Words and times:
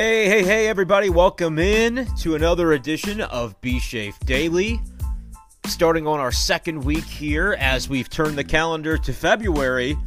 Hey, 0.00 0.28
hey, 0.28 0.44
hey, 0.44 0.68
everybody, 0.68 1.10
welcome 1.10 1.58
in 1.58 2.06
to 2.18 2.36
another 2.36 2.72
edition 2.72 3.20
of 3.20 3.60
B 3.60 3.80
Shafe 3.80 4.16
Daily. 4.20 4.80
Starting 5.66 6.06
on 6.06 6.20
our 6.20 6.30
second 6.30 6.84
week 6.84 7.02
here 7.02 7.56
as 7.58 7.88
we've 7.88 8.08
turned 8.08 8.38
the 8.38 8.44
calendar 8.44 8.96
to 8.96 9.12
February, 9.12 9.98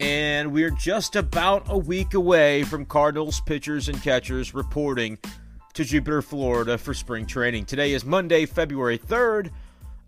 and 0.00 0.50
we're 0.50 0.72
just 0.72 1.14
about 1.14 1.62
a 1.68 1.78
week 1.78 2.14
away 2.14 2.64
from 2.64 2.84
Cardinals 2.84 3.40
pitchers 3.42 3.88
and 3.88 4.02
catchers 4.02 4.52
reporting 4.52 5.16
to 5.74 5.84
Jupiter, 5.84 6.20
Florida 6.20 6.76
for 6.76 6.92
spring 6.92 7.24
training. 7.24 7.66
Today 7.66 7.92
is 7.92 8.04
Monday, 8.04 8.46
February 8.46 8.98
3rd. 8.98 9.52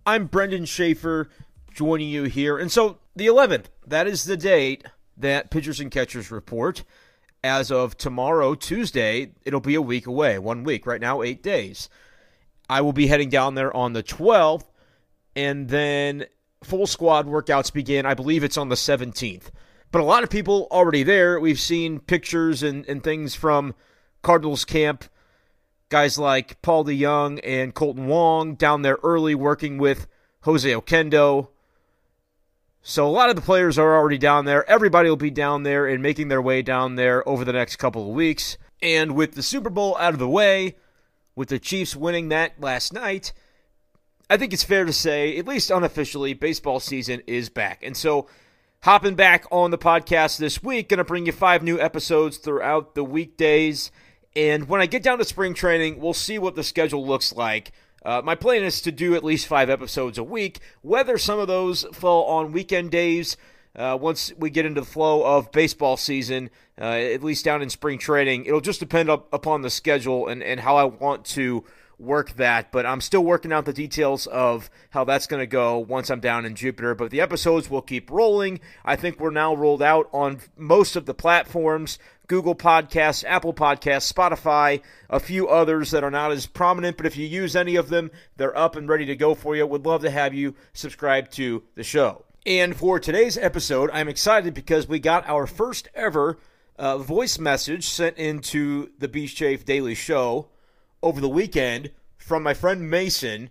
I'm 0.04 0.26
Brendan 0.26 0.64
Schaefer 0.64 1.28
joining 1.72 2.08
you 2.08 2.24
here. 2.24 2.58
And 2.58 2.72
so 2.72 2.98
the 3.14 3.28
11th, 3.28 3.66
that 3.86 4.08
is 4.08 4.24
the 4.24 4.36
date 4.36 4.84
that 5.16 5.52
pitchers 5.52 5.78
and 5.78 5.92
catchers 5.92 6.32
report 6.32 6.82
as 7.46 7.70
of 7.70 7.96
tomorrow, 7.96 8.54
Tuesday, 8.54 9.32
it'll 9.44 9.60
be 9.60 9.74
a 9.74 9.82
week 9.82 10.06
away, 10.06 10.38
one 10.38 10.64
week. 10.64 10.86
Right 10.86 11.00
now, 11.00 11.22
eight 11.22 11.42
days. 11.42 11.88
I 12.68 12.80
will 12.80 12.92
be 12.92 13.06
heading 13.06 13.30
down 13.30 13.54
there 13.54 13.74
on 13.74 13.92
the 13.92 14.02
12th, 14.02 14.64
and 15.36 15.68
then 15.68 16.26
full 16.64 16.86
squad 16.86 17.26
workouts 17.26 17.72
begin. 17.72 18.04
I 18.06 18.14
believe 18.14 18.42
it's 18.42 18.56
on 18.56 18.68
the 18.68 18.74
17th. 18.74 19.50
But 19.92 20.00
a 20.00 20.04
lot 20.04 20.24
of 20.24 20.30
people 20.30 20.66
already 20.70 21.04
there. 21.04 21.38
We've 21.38 21.60
seen 21.60 22.00
pictures 22.00 22.62
and, 22.62 22.84
and 22.88 23.02
things 23.02 23.34
from 23.34 23.74
Cardinals 24.22 24.64
camp. 24.64 25.04
Guys 25.88 26.18
like 26.18 26.60
Paul 26.62 26.84
DeJong 26.84 27.40
and 27.44 27.72
Kolten 27.72 28.06
Wong 28.06 28.56
down 28.56 28.82
there 28.82 28.98
early 29.04 29.36
working 29.36 29.78
with 29.78 30.08
Jose 30.40 30.68
Oquendo, 30.68 31.48
so 32.88 33.04
a 33.04 33.10
lot 33.10 33.30
of 33.30 33.34
the 33.34 33.42
players 33.42 33.80
are 33.80 33.96
already 33.96 34.16
down 34.16 34.44
there. 34.44 34.68
Everybody 34.70 35.08
will 35.08 35.16
be 35.16 35.28
down 35.28 35.64
there 35.64 35.88
and 35.88 36.00
making 36.00 36.28
their 36.28 36.40
way 36.40 36.62
down 36.62 36.94
there 36.94 37.28
over 37.28 37.44
the 37.44 37.52
next 37.52 37.76
couple 37.76 38.02
of 38.02 38.14
weeks. 38.14 38.58
And 38.80 39.16
with 39.16 39.32
the 39.32 39.42
Super 39.42 39.70
Bowl 39.70 39.96
out 39.98 40.12
of 40.12 40.20
the 40.20 40.28
way, 40.28 40.76
with 41.34 41.48
the 41.48 41.58
Chiefs 41.58 41.96
winning 41.96 42.28
that 42.28 42.60
last 42.60 42.92
night, 42.92 43.32
I 44.30 44.36
think 44.36 44.52
it's 44.52 44.62
fair 44.62 44.84
to 44.84 44.92
say, 44.92 45.36
at 45.36 45.48
least 45.48 45.72
unofficially, 45.72 46.32
baseball 46.32 46.78
season 46.78 47.22
is 47.26 47.48
back. 47.48 47.82
And 47.82 47.96
so, 47.96 48.28
hopping 48.84 49.16
back 49.16 49.46
on 49.50 49.72
the 49.72 49.78
podcast 49.78 50.38
this 50.38 50.62
week, 50.62 50.88
going 50.88 50.98
to 50.98 51.04
bring 51.04 51.26
you 51.26 51.32
five 51.32 51.64
new 51.64 51.80
episodes 51.80 52.38
throughout 52.38 52.94
the 52.94 53.02
weekdays. 53.02 53.90
And 54.36 54.68
when 54.68 54.80
I 54.80 54.86
get 54.86 55.02
down 55.02 55.18
to 55.18 55.24
spring 55.24 55.54
training, 55.54 55.98
we'll 55.98 56.14
see 56.14 56.38
what 56.38 56.54
the 56.54 56.62
schedule 56.62 57.04
looks 57.04 57.34
like 57.34 57.72
uh, 58.06 58.22
my 58.24 58.36
plan 58.36 58.62
is 58.62 58.80
to 58.82 58.92
do 58.92 59.16
at 59.16 59.24
least 59.24 59.48
five 59.48 59.68
episodes 59.68 60.16
a 60.16 60.22
week. 60.22 60.60
Whether 60.80 61.18
some 61.18 61.40
of 61.40 61.48
those 61.48 61.82
fall 61.92 62.24
on 62.26 62.52
weekend 62.52 62.92
days, 62.92 63.36
uh, 63.74 63.98
once 64.00 64.32
we 64.38 64.48
get 64.48 64.64
into 64.64 64.80
the 64.80 64.86
flow 64.86 65.24
of 65.24 65.50
baseball 65.50 65.96
season, 65.96 66.50
uh, 66.80 66.84
at 66.84 67.24
least 67.24 67.44
down 67.44 67.62
in 67.62 67.68
spring 67.68 67.98
training, 67.98 68.46
it'll 68.46 68.60
just 68.60 68.78
depend 68.78 69.10
up, 69.10 69.26
upon 69.32 69.62
the 69.62 69.70
schedule 69.70 70.28
and, 70.28 70.40
and 70.40 70.60
how 70.60 70.76
I 70.76 70.84
want 70.84 71.24
to 71.24 71.64
work 71.98 72.34
that. 72.34 72.70
But 72.70 72.86
I'm 72.86 73.00
still 73.00 73.24
working 73.24 73.52
out 73.52 73.64
the 73.64 73.72
details 73.72 74.26
of 74.28 74.70
how 74.90 75.04
that's 75.04 75.26
going 75.26 75.40
to 75.40 75.46
go 75.46 75.78
once 75.78 76.08
I'm 76.08 76.20
down 76.20 76.44
in 76.44 76.54
Jupiter. 76.54 76.94
But 76.94 77.10
the 77.10 77.20
episodes 77.20 77.68
will 77.68 77.82
keep 77.82 78.10
rolling. 78.10 78.60
I 78.84 78.96
think 78.96 79.18
we're 79.18 79.30
now 79.30 79.54
rolled 79.54 79.82
out 79.82 80.08
on 80.12 80.40
most 80.56 80.94
of 80.94 81.06
the 81.06 81.14
platforms. 81.14 81.98
Google 82.26 82.54
Podcasts, 82.54 83.24
Apple 83.26 83.54
Podcasts, 83.54 84.12
Spotify, 84.12 84.82
a 85.08 85.20
few 85.20 85.48
others 85.48 85.90
that 85.90 86.04
are 86.04 86.10
not 86.10 86.32
as 86.32 86.46
prominent, 86.46 86.96
but 86.96 87.06
if 87.06 87.16
you 87.16 87.26
use 87.26 87.54
any 87.54 87.76
of 87.76 87.88
them, 87.88 88.10
they're 88.36 88.56
up 88.56 88.76
and 88.76 88.88
ready 88.88 89.06
to 89.06 89.16
go 89.16 89.34
for 89.34 89.56
you. 89.56 89.66
Would 89.66 89.86
love 89.86 90.02
to 90.02 90.10
have 90.10 90.34
you 90.34 90.54
subscribe 90.72 91.30
to 91.32 91.62
the 91.74 91.84
show. 91.84 92.24
And 92.44 92.76
for 92.76 93.00
today's 93.00 93.36
episode, 93.36 93.90
I'm 93.92 94.08
excited 94.08 94.54
because 94.54 94.88
we 94.88 94.98
got 94.98 95.28
our 95.28 95.46
first 95.46 95.88
ever 95.94 96.38
uh, 96.78 96.98
voice 96.98 97.38
message 97.38 97.88
sent 97.88 98.18
into 98.18 98.90
the 98.98 99.08
B 99.08 99.26
Shafe 99.26 99.64
Daily 99.64 99.94
Show 99.94 100.48
over 101.02 101.20
the 101.20 101.28
weekend 101.28 101.90
from 102.18 102.42
my 102.42 102.54
friend 102.54 102.88
Mason. 102.90 103.50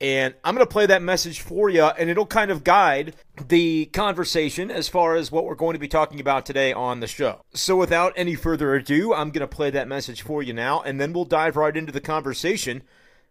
And 0.00 0.34
I'm 0.42 0.54
going 0.54 0.66
to 0.66 0.70
play 0.70 0.86
that 0.86 1.02
message 1.02 1.40
for 1.40 1.70
you, 1.70 1.84
and 1.84 2.10
it'll 2.10 2.26
kind 2.26 2.50
of 2.50 2.64
guide 2.64 3.14
the 3.48 3.86
conversation 3.86 4.70
as 4.70 4.88
far 4.88 5.14
as 5.14 5.30
what 5.30 5.44
we're 5.44 5.54
going 5.54 5.74
to 5.74 5.78
be 5.78 5.88
talking 5.88 6.20
about 6.20 6.44
today 6.44 6.72
on 6.72 7.00
the 7.00 7.06
show. 7.06 7.42
So, 7.54 7.76
without 7.76 8.12
any 8.16 8.34
further 8.34 8.74
ado, 8.74 9.14
I'm 9.14 9.30
going 9.30 9.46
to 9.46 9.46
play 9.46 9.70
that 9.70 9.86
message 9.86 10.22
for 10.22 10.42
you 10.42 10.52
now, 10.52 10.82
and 10.82 11.00
then 11.00 11.12
we'll 11.12 11.24
dive 11.24 11.56
right 11.56 11.76
into 11.76 11.92
the 11.92 12.00
conversation 12.00 12.82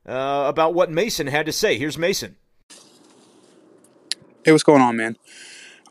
uh, 0.07 0.45
about 0.47 0.73
what 0.73 0.89
Mason 0.89 1.27
had 1.27 1.45
to 1.47 1.51
say. 1.51 1.77
Here's 1.77 1.97
Mason. 1.97 2.37
Hey, 4.45 4.51
what's 4.51 4.63
going 4.63 4.81
on, 4.81 4.95
man? 4.95 5.17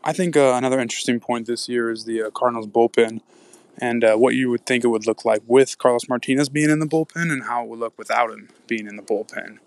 I 0.03 0.11
think 0.11 0.35
uh, 0.35 0.53
another 0.55 0.79
interesting 0.79 1.19
point 1.19 1.47
this 1.47 1.69
year 1.69 1.89
is 1.89 2.05
the 2.05 2.23
uh, 2.23 2.29
Cardinals 2.31 2.67
bullpen 2.67 3.21
and 3.77 4.03
uh, 4.03 4.15
what 4.15 4.35
you 4.35 4.49
would 4.49 4.65
think 4.65 4.83
it 4.83 4.87
would 4.87 5.07
look 5.07 5.25
like 5.25 5.41
with 5.47 5.77
Carlos 5.77 6.09
Martinez 6.09 6.49
being 6.49 6.69
in 6.69 6.79
the 6.79 6.85
bullpen 6.85 7.31
and 7.31 7.43
how 7.43 7.63
it 7.63 7.69
would 7.69 7.79
look 7.79 7.97
without 7.97 8.29
him 8.29 8.49
being 8.67 8.87
in 8.87 8.95
the 8.95 9.01
bullpen. 9.01 9.59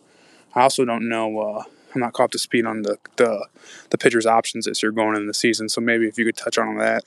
I 0.56 0.62
also 0.62 0.84
don't 0.84 1.08
know. 1.08 1.38
Uh, 1.38 1.62
I'm 1.94 2.00
not 2.00 2.14
caught 2.14 2.24
up 2.24 2.30
to 2.32 2.38
speed 2.38 2.66
on 2.66 2.82
the, 2.82 2.98
the 3.16 3.46
the 3.90 3.98
pitcher's 3.98 4.26
options 4.26 4.64
this 4.64 4.82
year 4.82 4.90
going 4.90 5.14
into 5.14 5.26
the 5.26 5.34
season. 5.34 5.68
So 5.68 5.80
maybe 5.80 6.06
if 6.08 6.18
you 6.18 6.24
could 6.24 6.36
touch 6.36 6.58
on 6.58 6.76
that 6.78 7.04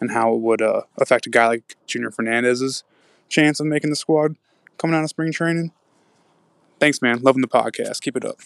and 0.00 0.12
how 0.12 0.34
it 0.34 0.40
would 0.40 0.62
uh, 0.62 0.82
affect 0.98 1.26
a 1.26 1.30
guy 1.30 1.48
like 1.48 1.76
Junior 1.86 2.10
Fernandez's 2.10 2.84
chance 3.28 3.58
of 3.58 3.66
making 3.66 3.90
the 3.90 3.96
squad 3.96 4.36
coming 4.78 4.96
out 4.96 5.02
of 5.02 5.10
spring 5.10 5.32
training. 5.32 5.72
Thanks, 6.78 7.02
man. 7.02 7.20
Loving 7.20 7.42
the 7.42 7.48
podcast. 7.48 8.00
Keep 8.00 8.16
it 8.16 8.24
up. 8.24 8.38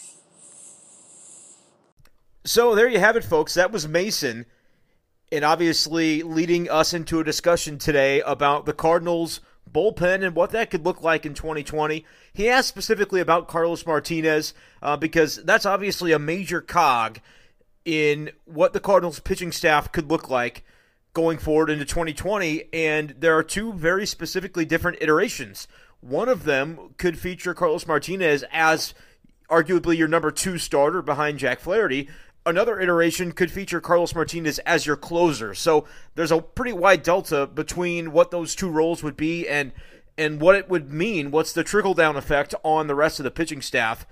So 2.43 2.75
there 2.75 2.87
you 2.87 2.99
have 2.99 3.15
it, 3.15 3.23
folks. 3.23 3.55
That 3.55 3.71
was 3.71 3.87
Mason, 3.87 4.45
and 5.31 5.43
obviously 5.43 6.21
leading 6.21 6.69
us 6.69 6.93
into 6.93 7.19
a 7.19 7.23
discussion 7.23 7.77
today 7.77 8.21
about 8.21 8.65
the 8.65 8.73
Cardinals' 8.73 9.39
bullpen 9.75 10.25
and 10.25 10.35
what 10.35 10.51
that 10.51 10.71
could 10.71 10.85
look 10.85 11.01
like 11.01 11.25
in 11.25 11.33
2020. 11.33 12.05
He 12.33 12.49
asked 12.49 12.69
specifically 12.69 13.19
about 13.19 13.47
Carlos 13.47 13.85
Martinez 13.85 14.53
uh, 14.81 14.95
because 14.95 15.43
that's 15.43 15.65
obviously 15.65 16.11
a 16.13 16.19
major 16.19 16.61
cog 16.61 17.19
in 17.83 18.31
what 18.45 18.73
the 18.73 18.79
Cardinals 18.79 19.19
pitching 19.19 19.51
staff 19.51 19.91
could 19.91 20.09
look 20.09 20.29
like 20.29 20.63
going 21.13 21.37
forward 21.37 21.69
into 21.69 21.85
2020. 21.85 22.69
And 22.73 23.15
there 23.19 23.37
are 23.37 23.43
two 23.43 23.73
very 23.73 24.05
specifically 24.05 24.65
different 24.65 24.97
iterations. 25.01 25.67
One 25.99 26.29
of 26.29 26.43
them 26.43 26.93
could 26.97 27.19
feature 27.19 27.53
Carlos 27.53 27.85
Martinez 27.85 28.43
as 28.51 28.93
arguably 29.49 29.97
your 29.97 30.07
number 30.07 30.31
two 30.31 30.57
starter 30.57 31.01
behind 31.01 31.39
Jack 31.39 31.59
Flaherty 31.59 32.09
another 32.45 32.79
iteration 32.79 33.31
could 33.31 33.51
feature 33.51 33.81
Carlos 33.81 34.13
Martinez 34.13 34.59
as 34.59 34.85
your 34.85 34.95
closer. 34.95 35.53
So 35.53 35.85
there's 36.15 36.31
a 36.31 36.41
pretty 36.41 36.73
wide 36.73 37.03
delta 37.03 37.47
between 37.47 38.11
what 38.11 38.31
those 38.31 38.55
two 38.55 38.69
roles 38.69 39.03
would 39.03 39.17
be 39.17 39.47
and 39.47 39.71
and 40.17 40.39
what 40.39 40.55
it 40.55 40.69
would 40.69 40.91
mean. 40.91 41.29
What's 41.31 41.51
the 41.51 41.63
trickle 41.63 41.93
down 41.93 42.15
effect 42.15 42.55
on 42.63 42.87
the 42.87 42.95
rest 42.95 43.19
of 43.19 43.25
the 43.25 43.31
pitching 43.31 43.61
staff? 43.61 44.05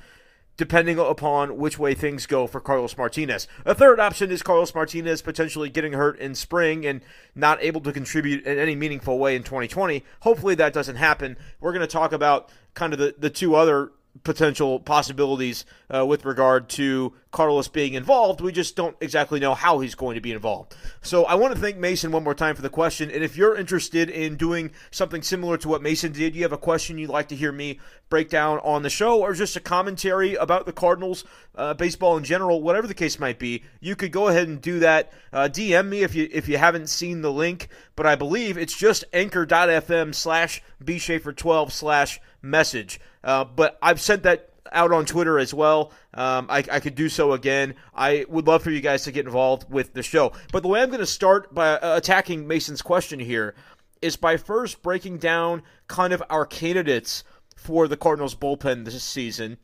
Depending 0.55 0.99
upon 0.99 1.57
which 1.57 1.79
way 1.79 1.95
things 1.95 2.27
go 2.27 2.45
for 2.45 2.59
Carlos 2.59 2.95
Martinez. 2.95 3.47
A 3.65 3.73
third 3.73 3.99
option 3.99 4.29
is 4.29 4.43
Carlos 4.43 4.75
Martinez 4.75 5.23
potentially 5.23 5.67
getting 5.67 5.93
hurt 5.93 6.19
in 6.19 6.35
spring 6.35 6.85
and 6.85 7.01
not 7.33 7.63
able 7.63 7.81
to 7.81 7.91
contribute 7.91 8.45
in 8.45 8.59
any 8.59 8.75
meaningful 8.75 9.17
way 9.17 9.35
in 9.35 9.41
2020. 9.41 10.03
Hopefully 10.19 10.53
that 10.55 10.71
doesn't 10.71 10.97
happen. 10.97 11.37
We're 11.59 11.71
going 11.71 11.81
to 11.81 11.87
talk 11.87 12.11
about 12.11 12.49
kind 12.75 12.93
of 12.93 12.99
the, 12.99 13.15
the 13.17 13.31
two 13.31 13.55
other 13.55 13.93
potential 14.23 14.79
possibilities 14.79 15.65
uh, 15.93 16.05
with 16.05 16.23
regard 16.23 16.69
to 16.69 17.13
Carlos 17.31 17.67
being 17.67 17.95
involved. 17.95 18.41
We 18.41 18.51
just 18.51 18.75
don't 18.75 18.95
exactly 19.01 19.39
know 19.39 19.55
how 19.55 19.79
he's 19.79 19.95
going 19.95 20.15
to 20.15 20.21
be 20.21 20.31
involved. 20.31 20.75
So 21.01 21.25
I 21.25 21.33
want 21.35 21.53
to 21.55 21.59
thank 21.59 21.77
Mason 21.77 22.11
one 22.11 22.23
more 22.23 22.35
time 22.35 22.55
for 22.55 22.61
the 22.61 22.69
question. 22.69 23.09
And 23.09 23.23
if 23.23 23.35
you're 23.35 23.55
interested 23.55 24.09
in 24.09 24.35
doing 24.35 24.71
something 24.91 25.23
similar 25.23 25.57
to 25.57 25.67
what 25.67 25.81
Mason 25.81 26.11
did, 26.11 26.35
you 26.35 26.43
have 26.43 26.53
a 26.53 26.57
question 26.57 26.97
you'd 26.97 27.09
like 27.09 27.27
to 27.29 27.35
hear 27.35 27.51
me 27.51 27.79
break 28.09 28.29
down 28.29 28.59
on 28.59 28.83
the 28.83 28.89
show, 28.89 29.19
or 29.19 29.33
just 29.33 29.55
a 29.55 29.59
commentary 29.59 30.35
about 30.35 30.67
the 30.67 30.71
Cardinals, 30.71 31.25
uh, 31.55 31.73
baseball 31.73 32.15
in 32.15 32.23
general, 32.23 32.61
whatever 32.61 32.85
the 32.85 32.93
case 32.93 33.19
might 33.19 33.39
be, 33.39 33.63
you 33.79 33.95
could 33.95 34.11
go 34.11 34.27
ahead 34.27 34.47
and 34.47 34.61
do 34.61 34.77
that. 34.77 35.11
Uh, 35.31 35.49
DM 35.51 35.87
me 35.87 36.03
if 36.03 36.13
you 36.13 36.29
if 36.31 36.47
you 36.47 36.59
haven't 36.59 36.87
seen 36.87 37.21
the 37.21 37.31
link, 37.31 37.69
but 37.95 38.05
I 38.05 38.15
believe 38.15 38.55
it's 38.55 38.77
just 38.77 39.03
anchor.fm 39.13 40.13
slash 40.13 40.61
bshafer12 40.83 41.71
slash 41.71 42.21
message. 42.43 42.99
Uh, 43.23 43.45
but 43.45 43.77
I've 43.81 44.01
sent 44.01 44.23
that 44.23 44.49
out 44.71 44.91
on 44.91 45.05
Twitter 45.05 45.39
as 45.39 45.53
well. 45.53 45.91
Um, 46.13 46.47
I, 46.49 46.57
I, 46.71 46.79
could 46.79 46.95
do 46.95 47.07
so 47.07 47.33
again. 47.33 47.75
I 47.93 48.25
would 48.27 48.47
love 48.47 48.63
for 48.63 48.71
you 48.71 48.81
guys 48.81 49.03
to 49.03 49.11
get 49.11 49.25
involved 49.25 49.69
with 49.69 49.93
the 49.93 50.03
show. 50.03 50.33
But 50.51 50.63
the 50.63 50.69
way 50.69 50.81
I'm 50.81 50.89
going 50.89 50.99
to 50.99 51.05
start 51.05 51.53
by 51.53 51.77
uh, 51.77 51.97
attacking 51.97 52.47
Mason's 52.47 52.81
question 52.81 53.19
here 53.19 53.55
is 54.01 54.17
by 54.17 54.37
first 54.37 54.81
breaking 54.81 55.19
down 55.19 55.63
kind 55.87 56.11
of 56.11 56.23
our 56.29 56.45
candidates 56.45 57.23
for 57.55 57.87
the 57.87 57.97
Cardinals 57.97 58.35
bullpen 58.35 58.83
this 58.85 59.01
season. 59.03 59.57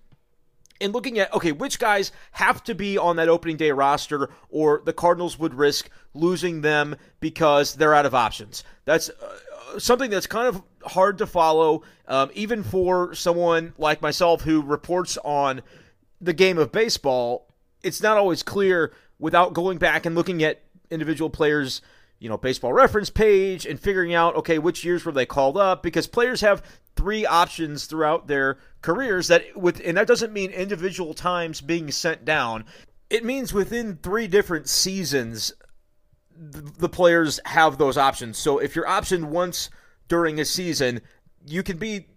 And 0.81 0.93
looking 0.93 1.19
at, 1.19 1.33
okay, 1.33 1.51
which 1.51 1.77
guys 1.77 2.13
have 2.31 2.63
to 2.63 2.73
be 2.73 2.97
on 2.97 3.17
that 3.17 3.27
opening 3.27 3.57
day 3.57 3.71
roster, 3.71 4.29
or 4.49 4.81
the 4.85 4.93
Cardinals 4.93 5.37
would 5.37 5.53
risk 5.53 5.89
losing 6.13 6.61
them 6.61 6.95
because 7.19 7.73
they're 7.73 7.93
out 7.93 8.05
of 8.05 8.15
options. 8.15 8.63
That's 8.85 9.09
uh, 9.09 9.39
something 9.77 10.09
that's 10.09 10.27
kind 10.27 10.47
of 10.47 10.61
hard 10.83 11.17
to 11.19 11.27
follow, 11.27 11.83
um, 12.07 12.29
even 12.33 12.63
for 12.63 13.13
someone 13.13 13.73
like 13.77 14.01
myself 14.01 14.41
who 14.41 14.61
reports 14.61 15.17
on 15.23 15.61
the 16.21 16.33
game 16.33 16.57
of 16.57 16.71
baseball. 16.71 17.47
It's 17.83 18.01
not 18.01 18.17
always 18.17 18.43
clear 18.43 18.93
without 19.19 19.53
going 19.53 19.77
back 19.77 20.05
and 20.05 20.15
looking 20.15 20.43
at 20.43 20.61
individual 20.89 21.29
players' 21.29 21.81
you 22.19 22.27
know, 22.27 22.37
baseball 22.37 22.73
reference 22.73 23.09
page 23.09 23.65
and 23.65 23.79
figuring 23.79 24.13
out, 24.13 24.35
okay, 24.35 24.59
which 24.59 24.83
years 24.83 25.05
were 25.05 25.11
they 25.11 25.25
called 25.25 25.57
up 25.57 25.81
because 25.81 26.05
players 26.05 26.41
have 26.41 26.61
three 26.95 27.25
options 27.25 27.85
throughout 27.85 28.27
their 28.27 28.57
careers 28.81 29.27
that 29.29 29.55
with 29.55 29.81
and 29.85 29.95
that 29.95 30.07
doesn't 30.07 30.33
mean 30.33 30.51
individual 30.51 31.13
times 31.13 31.61
being 31.61 31.91
sent 31.91 32.25
down. 32.25 32.65
It 33.09 33.23
means 33.23 33.53
within 33.53 33.97
three 34.03 34.27
different 34.27 34.67
seasons 34.67 35.53
the 36.39 36.89
players 36.89 37.39
have 37.45 37.77
those 37.77 37.97
options. 37.97 38.37
So 38.37 38.59
if 38.59 38.75
you're 38.75 38.85
optioned 38.85 39.25
once 39.25 39.69
during 40.07 40.39
a 40.39 40.45
season, 40.45 41.01
you 41.45 41.63
can 41.63 41.77
be 41.77 42.07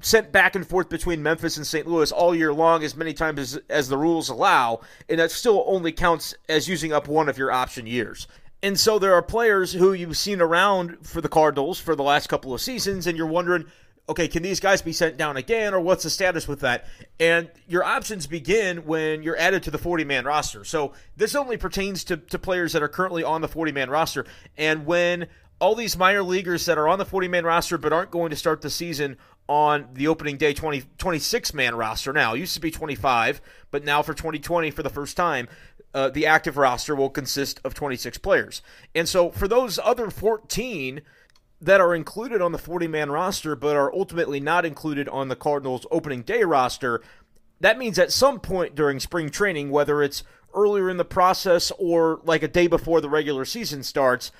sent 0.00 0.32
back 0.32 0.54
and 0.56 0.66
forth 0.66 0.88
between 0.88 1.22
Memphis 1.22 1.58
and 1.58 1.66
St. 1.66 1.86
Louis 1.86 2.10
all 2.10 2.34
year 2.34 2.52
long 2.52 2.82
as 2.82 2.96
many 2.96 3.12
times 3.12 3.38
as, 3.38 3.60
as 3.68 3.88
the 3.88 3.98
rules 3.98 4.30
allow, 4.30 4.80
and 5.08 5.20
that 5.20 5.30
still 5.30 5.64
only 5.66 5.92
counts 5.92 6.34
as 6.48 6.66
using 6.66 6.94
up 6.94 7.08
one 7.08 7.28
of 7.28 7.36
your 7.36 7.52
option 7.52 7.86
years. 7.86 8.26
And 8.62 8.80
so 8.80 8.98
there 8.98 9.12
are 9.12 9.22
players 9.22 9.72
who 9.72 9.92
you've 9.92 10.16
seen 10.16 10.40
around 10.40 11.06
for 11.06 11.20
the 11.20 11.28
Cardinals 11.28 11.78
for 11.78 11.94
the 11.94 12.02
last 12.02 12.28
couple 12.28 12.54
of 12.54 12.60
seasons, 12.62 13.06
and 13.06 13.18
you're 13.18 13.26
wondering, 13.26 13.66
okay, 14.08 14.28
can 14.28 14.42
these 14.42 14.60
guys 14.60 14.82
be 14.82 14.92
sent 14.92 15.16
down 15.16 15.36
again, 15.36 15.74
or 15.74 15.80
what's 15.80 16.04
the 16.04 16.10
status 16.10 16.46
with 16.46 16.60
that? 16.60 16.86
And 17.18 17.50
your 17.66 17.82
options 17.82 18.26
begin 18.26 18.84
when 18.84 19.22
you're 19.22 19.36
added 19.36 19.62
to 19.64 19.70
the 19.70 19.78
40 19.78 20.04
man 20.04 20.24
roster. 20.24 20.64
So 20.64 20.92
this 21.16 21.34
only 21.34 21.56
pertains 21.56 22.04
to, 22.04 22.16
to 22.16 22.38
players 22.38 22.72
that 22.72 22.82
are 22.82 22.88
currently 22.88 23.24
on 23.24 23.40
the 23.40 23.48
40 23.48 23.72
man 23.72 23.90
roster. 23.90 24.24
And 24.56 24.86
when 24.86 25.26
all 25.58 25.74
these 25.74 25.96
minor 25.96 26.22
leaguers 26.22 26.66
that 26.66 26.78
are 26.78 26.88
on 26.88 26.98
the 26.98 27.04
40 27.04 27.28
man 27.28 27.44
roster 27.44 27.78
but 27.78 27.92
aren't 27.92 28.10
going 28.10 28.30
to 28.30 28.36
start 28.36 28.60
the 28.60 28.70
season 28.70 29.16
on 29.48 29.88
the 29.92 30.08
opening 30.08 30.36
day 30.36 30.52
20, 30.52 30.82
26 30.98 31.54
man 31.54 31.74
roster 31.74 32.12
now. 32.12 32.34
It 32.34 32.40
used 32.40 32.54
to 32.54 32.60
be 32.60 32.70
25, 32.70 33.40
but 33.70 33.84
now 33.84 34.02
for 34.02 34.12
2020, 34.12 34.70
for 34.70 34.82
the 34.82 34.90
first 34.90 35.16
time, 35.16 35.48
uh, 35.94 36.10
the 36.10 36.26
active 36.26 36.56
roster 36.56 36.94
will 36.94 37.10
consist 37.10 37.60
of 37.64 37.72
26 37.72 38.18
players. 38.18 38.60
And 38.94 39.08
so 39.08 39.30
for 39.30 39.48
those 39.48 39.78
other 39.82 40.10
14 40.10 41.00
that 41.60 41.80
are 41.80 41.94
included 41.94 42.42
on 42.42 42.52
the 42.52 42.58
40 42.58 42.86
man 42.86 43.10
roster 43.10 43.56
but 43.56 43.76
are 43.76 43.92
ultimately 43.94 44.40
not 44.40 44.66
included 44.66 45.08
on 45.08 45.28
the 45.28 45.36
Cardinals 45.36 45.86
opening 45.90 46.22
day 46.22 46.42
roster, 46.44 47.02
that 47.60 47.78
means 47.78 47.98
at 47.98 48.12
some 48.12 48.40
point 48.40 48.74
during 48.74 49.00
spring 49.00 49.30
training, 49.30 49.70
whether 49.70 50.02
it's 50.02 50.22
earlier 50.54 50.90
in 50.90 50.96
the 50.96 51.04
process 51.04 51.72
or 51.78 52.20
like 52.24 52.42
a 52.42 52.48
day 52.48 52.66
before 52.66 53.00
the 53.00 53.10
regular 53.10 53.44
season 53.44 53.82
starts, 53.82 54.32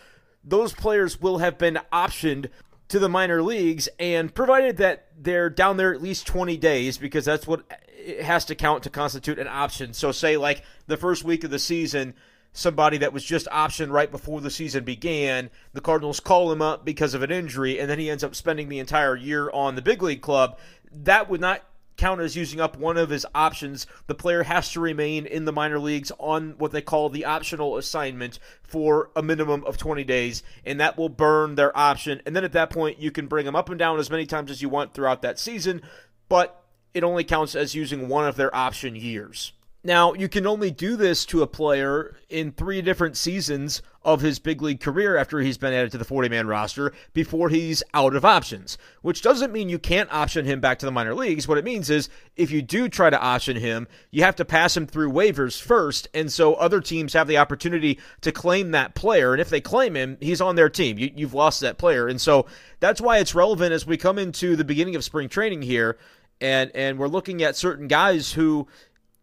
those 0.45 0.73
players 0.73 1.21
will 1.21 1.39
have 1.39 1.59
been 1.59 1.79
optioned 1.93 2.49
to 2.89 2.99
the 2.99 3.09
minor 3.09 3.43
leagues, 3.43 3.89
and 3.99 4.33
provided 4.33 4.77
that 4.77 5.09
they're 5.19 5.51
down 5.51 5.77
there 5.77 5.93
at 5.93 6.03
least 6.03 6.27
20 6.27 6.57
days, 6.57 6.99
because 6.99 7.25
that's 7.25 7.47
what 7.47 7.65
it 7.89 8.23
has 8.23 8.45
to 8.45 8.55
count 8.55 8.85
to 8.85 8.91
constitute 8.91 9.39
an 9.39 9.49
option. 9.49 9.93
So, 9.93 10.13
say, 10.13 10.37
like 10.37 10.63
the 10.87 10.97
first 10.97 11.25
week 11.25 11.43
of 11.43 11.51
the 11.51 11.59
season, 11.59 12.15
somebody 12.57 12.97
that 12.97 13.13
was 13.13 13.23
just 13.23 13.47
optioned 13.49 13.91
right 13.91 14.11
before 14.11 14.41
the 14.41 14.51
season 14.51 14.83
began, 14.83 15.51
the 15.75 15.81
Cardinals 15.81 16.21
call 16.21 16.51
him 16.51 16.63
up 16.63 16.85
because 16.85 17.13
of 17.13 17.23
an 17.23 17.31
injury, 17.31 17.79
and 17.79 17.91
then 17.91 17.99
he 17.99 18.09
ends 18.09 18.25
up 18.25 18.35
spending 18.35 18.69
the 18.69 18.79
entire 18.79 19.15
year 19.15 19.51
on 19.51 19.75
the 19.75 19.83
big 19.83 20.03
league 20.03 20.23
club. 20.23 20.59
That 20.91 21.29
would 21.29 21.41
not 21.41 21.63
count 21.99 22.21
as 22.21 22.35
using 22.35 22.59
up 22.59 22.77
one 22.79 22.97
of 22.97 23.11
his 23.11 23.27
options. 23.35 23.87
The 24.07 24.15
player 24.15 24.43
has 24.45 24.73
to 24.73 24.81
remain 24.81 25.27
in 25.27 25.45
the 25.45 25.53
minor 25.53 25.79
leagues 25.79 26.11
on 26.19 26.55
what 26.57 26.73
they 26.73 26.81
call 26.81 27.11
the 27.11 27.27
optional 27.27 27.77
assignment 27.77 28.39
for 28.63 29.11
a 29.15 29.23
minimum 29.23 29.63
of 29.65 29.77
20 29.77 30.03
days, 30.05 30.43
and 30.65 30.81
that 30.81 30.97
will 30.97 31.11
burn 31.11 31.57
their 31.57 31.77
option. 31.77 32.23
And 32.25 32.35
then 32.35 32.45
at 32.45 32.53
that 32.53 32.71
point, 32.71 32.99
you 32.99 33.11
can 33.11 33.27
bring 33.27 33.45
them 33.45 33.57
up 33.57 33.69
and 33.69 33.79
down 33.79 33.99
as 33.99 34.11
many 34.11 34.25
times 34.25 34.51
as 34.51 34.63
you 34.63 34.71
want 34.71 34.95
throughout 34.95 35.21
that 35.23 35.39
season, 35.39 35.83
but 36.31 36.63
it 36.95 37.05
only 37.05 37.25
counts 37.25 37.55
as 37.55 37.75
using 37.75 38.09
one 38.09 38.27
of 38.27 38.37
their 38.37 38.55
option 38.57 38.97
years. 38.97 39.53
Now, 39.87 40.15
you 40.15 40.29
can 40.29 40.49
only 40.49 40.73
do 40.73 40.97
this 40.97 41.25
to 41.27 41.43
a 41.43 41.47
player 41.47 42.17
in 42.29 42.51
three 42.51 42.83
different 42.83 43.17
seasons 43.17 43.83
of 44.03 44.21
his 44.21 44.41
big 44.41 44.61
league 44.61 44.81
career 44.81 45.17
after 45.17 45.39
he's 45.39 45.59
been 45.59 45.73
added 45.73 45.93
to 45.93 45.99
the 45.99 46.05
40 46.05 46.29
man 46.29 46.49
roster 46.49 46.93
before 47.13 47.51
he's 47.51 47.85
out 47.95 48.17
of 48.17 48.25
options, 48.25 48.79
which 49.03 49.23
doesn't 49.23 49.53
mean 49.53 49.69
you 49.69 49.79
can't 49.79 50.13
option 50.13 50.45
him 50.45 50.59
back 50.59 50.81
to 50.81 50.87
the 50.87 50.91
minor 50.91 51.15
leagues. 51.15 51.47
What 51.47 51.57
it 51.57 51.65
means 51.65 51.89
is 51.89 52.09
if 52.35 52.51
you 52.51 52.63
do 52.63 52.89
try 52.89 53.11
to 53.11 53.21
option 53.21 53.57
him, 53.57 53.87
you 54.11 54.25
have 54.25 54.35
to 54.37 54.45
pass 54.45 54.77
him 54.77 54.89
through 54.89 55.13
waivers 55.13 55.63
first. 55.63 56.09
And 56.13 56.33
so 56.33 56.55
other 56.55 56.81
teams 56.81 57.13
have 57.13 57.29
the 57.29 57.39
opportunity 57.39 58.01
to 58.23 58.33
claim 58.33 58.73
that 58.73 58.97
player. 58.97 59.35
And 59.35 59.41
if 59.41 59.51
they 59.51 59.61
claim 59.61 59.95
him, 59.95 60.19
he's 60.21 60.41
on 60.41 60.57
their 60.57 60.69
team. 60.69 60.99
You, 60.99 61.13
you've 61.15 61.35
lost 61.35 61.61
that 61.61 61.79
player. 61.79 62.09
And 62.09 62.21
so 62.21 62.47
that's 62.81 63.01
why 63.01 63.19
it's 63.19 63.37
relevant 63.37 63.73
as 63.73 63.87
we 63.87 63.97
come 63.97 64.19
into 64.19 64.57
the 64.57 64.65
beginning 64.65 64.97
of 64.97 65.05
spring 65.05 65.29
training 65.29 65.63
here. 65.63 65.97
And, 66.41 66.73
and 66.75 66.99
we're 66.99 67.07
looking 67.07 67.45
at 67.45 67.55
certain 67.55 67.87
guys 67.87 68.33
who 68.33 68.67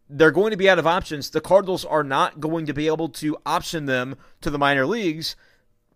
they're 0.09 0.31
going 0.31 0.51
to 0.51 0.57
be 0.57 0.69
out 0.69 0.79
of 0.79 0.87
options. 0.87 1.29
The 1.29 1.41
Cardinals 1.41 1.85
are 1.85 2.03
not 2.03 2.39
going 2.39 2.65
to 2.65 2.73
be 2.73 2.87
able 2.87 3.09
to 3.09 3.37
option 3.45 3.85
them 3.85 4.15
to 4.41 4.49
the 4.49 4.59
minor 4.59 4.85
leagues 4.85 5.35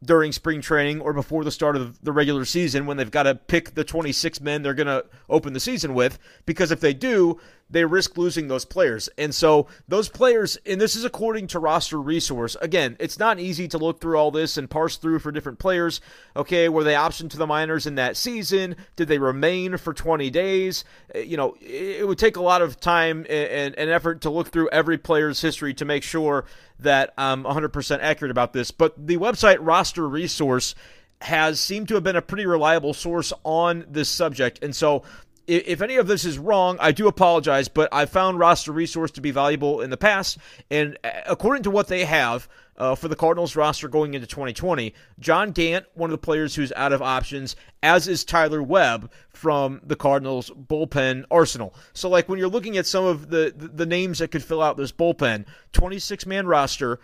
during 0.04 0.32
spring 0.32 0.62
training 0.62 1.02
or 1.02 1.14
before 1.14 1.44
the 1.44 1.52
start 1.52 1.76
of 1.76 2.02
the 2.04 2.12
regular 2.12 2.46
season 2.46 2.86
when 2.86 2.98
they've 2.98 3.12
got 3.12 3.24
to 3.24 3.36
pick 3.36 3.74
the 3.74 3.84
26 3.84 4.42
men 4.42 4.62
they're 4.62 4.74
going 4.74 4.88
to 4.88 5.06
open 5.30 5.54
the 5.54 5.60
season 5.60 5.94
with 5.94 6.20
because 6.46 6.72
if 6.72 6.80
they 6.80 6.94
do 6.94 7.40
they 7.70 7.84
risk 7.84 8.18
losing 8.18 8.48
those 8.48 8.66
players. 8.66 9.10
And 9.18 9.34
so 9.34 9.68
those 9.88 10.10
players 10.10 10.58
and 10.66 10.80
this 10.80 10.96
is 10.96 11.04
according 11.04 11.48
to 11.48 11.60
roster 11.60 12.00
resource 12.00 12.56
again 12.62 12.96
it's 13.00 13.20
not 13.20 13.40
easy 13.40 13.68
to 13.70 13.78
look 13.78 14.00
through 14.00 14.18
all 14.18 14.32
this 14.32 14.58
and 14.58 14.70
parse 14.70 14.98
through 14.98 15.20
for 15.20 15.32
different 15.32 15.60
players. 15.60 16.02
Okay 16.36 16.70
were 16.70 16.84
they 16.84 16.94
optioned 16.94 17.32
to 17.32 17.38
the 17.38 17.48
minors 17.48 17.88
in 17.88 17.96
that 17.96 18.18
season? 18.18 18.76
Did 18.96 19.08
they 19.08 19.18
remain 19.18 19.78
for 19.78 19.94
20 19.94 20.30
days? 20.30 20.86
Eh, 21.14 21.22
you 21.22 21.38
know 21.38 21.56
it 21.60 22.08
would 22.08 22.20
take 22.20 22.38
a 22.38 22.42
lot 22.42 22.62
of 22.62 22.80
time 22.80 23.26
and, 23.30 23.76
and 23.78 23.90
effort 23.90 24.22
to 24.22 24.30
look 24.30 24.50
through 24.50 24.70
every 24.70 24.98
player's 24.98 25.42
history 25.42 25.74
to 25.76 25.86
make 25.86 26.04
sure 26.04 26.46
that 26.80 27.14
I'm 27.18 27.44
100% 27.44 28.00
accurate 28.02 28.32
about 28.32 28.54
this, 28.54 28.72
but 28.72 28.94
the 29.08 29.18
website 29.18 29.58
roster 29.60 30.08
resource 30.08 30.76
has 31.22 31.60
seemed 31.60 31.88
to 31.88 31.96
have 31.96 32.04
been 32.04 32.16
a 32.16 32.22
pretty 32.22 32.46
reliable 32.46 32.94
source 32.94 33.34
on 33.44 33.86
this 33.90 34.10
subject. 34.10 34.64
And 34.64 34.76
so 34.76 35.04
if 35.48 35.82
any 35.82 35.96
of 35.96 36.08
this 36.08 36.26
is 36.26 36.38
wrong, 36.38 36.78
I 36.80 36.92
do 36.92 37.08
apologize, 37.08 37.68
but 37.68 37.90
I 37.94 38.06
found 38.06 38.40
roster 38.40 38.72
resource 38.72 39.12
to 39.12 39.22
be 39.22 39.32
valuable 39.32 39.82
in 39.82 39.90
the 39.90 39.98
past. 39.98 40.38
And 40.70 40.98
uh, 41.04 41.10
according 41.26 41.64
to 41.64 41.72
what 41.72 41.88
they 41.88 42.06
have, 42.06 42.48
uh, 42.78 42.96
for 42.96 43.08
the 43.08 43.16
Cardinals 43.16 43.56
roster 43.56 43.88
going 43.88 44.14
into 44.14 44.28
2020. 44.28 44.94
John 45.20 45.52
Gant, 45.52 45.86
one 45.96 46.10
of 46.10 46.12
the 46.12 46.24
players 46.24 46.56
who's 46.56 46.72
out 46.74 46.94
of 46.94 47.02
options, 47.02 47.56
as 47.82 48.08
is 48.08 48.24
Tyler 48.24 48.62
Webb 48.62 49.12
from 49.30 49.82
the 49.84 49.96
Cardinals 49.96 50.52
bullpen 50.52 51.26
arsenal. 51.32 51.74
So, 51.94 52.10
like 52.10 52.30
when 52.30 52.40
you're 52.40 52.48
looking 52.48 52.78
at 52.78 52.86
some 52.86 53.06
of 53.06 53.30
the 53.30 53.54
the 53.56 53.86
names 53.86 54.20
that 54.20 54.32
could 54.32 54.44
fill 54.44 54.62
out 54.62 54.78
this 54.78 54.92
bullpen, 54.92 55.46
26 55.74 56.26
man 56.26 56.48
roster. 56.48 57.00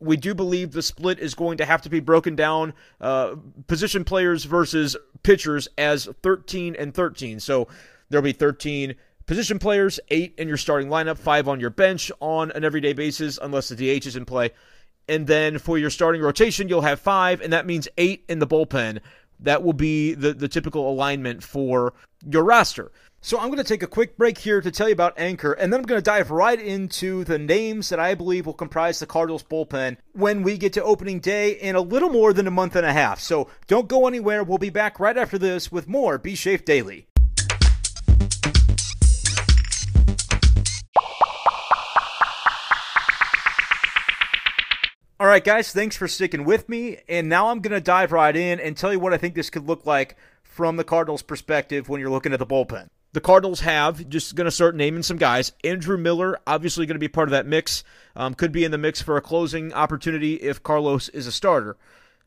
We 0.00 0.16
do 0.16 0.34
believe 0.34 0.72
the 0.72 0.82
split 0.82 1.18
is 1.18 1.34
going 1.34 1.58
to 1.58 1.64
have 1.64 1.82
to 1.82 1.90
be 1.90 2.00
broken 2.00 2.34
down, 2.34 2.72
uh, 3.00 3.36
position 3.66 4.04
players 4.04 4.44
versus 4.44 4.96
pitchers, 5.22 5.68
as 5.76 6.08
13 6.22 6.74
and 6.78 6.94
13. 6.94 7.38
So 7.40 7.68
there'll 8.08 8.24
be 8.24 8.32
13 8.32 8.94
position 9.26 9.58
players, 9.58 10.00
eight 10.08 10.34
in 10.38 10.48
your 10.48 10.56
starting 10.56 10.88
lineup, 10.88 11.18
five 11.18 11.46
on 11.46 11.60
your 11.60 11.70
bench 11.70 12.10
on 12.20 12.50
an 12.52 12.64
everyday 12.64 12.92
basis, 12.92 13.38
unless 13.40 13.68
the 13.68 13.76
DH 13.76 14.06
is 14.06 14.16
in 14.16 14.24
play. 14.24 14.50
And 15.08 15.26
then 15.26 15.58
for 15.58 15.78
your 15.78 15.90
starting 15.90 16.22
rotation, 16.22 16.68
you'll 16.68 16.80
have 16.80 17.00
five, 17.00 17.40
and 17.40 17.52
that 17.52 17.66
means 17.66 17.88
eight 17.98 18.24
in 18.28 18.38
the 18.38 18.46
bullpen. 18.46 19.00
That 19.40 19.62
will 19.62 19.72
be 19.72 20.14
the, 20.14 20.32
the 20.32 20.48
typical 20.48 20.90
alignment 20.90 21.42
for 21.42 21.94
your 22.28 22.44
roster. 22.44 22.90
So 23.22 23.38
I'm 23.38 23.48
going 23.48 23.58
to 23.58 23.64
take 23.64 23.82
a 23.82 23.86
quick 23.86 24.16
break 24.16 24.38
here 24.38 24.62
to 24.62 24.70
tell 24.70 24.88
you 24.88 24.94
about 24.94 25.18
Anchor, 25.18 25.52
and 25.52 25.70
then 25.70 25.80
I'm 25.80 25.86
going 25.86 25.98
to 25.98 26.02
dive 26.02 26.30
right 26.30 26.58
into 26.58 27.22
the 27.24 27.38
names 27.38 27.90
that 27.90 28.00
I 28.00 28.14
believe 28.14 28.46
will 28.46 28.54
comprise 28.54 28.98
the 28.98 29.04
Cardinals 29.04 29.42
bullpen 29.42 29.98
when 30.12 30.42
we 30.42 30.56
get 30.56 30.72
to 30.72 30.82
opening 30.82 31.20
day 31.20 31.50
in 31.50 31.76
a 31.76 31.82
little 31.82 32.08
more 32.08 32.32
than 32.32 32.46
a 32.46 32.50
month 32.50 32.76
and 32.76 32.86
a 32.86 32.94
half. 32.94 33.20
So 33.20 33.48
don't 33.66 33.88
go 33.88 34.06
anywhere. 34.06 34.42
We'll 34.42 34.56
be 34.56 34.70
back 34.70 34.98
right 34.98 35.18
after 35.18 35.36
this 35.36 35.70
with 35.70 35.86
more 35.86 36.16
B 36.16 36.34
Shafe 36.34 36.64
Daily. 36.64 37.08
All 45.20 45.26
right, 45.26 45.44
guys, 45.44 45.74
thanks 45.74 45.94
for 45.94 46.08
sticking 46.08 46.46
with 46.46 46.70
me. 46.70 47.00
And 47.06 47.28
now 47.28 47.50
I'm 47.50 47.60
going 47.60 47.74
to 47.74 47.82
dive 47.82 48.12
right 48.12 48.34
in 48.34 48.58
and 48.60 48.78
tell 48.78 48.94
you 48.94 48.98
what 48.98 49.12
I 49.12 49.18
think 49.18 49.34
this 49.34 49.50
could 49.50 49.66
look 49.66 49.84
like 49.84 50.16
from 50.42 50.78
the 50.78 50.84
Cardinals' 50.84 51.20
perspective 51.20 51.90
when 51.90 52.00
you're 52.00 52.08
looking 52.08 52.32
at 52.32 52.38
the 52.38 52.46
bullpen. 52.46 52.88
The 53.12 53.20
Cardinals 53.20 53.60
have, 53.60 54.08
just 54.08 54.36
going 54.36 54.44
to 54.44 54.52
start 54.52 54.76
naming 54.76 55.02
some 55.02 55.16
guys. 55.16 55.52
Andrew 55.64 55.96
Miller, 55.96 56.38
obviously 56.46 56.86
going 56.86 56.94
to 56.94 57.00
be 57.00 57.08
part 57.08 57.28
of 57.28 57.32
that 57.32 57.46
mix. 57.46 57.82
Um, 58.14 58.34
could 58.34 58.52
be 58.52 58.64
in 58.64 58.70
the 58.70 58.78
mix 58.78 59.02
for 59.02 59.16
a 59.16 59.20
closing 59.20 59.72
opportunity 59.72 60.34
if 60.34 60.62
Carlos 60.62 61.08
is 61.08 61.26
a 61.26 61.32
starter. 61.32 61.76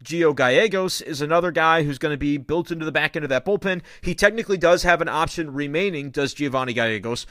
Gio 0.03 0.35
Gallegos 0.35 0.99
is 0.99 1.21
another 1.21 1.51
guy 1.51 1.83
who's 1.83 1.97
going 1.97 2.13
to 2.13 2.17
be 2.17 2.37
built 2.37 2.69
into 2.69 2.83
the 2.83 2.91
back 2.91 3.15
end 3.15 3.23
of 3.23 3.29
that 3.29 3.45
bullpen. 3.45 3.81
He 4.01 4.13
technically 4.13 4.57
does 4.57 4.83
have 4.83 5.01
an 5.01 5.07
option 5.07 5.53
remaining, 5.53 6.09
does 6.09 6.33
Giovanni 6.33 6.73
Gallegos, 6.73 7.25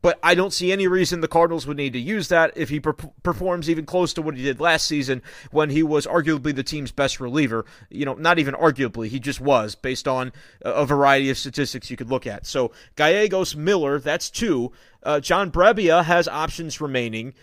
but 0.00 0.18
I 0.22 0.34
don't 0.34 0.52
see 0.52 0.70
any 0.72 0.86
reason 0.86 1.20
the 1.20 1.28
Cardinals 1.28 1.66
would 1.66 1.76
need 1.76 1.92
to 1.94 1.98
use 1.98 2.28
that 2.28 2.52
if 2.56 2.68
he 2.68 2.80
per- 2.80 2.92
performs 2.92 3.68
even 3.68 3.84
close 3.84 4.12
to 4.14 4.22
what 4.22 4.36
he 4.36 4.42
did 4.42 4.60
last 4.60 4.86
season 4.86 5.22
when 5.50 5.70
he 5.70 5.82
was 5.82 6.06
arguably 6.06 6.54
the 6.54 6.62
team's 6.62 6.92
best 6.92 7.20
reliever. 7.20 7.64
You 7.90 8.04
know, 8.04 8.14
not 8.14 8.38
even 8.38 8.54
arguably, 8.54 9.08
he 9.08 9.18
just 9.18 9.40
was 9.40 9.74
based 9.74 10.06
on 10.06 10.32
a 10.62 10.86
variety 10.86 11.30
of 11.30 11.38
statistics 11.38 11.90
you 11.90 11.96
could 11.96 12.10
look 12.10 12.26
at. 12.26 12.46
So 12.46 12.72
Gallegos, 12.96 13.56
Miller, 13.56 13.98
that's 13.98 14.30
two. 14.30 14.72
Uh, 15.02 15.20
John 15.20 15.50
Brebbia 15.50 16.04
has 16.04 16.28
options 16.28 16.80
remaining. 16.80 17.34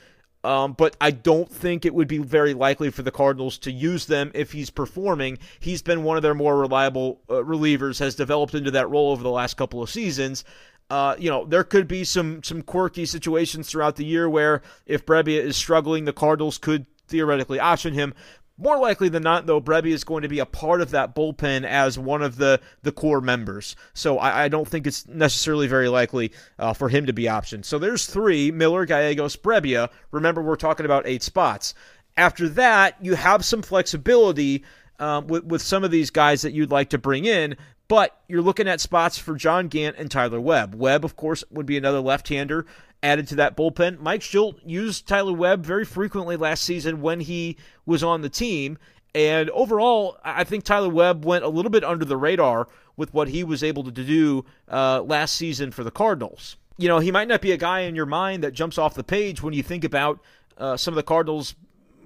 Um, 0.46 0.74
but 0.74 0.96
I 1.02 1.10
don't 1.10 1.52
think 1.52 1.86
it 1.86 1.96
would 1.96 2.08
be 2.08 2.20
very 2.20 2.54
likely 2.54 2.92
for 2.92 3.02
the 3.02 3.10
Cardinals 3.10 3.58
to 3.60 3.72
use 3.72 4.06
them 4.06 4.30
if 4.36 4.52
he's 4.52 4.70
performing. 4.70 5.40
He's 5.60 5.82
been 5.82 6.04
one 6.04 6.18
of 6.18 6.24
their 6.24 6.36
more 6.36 6.56
reliable 6.56 7.20
uh, 7.28 7.34
relievers, 7.36 7.98
has 7.98 8.14
developed 8.14 8.54
into 8.54 8.70
that 8.72 8.88
role 8.88 9.12
over 9.12 9.24
the 9.24 9.32
last 9.32 9.58
couple 9.58 9.82
of 9.82 9.90
seasons. 9.90 10.44
Uh, 10.90 11.16
you 11.18 11.30
know, 11.30 11.46
there 11.46 11.64
could 11.64 11.88
be 11.88 12.04
some 12.04 12.44
some 12.44 12.62
quirky 12.62 13.06
situations 13.06 13.70
throughout 13.70 13.96
the 13.96 14.06
year 14.06 14.30
where 14.30 14.62
if 14.86 15.06
Brebbia 15.06 15.42
is 15.42 15.58
struggling, 15.58 16.06
the 16.06 16.14
Cardinals 16.14 16.58
could 16.58 16.86
theoretically 17.08 17.60
option 17.60 17.94
him. 17.94 18.14
More 18.58 18.80
likely 18.80 19.10
than 19.10 19.24
not, 19.24 19.48
though, 19.48 19.60
Brebbia 19.60 19.92
is 19.92 20.06
going 20.06 20.22
to 20.22 20.30
be 20.30 20.40
a 20.40 20.46
part 20.46 20.80
of 20.80 20.92
that 20.92 21.14
bullpen 21.14 21.66
as 21.66 22.00
one 22.00 22.22
of 22.22 22.38
the, 22.38 22.62
the 22.84 22.94
core 22.94 23.20
members. 23.20 23.76
So 23.94 24.18
I, 24.18 24.44
I 24.44 24.48
don't 24.48 24.68
think 24.68 24.88
it's 24.88 25.06
necessarily 25.08 25.68
very 25.68 25.90
likely 25.90 26.32
uh, 26.58 26.72
for 26.72 26.88
him 26.88 27.06
to 27.08 27.14
be 27.14 27.24
optioned. 27.24 27.66
So 27.66 27.78
there's 27.78 28.06
three 28.06 28.52
Miller, 28.52 28.86
Gallegos, 28.86 29.36
Brebbia. 29.36 29.90
Remember, 30.12 30.42
we're 30.42 30.56
talking 30.56 30.86
about 30.86 31.06
eight 31.06 31.22
spots. 31.22 31.74
After 32.16 32.48
that, 32.50 32.96
you 33.02 33.16
have 33.16 33.44
some 33.44 33.62
flexibility 33.62 34.64
um, 35.00 35.28
with, 35.28 35.44
with 35.44 35.62
some 35.62 35.84
of 35.84 35.92
these 35.92 36.10
guys 36.10 36.42
that 36.44 36.54
you'd 36.54 36.72
like 36.72 36.92
to 36.92 36.98
bring 36.98 37.26
in, 37.26 37.58
but 37.88 38.20
you're 38.28 38.42
looking 38.42 38.68
at 38.68 38.82
spots 38.82 39.18
for 39.18 39.36
John 39.36 39.68
Gant 39.68 39.96
and 39.98 40.10
Tyler 40.10 40.42
Webb. 40.42 40.76
Webb, 40.76 41.06
of 41.06 41.16
course, 41.16 41.44
would 41.52 41.66
be 41.66 41.78
another 41.78 42.00
left 42.00 42.30
hander 42.30 42.66
added 43.04 43.28
to 43.28 43.36
that 43.36 43.56
bullpen. 43.56 44.00
Mike 44.00 44.22
Shildt 44.22 44.60
used 44.66 45.08
Tyler 45.08 45.34
Webb 45.34 45.64
very 45.64 45.86
frequently 45.86 46.36
last 46.36 46.64
season 46.64 47.02
when 47.02 47.20
he 47.20 47.58
was 47.86 48.04
on 48.04 48.22
the 48.22 48.30
team. 48.30 48.78
And 49.14 49.50
overall, 49.52 50.18
I 50.24 50.44
think 50.44 50.64
Tyler 50.64 50.90
Webb 50.90 51.24
went 51.24 51.46
a 51.46 51.50
little 51.50 51.72
bit 51.72 51.84
under 51.84 52.04
the 52.04 52.18
radar 52.18 52.68
with 52.98 53.14
what 53.14 53.30
he 53.30 53.44
was 53.44 53.64
able 53.64 53.84
to 53.84 53.92
do 53.92 54.44
uh, 54.70 55.02
last 55.04 55.36
season 55.36 55.72
for 55.72 55.84
the 55.84 55.92
Cardinals. 55.92 56.58
You 56.78 56.88
know, 56.88 57.00
he 57.00 57.12
might 57.12 57.28
not 57.28 57.42
be 57.42 57.52
a 57.52 57.58
guy 57.58 57.82
in 57.82 57.96
your 57.96 58.06
mind 58.06 58.44
that 58.44 58.54
jumps 58.54 58.78
off 58.78 58.96
the 58.96 59.04
page 59.04 59.42
when 59.42 59.54
you 59.54 59.64
think 59.64 59.84
about 59.84 60.20
uh, 60.58 60.76
some 60.76 60.94
of 60.94 60.96
the 60.96 61.04
Cardinals' 61.04 61.56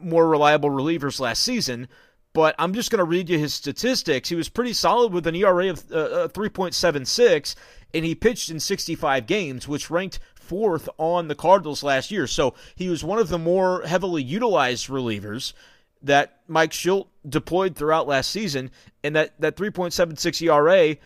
more 0.01 0.27
reliable 0.27 0.69
relievers 0.69 1.19
last 1.19 1.43
season, 1.43 1.87
but 2.33 2.55
I'm 2.59 2.73
just 2.73 2.91
going 2.91 2.99
to 2.99 3.05
read 3.05 3.29
you 3.29 3.39
his 3.39 3.53
statistics. 3.53 4.29
He 4.29 4.35
was 4.35 4.49
pretty 4.49 4.73
solid 4.73 5.11
with 5.11 5.27
an 5.27 5.35
ERA 5.35 5.69
of 5.69 5.83
uh, 5.91 5.95
uh 5.95 6.27
3.76, 6.27 7.55
and 7.93 8.05
he 8.05 8.15
pitched 8.15 8.49
in 8.49 8.59
65 8.59 9.25
games, 9.25 9.67
which 9.67 9.89
ranked 9.89 10.19
fourth 10.35 10.89
on 10.97 11.27
the 11.27 11.35
Cardinals 11.35 11.83
last 11.83 12.11
year. 12.11 12.27
So 12.27 12.55
he 12.75 12.89
was 12.89 13.03
one 13.03 13.19
of 13.19 13.29
the 13.29 13.37
more 13.37 13.83
heavily 13.83 14.23
utilized 14.23 14.87
relievers 14.87 15.53
that 16.01 16.39
Mike 16.47 16.71
Shildt 16.71 17.07
deployed 17.27 17.75
throughout 17.75 18.07
last 18.07 18.31
season. 18.31 18.71
And 19.03 19.15
that, 19.15 19.39
that 19.39 19.55
3.76 19.55 20.41
ERA, 20.41 20.97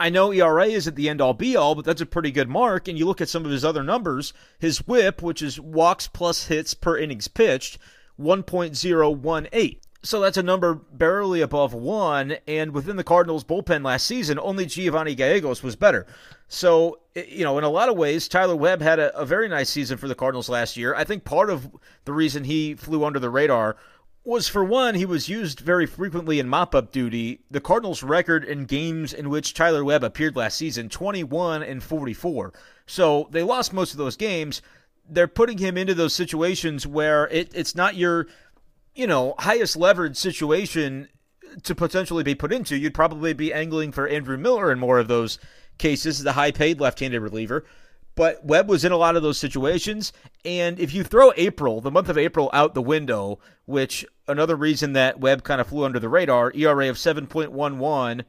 I 0.00 0.10
know 0.10 0.32
ERA 0.32 0.66
isn't 0.66 0.96
the 0.96 1.08
end 1.08 1.20
all 1.20 1.34
be 1.34 1.56
all, 1.56 1.74
but 1.74 1.84
that's 1.84 2.00
a 2.00 2.06
pretty 2.06 2.30
good 2.30 2.48
mark. 2.48 2.88
And 2.88 2.98
you 2.98 3.06
look 3.06 3.20
at 3.20 3.28
some 3.28 3.44
of 3.44 3.50
his 3.50 3.64
other 3.64 3.82
numbers, 3.82 4.32
his 4.58 4.86
whip, 4.86 5.22
which 5.22 5.40
is 5.40 5.60
walks 5.60 6.08
plus 6.08 6.46
hits 6.46 6.74
per 6.74 6.98
innings 6.98 7.28
pitched, 7.28 7.78
1.018. 8.20 9.78
So 10.04 10.20
that's 10.20 10.36
a 10.36 10.42
number 10.42 10.74
barely 10.74 11.40
above 11.40 11.72
one. 11.72 12.36
And 12.46 12.72
within 12.72 12.96
the 12.96 13.04
Cardinals' 13.04 13.42
bullpen 13.42 13.82
last 13.82 14.06
season, 14.06 14.38
only 14.38 14.66
Giovanni 14.66 15.14
Gallegos 15.14 15.62
was 15.62 15.76
better. 15.76 16.06
So, 16.46 17.00
you 17.14 17.42
know, 17.42 17.56
in 17.56 17.64
a 17.64 17.70
lot 17.70 17.88
of 17.88 17.96
ways, 17.96 18.28
Tyler 18.28 18.54
Webb 18.54 18.82
had 18.82 18.98
a, 18.98 19.16
a 19.18 19.24
very 19.24 19.48
nice 19.48 19.70
season 19.70 19.96
for 19.96 20.06
the 20.06 20.14
Cardinals 20.14 20.50
last 20.50 20.76
year. 20.76 20.94
I 20.94 21.04
think 21.04 21.24
part 21.24 21.48
of 21.48 21.70
the 22.04 22.12
reason 22.12 22.44
he 22.44 22.74
flew 22.74 23.02
under 23.02 23.18
the 23.18 23.30
radar 23.30 23.76
was 24.24 24.46
for 24.46 24.62
one, 24.62 24.94
he 24.94 25.06
was 25.06 25.28
used 25.28 25.60
very 25.60 25.86
frequently 25.86 26.38
in 26.38 26.48
mop 26.48 26.74
up 26.74 26.92
duty. 26.92 27.40
The 27.50 27.60
Cardinals' 27.60 28.02
record 28.02 28.44
in 28.44 28.66
games 28.66 29.14
in 29.14 29.30
which 29.30 29.54
Tyler 29.54 29.84
Webb 29.84 30.04
appeared 30.04 30.36
last 30.36 30.58
season 30.58 30.90
21 30.90 31.62
and 31.62 31.82
44. 31.82 32.52
So 32.86 33.28
they 33.30 33.42
lost 33.42 33.72
most 33.72 33.92
of 33.92 33.98
those 33.98 34.16
games. 34.16 34.60
They're 35.08 35.28
putting 35.28 35.58
him 35.58 35.78
into 35.78 35.94
those 35.94 36.14
situations 36.14 36.86
where 36.86 37.26
it, 37.28 37.50
it's 37.54 37.74
not 37.74 37.96
your 37.96 38.26
you 38.94 39.06
know, 39.06 39.34
highest 39.38 39.76
leverage 39.76 40.16
situation 40.16 41.08
to 41.62 41.74
potentially 41.74 42.22
be 42.22 42.34
put 42.34 42.52
into, 42.52 42.76
you'd 42.76 42.94
probably 42.94 43.32
be 43.32 43.52
angling 43.52 43.92
for 43.92 44.08
Andrew 44.08 44.36
Miller 44.36 44.72
in 44.72 44.78
more 44.78 44.98
of 44.98 45.08
those 45.08 45.38
cases, 45.78 46.22
the 46.22 46.32
high 46.32 46.50
paid 46.50 46.80
left 46.80 47.00
handed 47.00 47.20
reliever. 47.20 47.64
But 48.16 48.44
Webb 48.44 48.68
was 48.68 48.84
in 48.84 48.92
a 48.92 48.96
lot 48.96 49.16
of 49.16 49.22
those 49.22 49.38
situations. 49.38 50.12
And 50.44 50.78
if 50.78 50.94
you 50.94 51.02
throw 51.02 51.32
April, 51.36 51.80
the 51.80 51.90
month 51.90 52.08
of 52.08 52.18
April, 52.18 52.48
out 52.52 52.74
the 52.74 52.82
window, 52.82 53.40
which 53.66 54.06
another 54.28 54.54
reason 54.54 54.92
that 54.92 55.18
Webb 55.18 55.42
kind 55.42 55.60
of 55.60 55.66
flew 55.66 55.84
under 55.84 55.98
the 55.98 56.08
radar, 56.08 56.52
ERA 56.54 56.88
of 56.88 56.96
7.11, 56.96 58.24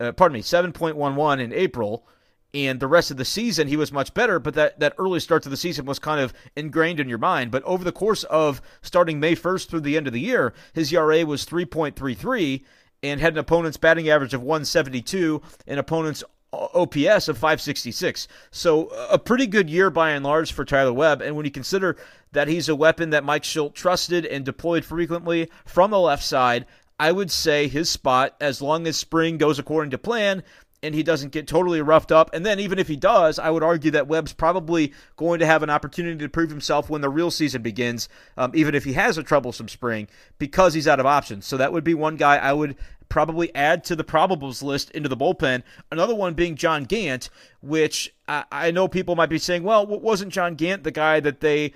uh, 0.00 0.12
pardon 0.12 0.34
me, 0.34 0.42
7.11 0.42 1.40
in 1.40 1.52
April, 1.52 2.06
and 2.54 2.80
the 2.80 2.86
rest 2.86 3.10
of 3.10 3.16
the 3.16 3.24
season 3.24 3.68
he 3.68 3.76
was 3.76 3.92
much 3.92 4.14
better 4.14 4.38
but 4.38 4.54
that, 4.54 4.80
that 4.80 4.94
early 4.98 5.20
start 5.20 5.42
to 5.42 5.48
the 5.48 5.56
season 5.56 5.84
was 5.84 5.98
kind 5.98 6.20
of 6.20 6.32
ingrained 6.56 6.98
in 6.98 7.08
your 7.08 7.18
mind 7.18 7.50
but 7.50 7.62
over 7.64 7.84
the 7.84 7.92
course 7.92 8.24
of 8.24 8.62
starting 8.80 9.20
may 9.20 9.34
1st 9.34 9.68
through 9.68 9.80
the 9.80 9.96
end 9.96 10.06
of 10.06 10.12
the 10.12 10.20
year 10.20 10.54
his 10.72 10.92
era 10.92 11.24
was 11.26 11.44
3.33 11.44 12.64
and 13.02 13.20
had 13.20 13.34
an 13.34 13.38
opponent's 13.38 13.76
batting 13.76 14.08
average 14.08 14.34
of 14.34 14.42
172 14.42 15.42
and 15.66 15.78
opponent's 15.78 16.24
OPS 16.52 17.28
of 17.28 17.36
566. 17.36 18.26
So 18.50 18.86
a 19.10 19.18
pretty 19.18 19.46
good 19.46 19.68
year 19.68 19.90
by 19.90 20.10
and 20.10 20.24
large 20.24 20.52
for 20.52 20.64
Tyler 20.64 20.92
Webb. 20.92 21.20
And 21.20 21.36
when 21.36 21.44
you 21.44 21.50
consider 21.50 21.96
that 22.32 22.48
he's 22.48 22.68
a 22.68 22.74
weapon 22.74 23.10
that 23.10 23.24
Mike 23.24 23.42
Shildt 23.42 23.74
trusted 23.74 24.24
and 24.24 24.44
deployed 24.44 24.84
frequently 24.84 25.50
from 25.66 25.90
the 25.90 26.00
left 26.00 26.24
side, 26.24 26.66
I 26.98 27.12
would 27.12 27.30
say 27.30 27.68
his 27.68 27.88
spot, 27.88 28.34
as 28.40 28.62
long 28.62 28.86
as 28.86 28.96
spring 28.96 29.38
goes 29.38 29.58
according 29.58 29.90
to 29.92 29.98
plan, 29.98 30.42
and 30.82 30.94
he 30.94 31.02
doesn't 31.02 31.32
get 31.32 31.46
totally 31.46 31.82
roughed 31.82 32.12
up. 32.12 32.30
And 32.32 32.46
then 32.46 32.60
even 32.60 32.78
if 32.78 32.88
he 32.88 32.96
does, 32.96 33.38
I 33.38 33.50
would 33.50 33.62
argue 33.62 33.90
that 33.92 34.06
Webb's 34.06 34.32
probably 34.32 34.92
going 35.16 35.40
to 35.40 35.46
have 35.46 35.62
an 35.62 35.70
opportunity 35.70 36.18
to 36.18 36.28
prove 36.28 36.50
himself 36.50 36.88
when 36.88 37.00
the 37.00 37.08
real 37.08 37.30
season 37.30 37.62
begins, 37.62 38.08
um, 38.36 38.52
even 38.54 38.74
if 38.74 38.84
he 38.84 38.92
has 38.92 39.18
a 39.18 39.22
troublesome 39.22 39.68
spring, 39.68 40.08
because 40.38 40.74
he's 40.74 40.88
out 40.88 41.00
of 41.00 41.06
options. 41.06 41.46
So 41.46 41.56
that 41.56 41.72
would 41.72 41.84
be 41.84 41.94
one 41.94 42.16
guy 42.16 42.36
I 42.36 42.52
would 42.52 42.76
probably 43.08 43.54
add 43.54 43.84
to 43.84 43.96
the 43.96 44.04
probables 44.04 44.62
list 44.62 44.90
into 44.90 45.08
the 45.08 45.16
bullpen. 45.16 45.62
Another 45.90 46.14
one 46.14 46.34
being 46.34 46.54
John 46.54 46.84
Gant, 46.84 47.30
which 47.60 48.14
I, 48.28 48.44
I 48.52 48.70
know 48.70 48.86
people 48.86 49.16
might 49.16 49.30
be 49.30 49.38
saying, 49.38 49.64
well, 49.64 49.86
wasn't 49.86 50.32
John 50.32 50.54
Gant 50.54 50.84
the 50.84 50.90
guy 50.90 51.20
that 51.20 51.40
they 51.40 51.72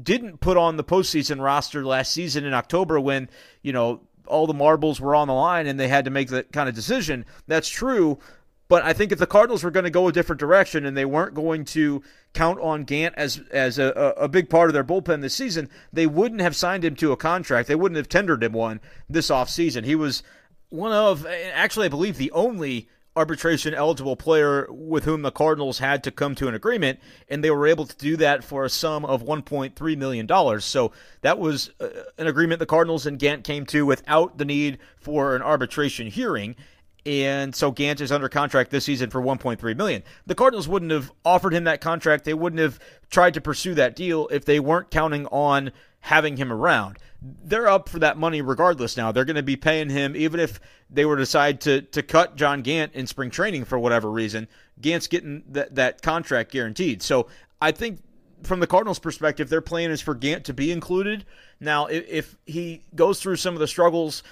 didn't 0.00 0.40
put 0.40 0.56
on 0.56 0.76
the 0.76 0.84
postseason 0.84 1.42
roster 1.42 1.84
last 1.84 2.12
season 2.12 2.44
in 2.44 2.54
October 2.54 2.98
when, 2.98 3.28
you 3.62 3.72
know, 3.72 4.00
all 4.26 4.46
the 4.46 4.54
marbles 4.54 5.00
were 5.00 5.14
on 5.14 5.28
the 5.28 5.34
line 5.34 5.66
and 5.66 5.78
they 5.78 5.88
had 5.88 6.04
to 6.04 6.10
make 6.10 6.28
that 6.28 6.52
kind 6.52 6.68
of 6.68 6.74
decision. 6.74 7.24
That's 7.46 7.68
true, 7.68 8.18
but 8.72 8.82
I 8.84 8.94
think 8.94 9.12
if 9.12 9.18
the 9.18 9.26
Cardinals 9.26 9.62
were 9.62 9.70
going 9.70 9.84
to 9.84 9.90
go 9.90 10.08
a 10.08 10.12
different 10.12 10.40
direction 10.40 10.86
and 10.86 10.96
they 10.96 11.04
weren't 11.04 11.34
going 11.34 11.66
to 11.66 12.02
count 12.32 12.58
on 12.58 12.84
Gant 12.84 13.14
as 13.18 13.38
as 13.50 13.78
a, 13.78 14.14
a 14.16 14.28
big 14.28 14.48
part 14.48 14.70
of 14.70 14.72
their 14.72 14.82
bullpen 14.82 15.20
this 15.20 15.34
season, 15.34 15.68
they 15.92 16.06
wouldn't 16.06 16.40
have 16.40 16.56
signed 16.56 16.82
him 16.82 16.96
to 16.96 17.12
a 17.12 17.16
contract. 17.18 17.68
They 17.68 17.74
wouldn't 17.74 17.98
have 17.98 18.08
tendered 18.08 18.42
him 18.42 18.54
one 18.54 18.80
this 19.10 19.28
offseason. 19.28 19.84
He 19.84 19.94
was 19.94 20.22
one 20.70 20.90
of, 20.90 21.26
actually, 21.26 21.84
I 21.84 21.90
believe 21.90 22.16
the 22.16 22.30
only 22.30 22.88
arbitration 23.14 23.74
eligible 23.74 24.16
player 24.16 24.66
with 24.70 25.04
whom 25.04 25.20
the 25.20 25.30
Cardinals 25.30 25.78
had 25.78 26.02
to 26.04 26.10
come 26.10 26.34
to 26.36 26.48
an 26.48 26.54
agreement, 26.54 26.98
and 27.28 27.44
they 27.44 27.50
were 27.50 27.66
able 27.66 27.84
to 27.84 27.96
do 27.98 28.16
that 28.16 28.42
for 28.42 28.64
a 28.64 28.70
sum 28.70 29.04
of 29.04 29.22
$1.3 29.22 29.98
million. 29.98 30.60
So 30.62 30.92
that 31.20 31.38
was 31.38 31.72
uh, 31.78 31.88
an 32.16 32.26
agreement 32.26 32.58
the 32.58 32.64
Cardinals 32.64 33.04
and 33.04 33.18
Gant 33.18 33.44
came 33.44 33.66
to 33.66 33.84
without 33.84 34.38
the 34.38 34.46
need 34.46 34.78
for 34.96 35.36
an 35.36 35.42
arbitration 35.42 36.06
hearing 36.06 36.56
and 37.04 37.54
so 37.54 37.70
Gant 37.70 38.00
is 38.00 38.12
under 38.12 38.28
contract 38.28 38.70
this 38.70 38.84
season 38.84 39.10
for 39.10 39.20
1.3 39.20 39.76
million. 39.76 40.02
The 40.26 40.34
Cardinals 40.34 40.68
wouldn't 40.68 40.92
have 40.92 41.12
offered 41.24 41.52
him 41.52 41.64
that 41.64 41.80
contract. 41.80 42.24
They 42.24 42.34
wouldn't 42.34 42.60
have 42.60 42.78
tried 43.10 43.34
to 43.34 43.40
pursue 43.40 43.74
that 43.74 43.96
deal 43.96 44.28
if 44.30 44.44
they 44.44 44.60
weren't 44.60 44.90
counting 44.90 45.26
on 45.26 45.72
having 46.00 46.36
him 46.36 46.52
around. 46.52 46.98
They're 47.20 47.68
up 47.68 47.88
for 47.88 47.98
that 48.00 48.18
money 48.18 48.42
regardless 48.42 48.96
now. 48.96 49.12
They're 49.12 49.24
going 49.24 49.36
to 49.36 49.42
be 49.42 49.56
paying 49.56 49.90
him 49.90 50.14
even 50.16 50.40
if 50.40 50.60
they 50.90 51.04
were 51.04 51.16
to 51.16 51.22
decide 51.22 51.60
to 51.62 51.82
to 51.82 52.02
cut 52.02 52.36
John 52.36 52.62
Gant 52.62 52.94
in 52.94 53.06
spring 53.06 53.30
training 53.30 53.64
for 53.64 53.78
whatever 53.78 54.10
reason. 54.10 54.48
Gant's 54.80 55.06
getting 55.06 55.44
that 55.50 55.74
that 55.76 56.02
contract 56.02 56.52
guaranteed. 56.52 57.02
So 57.02 57.28
I 57.60 57.72
think 57.72 58.00
from 58.42 58.60
the 58.60 58.66
Cardinals' 58.66 58.98
perspective, 58.98 59.48
their 59.48 59.60
plan 59.60 59.90
is 59.90 60.00
for 60.00 60.14
Gant 60.14 60.44
to 60.46 60.54
be 60.54 60.72
included. 60.72 61.24
Now, 61.60 61.86
if, 61.86 62.08
if 62.08 62.36
he 62.44 62.84
goes 62.94 63.20
through 63.20 63.36
some 63.36 63.54
of 63.54 63.60
the 63.60 63.68
struggles 63.68 64.24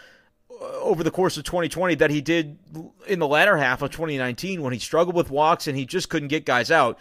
over 0.60 1.02
the 1.02 1.10
course 1.10 1.36
of 1.36 1.44
2020 1.44 1.96
that 1.96 2.10
he 2.10 2.20
did 2.20 2.58
in 3.06 3.18
the 3.18 3.28
latter 3.28 3.56
half 3.56 3.82
of 3.82 3.90
2019 3.90 4.62
when 4.62 4.72
he 4.72 4.78
struggled 4.78 5.16
with 5.16 5.30
walks 5.30 5.66
and 5.66 5.76
he 5.76 5.86
just 5.86 6.08
couldn't 6.08 6.28
get 6.28 6.44
guys 6.44 6.70
out. 6.70 6.98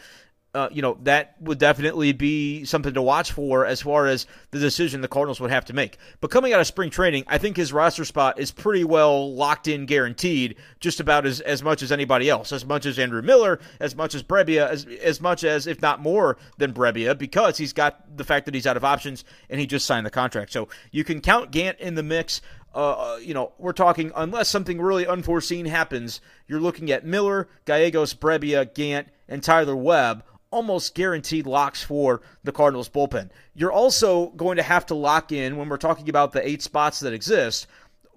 Uh, 0.56 0.68
you 0.72 0.82
know, 0.82 0.98
that 1.04 1.36
would 1.42 1.60
definitely 1.60 2.12
be 2.12 2.66
something 2.66 2.96
to 2.96 3.04
watch 3.04 3.32
for 3.32 3.68
as 3.68 3.84
far 3.84 4.08
as 4.08 4.26
the 4.50 4.58
decision 4.58 5.00
the 5.02 5.08
Cardinals 5.08 5.40
would 5.40 5.52
have 5.52 5.66
to 5.66 5.74
make. 5.74 6.00
But 6.22 6.32
coming 6.32 6.54
out 6.54 6.60
of 6.60 6.66
spring 6.66 6.90
training, 6.90 7.24
I 7.28 7.38
think 7.38 7.56
his 7.56 7.72
roster 7.72 8.04
spot 8.04 8.40
is 8.40 8.50
pretty 8.50 8.84
well 8.84 9.32
locked 9.36 9.68
in, 9.68 9.86
guaranteed, 9.86 10.56
just 10.80 11.00
about 11.00 11.28
as, 11.28 11.40
as 11.42 11.62
much 11.62 11.84
as 11.84 11.92
anybody 11.92 12.32
else, 12.32 12.52
as 12.52 12.66
much 12.66 12.88
as 12.88 12.98
Andrew 12.98 13.22
Miller, 13.22 13.60
as 13.80 13.96
much 13.96 14.16
as 14.16 14.24
Brebbia, 14.24 14.68
as, 14.68 14.86
as 14.86 15.22
much 15.22 15.44
as, 15.44 15.68
if 15.68 15.84
not 15.84 16.02
more 16.02 16.36
than 16.58 16.74
Brebbia, 16.74 17.16
because 17.16 17.60
he's 17.60 17.74
got 17.74 18.18
the 18.18 18.24
fact 18.24 18.46
that 18.46 18.56
he's 18.56 18.66
out 18.66 18.76
of 18.76 18.84
options 18.84 19.26
and 19.52 19.60
he 19.60 19.68
just 19.68 19.86
signed 19.86 20.04
the 20.04 20.10
contract. 20.10 20.52
So 20.52 20.68
you 20.92 21.04
can 21.04 21.22
count 21.22 21.52
Gant 21.52 21.80
in 21.80 21.94
the 21.94 22.02
mix. 22.02 22.42
Uh, 22.74 22.92
uh, 22.92 23.18
you 23.18 23.34
know, 23.34 23.52
we're 23.58 23.74
talking 23.74 24.12
unless 24.16 24.48
something 24.48 24.80
really 24.80 25.08
unforeseen 25.08 25.66
happens, 25.66 26.22
you're 26.48 26.60
looking 26.60 26.92
at 26.92 27.06
Miller, 27.06 27.48
Gallegos, 27.66 28.14
Brebbia, 28.14 28.72
Gant, 28.74 29.08
and 29.28 29.42
Tyler 29.42 29.76
Webb 29.76 30.24
almost 30.52 30.96
guaranteed 30.96 31.46
locks 31.46 31.84
for 31.84 32.22
the 32.44 32.52
Cardinals 32.52 32.90
bullpen. 32.90 33.30
You're 33.54 33.72
also 33.72 34.28
going 34.30 34.58
to 34.58 34.64
have 34.64 34.86
to 34.88 34.96
lock 34.96 35.32
in 35.32 35.58
when 35.58 35.70
we're 35.70 35.78
talking 35.78 36.10
about 36.10 36.32
the 36.32 36.48
eight 36.48 36.62
spots 36.62 37.00
that 37.02 37.14
exist. 37.14 37.68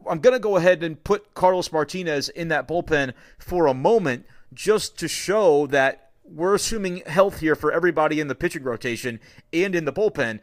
I'm 0.09 0.21
going 0.21 0.35
to 0.35 0.41
go 0.41 0.57
ahead 0.57 0.83
and 0.83 1.03
put 1.03 1.35
Carlos 1.35 1.71
Martinez 1.73 2.29
in 2.31 2.49
that 2.49 2.67
bullpen 2.67 3.13
for 3.39 3.67
a 3.67 3.75
moment 3.75 4.27
just 4.53 4.99
to 4.99 5.09
show 5.09 5.67
that 5.69 6.11
we're 6.25 6.55
assuming 6.55 7.03
health 7.07 7.41
here 7.41 7.55
for 7.55 7.73
everybody 7.73 8.21
in 8.21 8.29
the 8.29 8.35
pitching 8.35 8.63
rotation 8.63 9.21
and 9.53 9.75
in 9.75 9.85
the 9.85 9.93
bullpen. 9.93 10.41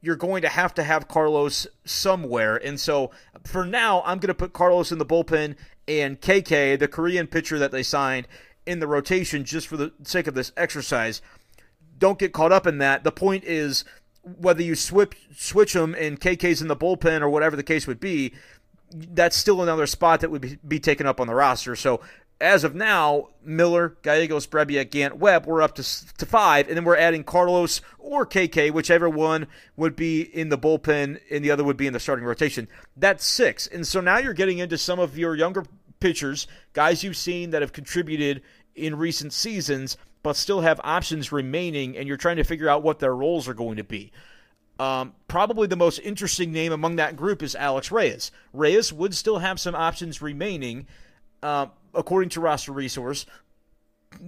You're 0.00 0.16
going 0.16 0.42
to 0.42 0.48
have 0.48 0.74
to 0.74 0.84
have 0.84 1.08
Carlos 1.08 1.66
somewhere. 1.84 2.56
And 2.56 2.78
so 2.78 3.10
for 3.44 3.64
now, 3.64 4.02
I'm 4.04 4.18
going 4.18 4.28
to 4.28 4.34
put 4.34 4.52
Carlos 4.52 4.92
in 4.92 4.98
the 4.98 5.06
bullpen 5.06 5.56
and 5.86 6.20
KK, 6.20 6.78
the 6.78 6.88
Korean 6.88 7.26
pitcher 7.26 7.58
that 7.58 7.72
they 7.72 7.82
signed, 7.82 8.28
in 8.66 8.80
the 8.80 8.86
rotation 8.86 9.44
just 9.44 9.66
for 9.66 9.76
the 9.76 9.92
sake 10.04 10.26
of 10.26 10.34
this 10.34 10.52
exercise. 10.56 11.22
Don't 11.98 12.18
get 12.18 12.32
caught 12.32 12.52
up 12.52 12.66
in 12.66 12.78
that. 12.78 13.02
The 13.02 13.10
point 13.10 13.44
is 13.44 13.84
whether 14.22 14.62
you 14.62 14.74
switch 14.74 15.16
switch 15.34 15.72
them 15.72 15.94
and 15.94 16.20
KK's 16.20 16.60
in 16.60 16.68
the 16.68 16.76
bullpen 16.76 17.22
or 17.22 17.30
whatever 17.30 17.56
the 17.56 17.62
case 17.62 17.86
would 17.86 17.98
be, 17.98 18.34
that's 18.92 19.36
still 19.36 19.62
another 19.62 19.86
spot 19.86 20.20
that 20.20 20.30
would 20.30 20.42
be, 20.42 20.58
be 20.66 20.80
taken 20.80 21.06
up 21.06 21.20
on 21.20 21.26
the 21.26 21.34
roster. 21.34 21.74
So 21.74 22.00
as 22.40 22.62
of 22.62 22.74
now, 22.74 23.28
Miller, 23.42 23.96
Gallegos, 24.02 24.46
Brebbia, 24.46 24.88
Gant, 24.88 25.16
Webb, 25.16 25.46
we're 25.46 25.62
up 25.62 25.74
to, 25.74 26.16
to 26.16 26.26
five, 26.26 26.68
and 26.68 26.76
then 26.76 26.84
we're 26.84 26.96
adding 26.96 27.24
Carlos 27.24 27.80
or 27.98 28.24
KK, 28.24 28.70
whichever 28.70 29.08
one 29.08 29.46
would 29.76 29.96
be 29.96 30.22
in 30.22 30.48
the 30.48 30.58
bullpen 30.58 31.20
and 31.30 31.44
the 31.44 31.50
other 31.50 31.64
would 31.64 31.76
be 31.76 31.86
in 31.86 31.92
the 31.92 32.00
starting 32.00 32.24
rotation. 32.24 32.68
That's 32.96 33.24
six. 33.24 33.66
And 33.66 33.86
so 33.86 34.00
now 34.00 34.18
you're 34.18 34.34
getting 34.34 34.58
into 34.58 34.78
some 34.78 34.98
of 34.98 35.18
your 35.18 35.34
younger 35.34 35.64
pitchers, 36.00 36.46
guys 36.72 37.02
you've 37.02 37.16
seen 37.16 37.50
that 37.50 37.62
have 37.62 37.72
contributed 37.72 38.42
in 38.76 38.96
recent 38.96 39.32
seasons, 39.32 39.96
but 40.22 40.36
still 40.36 40.60
have 40.60 40.80
options 40.84 41.32
remaining, 41.32 41.96
and 41.96 42.06
you're 42.06 42.16
trying 42.16 42.36
to 42.36 42.44
figure 42.44 42.68
out 42.68 42.82
what 42.82 43.00
their 43.00 43.14
roles 43.14 43.48
are 43.48 43.54
going 43.54 43.76
to 43.76 43.84
be. 43.84 44.12
Um, 44.78 45.14
probably 45.26 45.66
the 45.66 45.76
most 45.76 45.98
interesting 45.98 46.52
name 46.52 46.72
among 46.72 46.96
that 46.96 47.16
group 47.16 47.42
is 47.42 47.56
Alex 47.56 47.90
Reyes. 47.90 48.30
Reyes 48.52 48.92
would 48.92 49.12
still 49.14 49.38
have 49.38 49.58
some 49.58 49.74
options 49.74 50.22
remaining, 50.22 50.86
uh, 51.42 51.66
according 51.94 52.30
to 52.30 52.40
roster 52.40 52.72
resource, 52.72 53.26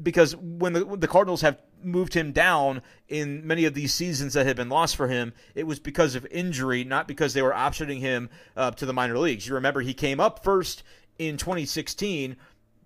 because 0.03 0.37
when 0.37 0.73
the, 0.73 0.85
when 0.85 1.01
the 1.01 1.09
Cardinals 1.09 1.41
have 1.41 1.61
moved 1.83 2.15
him 2.15 2.33
down 2.33 2.83
in 3.09 3.47
many 3.47 3.65
of 3.65 3.75
these 3.75 3.95
seasons 3.95 4.35
that 4.35 4.47
had 4.47 4.57
been 4.57 4.69
lost 4.69 4.97
for 4.97 5.09
him, 5.09 5.33
it 5.55 5.67
was 5.67 5.79
because 5.79 6.15
of 6.15 6.27
injury, 6.31 6.85
not 6.85 7.09
because 7.09 7.33
they 7.35 7.43
were 7.43 7.53
optioning 7.53 8.01
him 8.01 8.29
uh, 8.57 8.71
to 8.73 8.87
the 8.87 8.93
minor 8.93 9.19
leagues. 9.19 9.47
You 9.47 9.55
remember 9.55 9.81
he 9.81 9.95
came 9.95 10.21
up 10.21 10.45
first 10.45 10.83
in 11.19 11.37
2016 11.37 12.37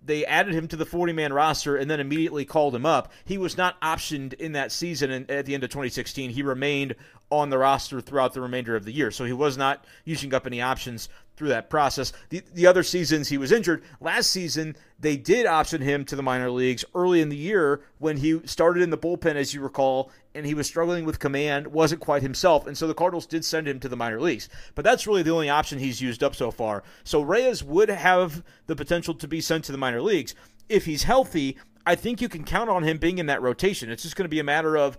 they 0.05 0.25
added 0.25 0.53
him 0.53 0.67
to 0.67 0.75
the 0.75 0.85
40 0.85 1.13
man 1.13 1.33
roster 1.33 1.75
and 1.75 1.89
then 1.89 1.99
immediately 1.99 2.45
called 2.45 2.75
him 2.75 2.85
up. 2.85 3.11
He 3.25 3.37
was 3.37 3.57
not 3.57 3.79
optioned 3.81 4.33
in 4.33 4.53
that 4.53 4.71
season 4.71 5.11
and 5.11 5.29
at 5.31 5.45
the 5.45 5.53
end 5.53 5.63
of 5.63 5.69
2016. 5.69 6.29
He 6.29 6.43
remained 6.43 6.95
on 7.31 7.49
the 7.49 7.57
roster 7.57 8.01
throughout 8.01 8.33
the 8.33 8.41
remainder 8.41 8.75
of 8.75 8.85
the 8.85 8.91
year. 8.91 9.11
So 9.11 9.25
he 9.25 9.33
was 9.33 9.57
not 9.57 9.83
using 10.03 10.33
up 10.33 10.45
any 10.45 10.61
options 10.61 11.09
through 11.35 11.49
that 11.49 11.69
process. 11.69 12.13
The, 12.29 12.41
the 12.53 12.67
other 12.67 12.83
seasons 12.83 13.27
he 13.27 13.37
was 13.37 13.51
injured. 13.51 13.83
Last 13.99 14.29
season, 14.29 14.75
they 14.99 15.17
did 15.17 15.45
option 15.45 15.81
him 15.81 16.05
to 16.05 16.15
the 16.15 16.23
minor 16.23 16.49
leagues 16.49 16.85
early 16.93 17.21
in 17.21 17.29
the 17.29 17.35
year 17.35 17.81
when 17.99 18.17
he 18.17 18.45
started 18.45 18.81
in 18.81 18.89
the 18.89 18.97
bullpen, 18.97 19.35
as 19.35 19.53
you 19.53 19.61
recall, 19.61 20.11
and 20.33 20.45
he 20.45 20.53
was 20.53 20.67
struggling 20.67 21.05
with 21.05 21.19
command, 21.19 21.67
wasn't 21.67 22.01
quite 22.01 22.21
himself. 22.21 22.67
And 22.67 22.77
so 22.77 22.87
the 22.87 22.93
Cardinals 22.93 23.25
did 23.25 23.43
send 23.43 23.67
him 23.67 23.79
to 23.81 23.89
the 23.89 23.95
minor 23.95 24.19
leagues. 24.19 24.49
But 24.73 24.85
that's 24.85 25.07
really 25.07 25.23
the 25.23 25.31
only 25.31 25.49
option 25.49 25.79
he's 25.79 26.01
used 26.01 26.23
up 26.23 26.35
so 26.35 26.51
far. 26.51 26.83
So 27.03 27.21
Reyes 27.21 27.63
would 27.63 27.89
have 27.89 28.43
the 28.67 28.75
potential 28.75 29.13
to 29.15 29.27
be 29.27 29.41
sent 29.41 29.65
to 29.65 29.71
the 29.71 29.77
minor 29.77 30.01
leagues. 30.01 30.35
If 30.69 30.85
he's 30.85 31.03
healthy, 31.03 31.57
I 31.85 31.95
think 31.95 32.21
you 32.21 32.29
can 32.29 32.43
count 32.43 32.69
on 32.69 32.83
him 32.83 32.97
being 32.97 33.17
in 33.17 33.27
that 33.27 33.41
rotation. 33.41 33.89
It's 33.89 34.03
just 34.03 34.15
going 34.15 34.25
to 34.25 34.29
be 34.29 34.39
a 34.39 34.43
matter 34.43 34.77
of 34.77 34.97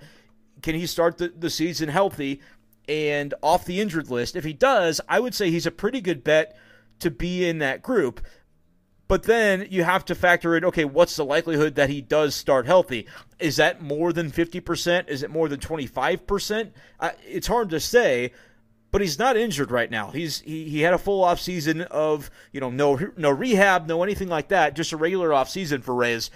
can 0.62 0.75
he 0.75 0.87
start 0.87 1.19
the, 1.19 1.28
the 1.28 1.50
season 1.50 1.88
healthy 1.88 2.40
and 2.88 3.35
off 3.43 3.64
the 3.64 3.81
injured 3.81 4.11
list? 4.11 4.37
If 4.37 4.45
he 4.45 4.52
does, 4.52 5.00
I 5.09 5.21
would 5.21 5.35
say 5.35 5.50
he's 5.50 5.66
a 5.66 5.71
pretty 5.71 6.00
good 6.00 6.25
bet 6.25 6.57
to 7.00 7.11
be 7.11 7.49
in 7.49 7.59
that 7.59 7.83
group. 7.83 8.21
But 9.08 9.23
then 9.23 9.69
you 9.71 9.84
have 9.84 10.04
to 10.06 10.15
factor 10.15 10.56
in 10.56 10.65
okay, 10.65 10.84
what's 10.84 11.17
the 11.17 11.25
likelihood 11.25 11.76
that 11.76 11.91
he 11.91 12.00
does 12.00 12.34
start 12.34 12.67
healthy? 12.67 13.06
Is 13.39 13.56
that 13.56 13.80
more 13.80 14.13
than 14.13 14.30
50%? 14.30 15.08
Is 15.08 15.23
it 15.23 15.30
more 15.30 15.49
than 15.49 15.61
25%? 15.61 16.73
Uh, 16.99 17.11
it's 17.25 17.47
hard 17.47 17.71
to 17.71 17.78
say, 17.78 18.32
but 18.91 19.00
he's 19.00 19.19
not 19.19 19.37
injured 19.37 19.71
right 19.71 19.91
now. 19.91 20.11
He's 20.11 20.41
he, 20.41 20.69
he 20.69 20.80
had 20.80 20.95
a 20.95 20.99
full 20.99 21.23
off 21.23 21.41
season 21.41 21.82
of, 21.82 22.30
you 22.50 22.61
know, 22.61 22.71
no 22.71 22.99
no 23.17 23.30
rehab, 23.30 23.87
no 23.87 24.02
anything 24.02 24.28
like 24.28 24.49
that, 24.49 24.75
just 24.75 24.93
a 24.93 24.97
regular 24.97 25.32
off 25.32 25.50
season 25.50 25.82
for 25.82 25.95
Reyes. 25.95 26.30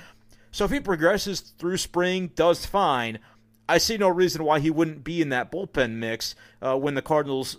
So 0.53 0.65
if 0.65 0.71
he 0.71 0.81
progresses 0.81 1.41
through 1.41 1.77
spring, 1.77 2.31
does 2.35 2.67
fine, 2.67 3.19
I 3.71 3.79
see 3.79 3.97
no 3.97 4.09
reason 4.09 4.43
why 4.43 4.59
he 4.59 4.69
wouldn't 4.69 5.05
be 5.05 5.23
in 5.23 5.29
that 5.29 5.53
bullpen 5.53 5.93
mix 5.93 6.35
uh, 6.61 6.77
when 6.77 6.95
the 6.95 7.03
Cardinals 7.03 7.57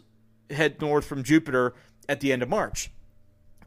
head 0.50 0.82
north 0.82 1.06
from 1.06 1.24
Jupiter 1.24 1.74
at 2.10 2.20
the 2.20 2.34
end 2.34 2.44
of 2.44 2.50
March. 2.50 2.92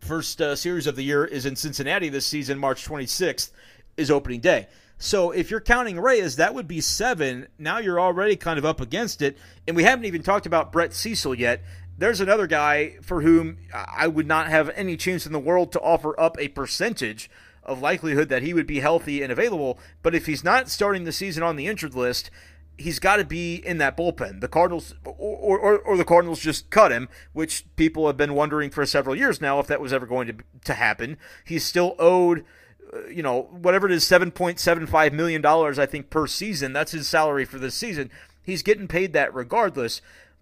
First 0.00 0.42
uh, 0.42 0.54
series 0.54 0.86
of 0.86 0.94
the 0.94 1.04
year 1.04 1.24
is 1.24 1.46
in 1.46 1.56
Cincinnati 1.56 2.10
this 2.10 2.26
season. 2.26 2.58
March 2.58 2.86
26th 2.86 3.50
is 3.96 4.10
opening 4.10 4.40
day. 4.40 4.68
So 4.98 5.30
if 5.30 5.50
you're 5.50 5.62
counting 5.62 5.98
Reyes, 5.98 6.36
that 6.36 6.54
would 6.54 6.68
be 6.68 6.82
seven. 6.82 7.48
Now 7.58 7.78
you're 7.78 7.98
already 7.98 8.36
kind 8.36 8.58
of 8.58 8.66
up 8.66 8.82
against 8.82 9.22
it. 9.22 9.38
And 9.66 9.74
we 9.74 9.84
haven't 9.84 10.04
even 10.04 10.22
talked 10.22 10.44
about 10.44 10.70
Brett 10.70 10.92
Cecil 10.92 11.36
yet. 11.36 11.62
There's 11.96 12.20
another 12.20 12.46
guy 12.46 12.96
for 13.00 13.22
whom 13.22 13.56
I 13.72 14.06
would 14.06 14.26
not 14.26 14.48
have 14.48 14.68
any 14.74 14.98
chance 14.98 15.24
in 15.24 15.32
the 15.32 15.38
world 15.38 15.72
to 15.72 15.80
offer 15.80 16.18
up 16.20 16.38
a 16.38 16.48
percentage 16.48 17.30
of 17.64 17.80
likelihood 17.80 18.28
that 18.28 18.42
he 18.42 18.54
would 18.54 18.66
be 18.66 18.80
healthy 18.80 19.22
and 19.22 19.32
available. 19.32 19.78
But 20.02 20.14
if 20.14 20.26
he's 20.26 20.44
not 20.44 20.68
starting 20.68 21.04
the 21.04 21.12
season 21.12 21.42
on 21.42 21.56
the 21.56 21.66
injured 21.66 21.94
list, 21.94 22.30
he's 22.76 22.98
got 22.98 23.16
to 23.16 23.24
be 23.24 23.56
in 23.56 23.78
that 23.78 23.96
bullpen. 23.96 24.40
The 24.40 24.48
Cardinals, 24.48 24.94
or, 25.04 25.58
or, 25.58 25.78
or 25.78 25.96
the 25.96 26.04
Cardinals 26.04 26.40
just 26.40 26.70
cut 26.70 26.92
him, 26.92 27.08
which 27.32 27.64
people 27.76 28.06
have 28.06 28.16
been 28.16 28.34
wondering 28.34 28.70
for 28.70 28.84
several 28.86 29.16
years 29.16 29.40
now 29.40 29.58
if 29.60 29.66
that 29.68 29.80
was 29.80 29.92
ever 29.92 30.06
going 30.06 30.26
to 30.28 30.34
to 30.64 30.74
happen. 30.74 31.16
He's 31.44 31.64
still 31.64 31.94
owed, 31.98 32.44
uh, 32.92 33.06
you 33.06 33.22
know, 33.22 33.48
whatever 33.50 33.86
it 33.86 33.92
is, 33.92 34.06
seven 34.06 34.30
point 34.30 34.58
seven 34.58 34.86
five 34.86 35.12
million 35.12 35.40
dollars, 35.40 35.78
I 35.78 35.86
think, 35.86 36.10
per 36.10 36.26
season. 36.26 36.72
That's 36.72 36.92
his 36.92 37.08
salary 37.08 37.44
for 37.44 37.58
this 37.58 37.74
season. 37.74 38.10
He's 38.42 38.62
getting 38.62 38.88
paid 38.88 39.12
that 39.12 39.34
regardless. 39.34 40.00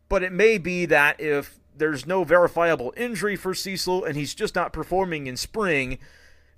But 0.09 0.23
it 0.23 0.33
may 0.33 0.59
be 0.59 0.85
that 0.87 1.21
if 1.21 1.59
there's 1.75 2.07
no 2.07 2.25
verifiable 2.25 2.93
injury 2.97 3.37
for 3.37 3.55
Cecil 3.55 4.05
and 4.05 4.17
he's 4.17 4.35
just 4.35 4.55
not 4.55 4.73
performing 4.73 5.27
in 5.27 5.37
spring 5.37 5.99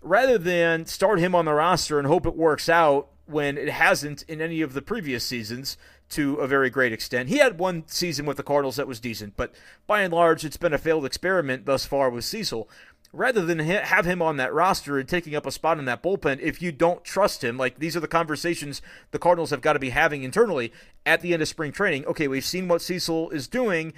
rather 0.04 0.38
than 0.38 0.86
start 0.86 1.18
him 1.18 1.34
on 1.34 1.46
the 1.46 1.54
roster 1.54 1.98
and 1.98 2.06
hope 2.06 2.26
it 2.26 2.36
works 2.36 2.68
out 2.68 3.08
when 3.26 3.56
it 3.56 3.70
hasn't 3.70 4.22
in 4.24 4.40
any 4.40 4.60
of 4.60 4.74
the 4.74 4.82
previous 4.82 5.24
seasons 5.24 5.78
to 6.10 6.34
a 6.36 6.46
very 6.46 6.68
great 6.68 6.92
extent. 6.92 7.30
He 7.30 7.38
had 7.38 7.58
one 7.58 7.84
season 7.86 8.26
with 8.26 8.36
the 8.36 8.42
Cardinals 8.42 8.76
that 8.76 8.86
was 8.86 9.00
decent, 9.00 9.34
but 9.36 9.54
by 9.86 10.02
and 10.02 10.12
large, 10.12 10.44
it's 10.44 10.58
been 10.58 10.74
a 10.74 10.78
failed 10.78 11.06
experiment 11.06 11.64
thus 11.64 11.86
far 11.86 12.10
with 12.10 12.24
Cecil. 12.24 12.68
Rather 13.12 13.44
than 13.44 13.60
have 13.60 14.04
him 14.04 14.20
on 14.20 14.36
that 14.36 14.52
roster 14.52 14.98
and 14.98 15.08
taking 15.08 15.34
up 15.34 15.46
a 15.46 15.52
spot 15.52 15.78
in 15.78 15.84
that 15.86 16.02
bullpen, 16.02 16.40
if 16.40 16.60
you 16.60 16.72
don't 16.72 17.04
trust 17.04 17.42
him, 17.42 17.56
like 17.56 17.78
these 17.78 17.96
are 17.96 18.00
the 18.00 18.08
conversations 18.08 18.82
the 19.12 19.18
Cardinals 19.18 19.50
have 19.50 19.60
got 19.60 19.74
to 19.74 19.78
be 19.78 19.90
having 19.90 20.22
internally 20.22 20.72
at 21.06 21.20
the 21.20 21.32
end 21.32 21.40
of 21.40 21.48
spring 21.48 21.72
training. 21.72 22.04
Okay, 22.06 22.28
we've 22.28 22.44
seen 22.44 22.68
what 22.68 22.82
Cecil 22.82 23.30
is 23.30 23.48
doing. 23.48 23.94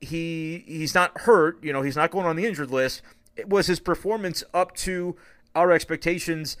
He 0.00 0.64
he's 0.66 0.94
not 0.94 1.22
hurt, 1.22 1.62
you 1.62 1.72
know, 1.72 1.82
he's 1.82 1.96
not 1.96 2.10
going 2.10 2.24
on 2.24 2.36
the 2.36 2.46
injured 2.46 2.70
list. 2.70 3.02
It 3.36 3.48
was 3.48 3.66
his 3.66 3.80
performance 3.80 4.44
up 4.54 4.74
to 4.76 5.16
our 5.54 5.70
expectations 5.72 6.56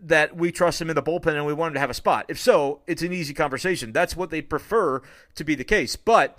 that 0.00 0.36
we 0.36 0.50
trust 0.50 0.80
him 0.80 0.90
in 0.90 0.96
the 0.96 1.02
bullpen 1.02 1.34
and 1.34 1.46
we 1.46 1.52
want 1.52 1.70
him 1.70 1.74
to 1.74 1.80
have 1.80 1.90
a 1.90 1.94
spot. 1.94 2.26
If 2.28 2.38
so, 2.38 2.80
it's 2.86 3.02
an 3.02 3.12
easy 3.12 3.32
conversation. 3.32 3.92
That's 3.92 4.16
what 4.16 4.30
they 4.30 4.42
prefer 4.42 5.02
to 5.36 5.44
be 5.44 5.54
the 5.54 5.64
case. 5.64 5.96
But 5.96 6.36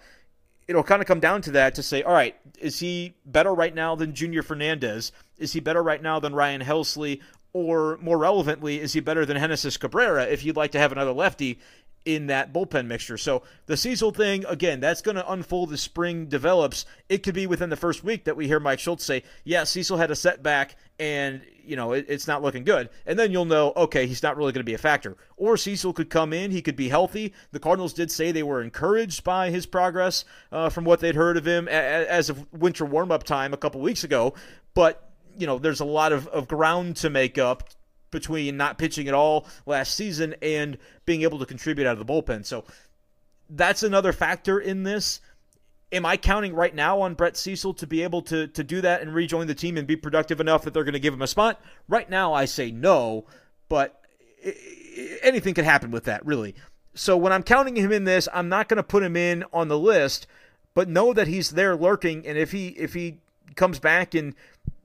it'll 0.68 0.84
kind 0.84 1.02
of 1.02 1.08
come 1.08 1.20
down 1.20 1.42
to 1.44 1.52
that 1.52 1.76
to 1.76 1.84
say, 1.84 2.04
all 2.04 2.14
right, 2.14 2.36
is 2.60 2.80
he 2.80 3.16
better 3.26 3.54
right 3.54 3.74
now 3.74 3.96
than 3.96 4.14
Junior 4.14 4.44
Fernandez? 4.44 5.12
Is 5.38 5.54
he 5.54 5.60
better 5.60 5.82
right 5.82 6.02
now 6.02 6.20
than 6.20 6.36
Ryan 6.36 6.62
Helsley? 6.62 7.22
Or 7.54 7.98
more 8.02 8.18
relevantly, 8.18 8.82
is 8.82 8.92
he 8.92 9.00
better 9.00 9.26
than 9.26 9.38
Genesis 9.38 9.78
Cabrera 9.78 10.26
if 10.26 10.44
you'd 10.44 10.58
like 10.58 10.72
to 10.72 10.80
have 10.80 10.92
another 10.92 11.14
lefty 11.14 11.60
in 12.04 12.28
that 12.28 12.54
bullpen 12.54 12.86
mixture. 12.86 13.18
So 13.18 13.44
the 13.66 13.78
Cecil 13.78 14.12
thing, 14.12 14.46
again, 14.46 14.80
that's 14.80 15.02
going 15.02 15.16
to 15.16 15.32
unfold 15.32 15.72
as 15.74 15.82
spring 15.82 16.28
develops. 16.28 16.86
It 17.10 17.24
could 17.24 17.34
be 17.34 17.48
within 17.48 17.70
the 17.70 17.76
first 17.76 18.04
week 18.04 18.26
that 18.26 18.36
we 18.36 18.48
hear 18.48 18.60
Mike 18.60 18.80
Shildt 18.80 19.00
say, 19.00 19.24
yeah, 19.44 19.64
Cecil 19.64 19.98
had 19.98 20.12
a 20.12 20.16
setback 20.16 20.76
and, 21.00 21.42
you 21.68 21.76
know, 21.76 21.94
it, 21.94 22.06
it's 22.08 22.28
not 22.28 22.42
looking 22.42 22.64
good. 22.64 22.90
And 23.06 23.18
then 23.18 23.32
you'll 23.32 23.46
know, 23.46 23.74
okay, 23.76 24.08
he's 24.08 24.24
not 24.24 24.38
really 24.38 24.52
going 24.52 24.62
to 24.62 24.66
be 24.70 24.74
a 24.74 24.78
factor. 24.78 25.18
Or 25.38 25.58
Cecil 25.58 25.94
could 25.94 26.10
come 26.10 26.34
in, 26.34 26.52
he 26.52 26.62
could 26.62 26.76
be 26.76 26.90
healthy. 26.90 27.34
The 27.52 27.60
Cardinals 27.60 27.94
did 27.94 28.12
say 28.12 28.32
they 28.32 28.44
were 28.44 28.62
encouraged 28.62 29.24
by 29.24 29.50
his 29.50 29.66
progress 29.66 30.26
uh, 30.52 30.70
from 30.70 30.86
what 30.86 31.00
they'd 31.00 31.16
heard 31.16 31.38
of 31.38 31.46
him 31.46 31.68
as 31.68 32.30
of 32.30 32.52
winter 32.54 32.86
warm-up 32.86 33.24
time 33.24 33.54
a 33.54 33.58
couple 33.58 33.82
weeks 33.82 34.04
ago. 34.04 34.34
But, 34.74 35.10
you 35.38 35.48
know, 35.48 35.58
there's 35.60 35.80
a 35.80 35.86
lot 35.86 36.12
of, 36.12 36.28
of 36.28 36.48
ground 36.48 36.98
to 36.98 37.10
make 37.10 37.38
up 37.38 37.70
between 38.12 38.56
not 38.56 38.78
pitching 38.78 39.08
at 39.08 39.14
all 39.14 39.46
last 39.66 39.96
season 39.96 40.36
and 40.42 40.78
being 41.06 41.24
able 41.24 41.40
to 41.40 41.46
contribute 41.46 41.86
out 41.86 42.00
of 42.00 42.06
the 42.06 42.14
bullpen. 42.14 42.46
So 42.46 42.64
that's 43.50 43.84
another 43.84 44.14
factor 44.14 44.60
in 44.60 44.84
this. 44.84 45.20
Am 45.96 46.06
I 46.06 46.18
counting 46.18 46.54
right 46.54 46.76
now 46.76 47.00
on 47.00 47.14
Brett 47.14 47.38
Cecil 47.38 47.74
to 47.76 47.88
be 47.88 48.04
able 48.04 48.22
to 48.24 48.48
to 48.48 48.64
do 48.64 48.82
that 48.82 49.02
and 49.02 49.14
rejoin 49.14 49.48
the 49.48 49.56
team 49.56 49.78
and 49.78 49.88
be 49.88 49.96
productive 49.96 50.42
enough 50.42 50.64
that 50.64 50.74
they're 50.74 50.84
going 50.84 50.94
to 50.94 51.00
give 51.00 51.14
him 51.14 51.22
a 51.22 51.28
spot? 51.28 51.62
Right 51.88 52.10
now, 52.10 52.34
I 52.34 52.46
say 52.46 52.70
no, 52.70 53.26
but 53.70 54.02
anything 55.24 55.54
could 55.54 55.66
happen 55.66 55.92
with 55.92 56.04
that, 56.04 56.26
really. 56.26 56.54
So 56.94 57.18
when 57.18 57.34
I'm 57.34 57.44
counting 57.44 57.76
him 57.76 57.92
in 57.92 58.04
this, 58.04 58.28
I'm 58.34 58.50
not 58.50 58.70
going 58.70 58.78
to 58.78 58.84
put 58.84 59.04
him 59.04 59.16
in 59.16 59.44
on 59.52 59.68
the 59.68 59.80
list, 59.80 60.28
but 60.74 60.90
know 60.90 61.14
that 61.14 61.28
he's 61.28 61.52
there 61.52 61.76
lurking. 61.76 62.28
And 62.28 62.38
if 62.38 62.52
he 62.52 62.70
if 62.70 62.94
he 62.94 63.18
comes 63.56 63.80
back 63.80 64.14
and 64.14 64.36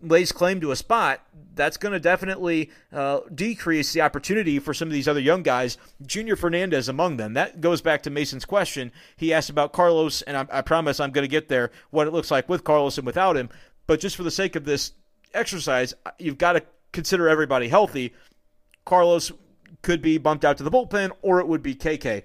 lays 0.03 0.33
claim 0.33 0.61
to 0.61 0.71
a 0.71 0.77
spot, 0.77 1.21
that's 1.55 1.77
going 1.77 1.93
to 1.93 2.01
definitely 2.01 2.71
uh, 2.93 3.21
decrease 3.35 3.93
the 3.93 4.01
opportunity 4.01 4.59
for 4.59 4.73
some 4.73 4.89
of 4.89 4.93
these 4.93 5.09
other 5.09 5.21
young 5.21 5.43
guys. 5.43 5.79
Junior 6.07 6.37
Fernandez 6.37 6.89
among 6.89 7.17
them. 7.17 7.35
That 7.35 7.61
goes 7.61 7.81
back 7.81 8.03
to 8.03 8.11
Mason's 8.11 8.45
question. 8.45 8.93
He 9.17 9.33
asked 9.33 9.51
about 9.51 9.73
Carlos, 9.73 10.23
and 10.23 10.37
I, 10.37 10.47
I 10.51 10.63
promise 10.63 11.01
I'm 11.01 11.11
going 11.11 11.25
to 11.25 11.29
get 11.29 11.49
there. 11.49 11.71
What 11.91 12.07
it 12.07 12.13
looks 12.13 12.31
like 12.31 12.49
with 12.49 12.65
Carlos 12.65 12.99
and 12.99 13.07
without 13.07 13.37
him. 13.37 13.51
But 13.87 14.01
just 14.01 14.17
for 14.17 14.23
the 14.23 14.31
sake 14.31 14.57
of 14.57 14.65
this 14.65 14.93
exercise, 15.35 15.95
you've 16.19 16.39
got 16.39 16.53
to 16.55 16.63
consider 16.93 17.29
everybody 17.29 17.69
healthy. 17.69 18.15
Carlos 18.85 19.33
could 19.83 20.03
be 20.03 20.19
bumped 20.19 20.45
out 20.45 20.57
to 20.59 20.63
the 20.63 20.71
bullpen, 20.71 21.11
or 21.23 21.41
it 21.41 21.49
would 21.49 21.63
be 21.63 21.75
KK. 21.75 22.23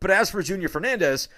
But 0.00 0.10
as 0.10 0.30
for 0.30 0.42
Junior 0.42 0.68
Fernandez, 0.68 1.28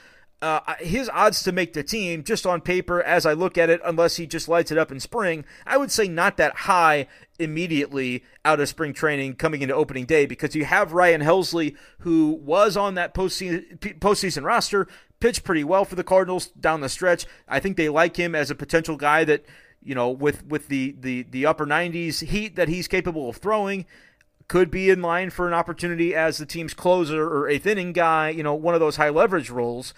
uh, 0.43 0.75
his 0.81 1.09
odds 1.11 1.45
to 1.45 1.53
make 1.53 1.73
the 1.73 1.85
team, 1.85 2.25
just 2.25 2.45
on 2.45 2.61
paper, 2.61 3.01
as 3.01 3.25
I 3.25 3.33
look 3.33 3.57
at 3.57 3.71
it, 3.71 3.81
unless 3.85 4.17
he 4.17 4.27
just 4.27 4.49
lights 4.49 4.73
it 4.73 4.77
up 4.77 4.91
in 4.91 4.99
spring, 4.99 5.45
I 5.65 5.77
would 5.77 5.93
say 5.93 6.09
not 6.09 6.37
that 6.37 6.57
high 6.57 7.07
immediately 7.39 8.25
out 8.45 8.59
of 8.59 8.69
spring 8.69 8.93
training 8.93 9.37
coming 9.37 9.63
into 9.63 9.75
opening 9.75 10.05
day 10.05 10.27
because 10.27 10.57
you 10.57 10.65
have 10.65 10.93
Ryan 10.93 11.21
Helsley, 11.21 11.77
who 12.01 12.41
was 12.43 12.77
on 12.77 12.97
that 12.97 13.15
postseason, 13.15 13.79
postseason 14.01 14.43
roster, 14.43 14.89
pitched 15.21 15.45
pretty 15.45 15.63
well 15.63 15.85
for 15.85 15.95
the 15.95 16.03
Cardinals 16.03 16.49
down 16.49 16.81
the 16.81 16.89
stretch. 16.89 17.25
I 17.49 17.61
think 17.61 17.77
they 17.77 17.89
like 17.89 18.17
him 18.17 18.35
as 18.35 18.51
a 18.51 18.57
potential 18.57 18.97
guy 18.97 19.23
that, 19.23 19.45
you 19.81 19.95
know, 19.95 20.11
with, 20.11 20.45
with 20.45 20.67
the, 20.67 20.97
the, 20.99 21.23
the 21.23 21.47
upper 21.47 21.67
90s 21.67 22.25
heat 22.25 22.57
that 22.57 22.69
he's 22.69 22.89
capable 22.89 23.29
of 23.29 23.37
throwing 23.37 23.87
could 24.49 24.73
be 24.73 24.91
in 24.91 25.01
line 25.01 25.31
for 25.31 25.47
an 25.47 25.55
opportunity 25.55 26.17
as 26.17 26.39
the 26.39 26.47
team's 26.47 26.75
closer 26.75 27.25
or 27.25 27.49
eighth 27.49 27.65
inning 27.65 27.93
guy, 27.93 28.29
you 28.29 28.43
know, 28.43 28.55
one 28.55 28.75
of 28.75 28.81
those 28.81 28.97
high 28.97 29.09
leverage 29.09 29.49
roles. 29.49 29.95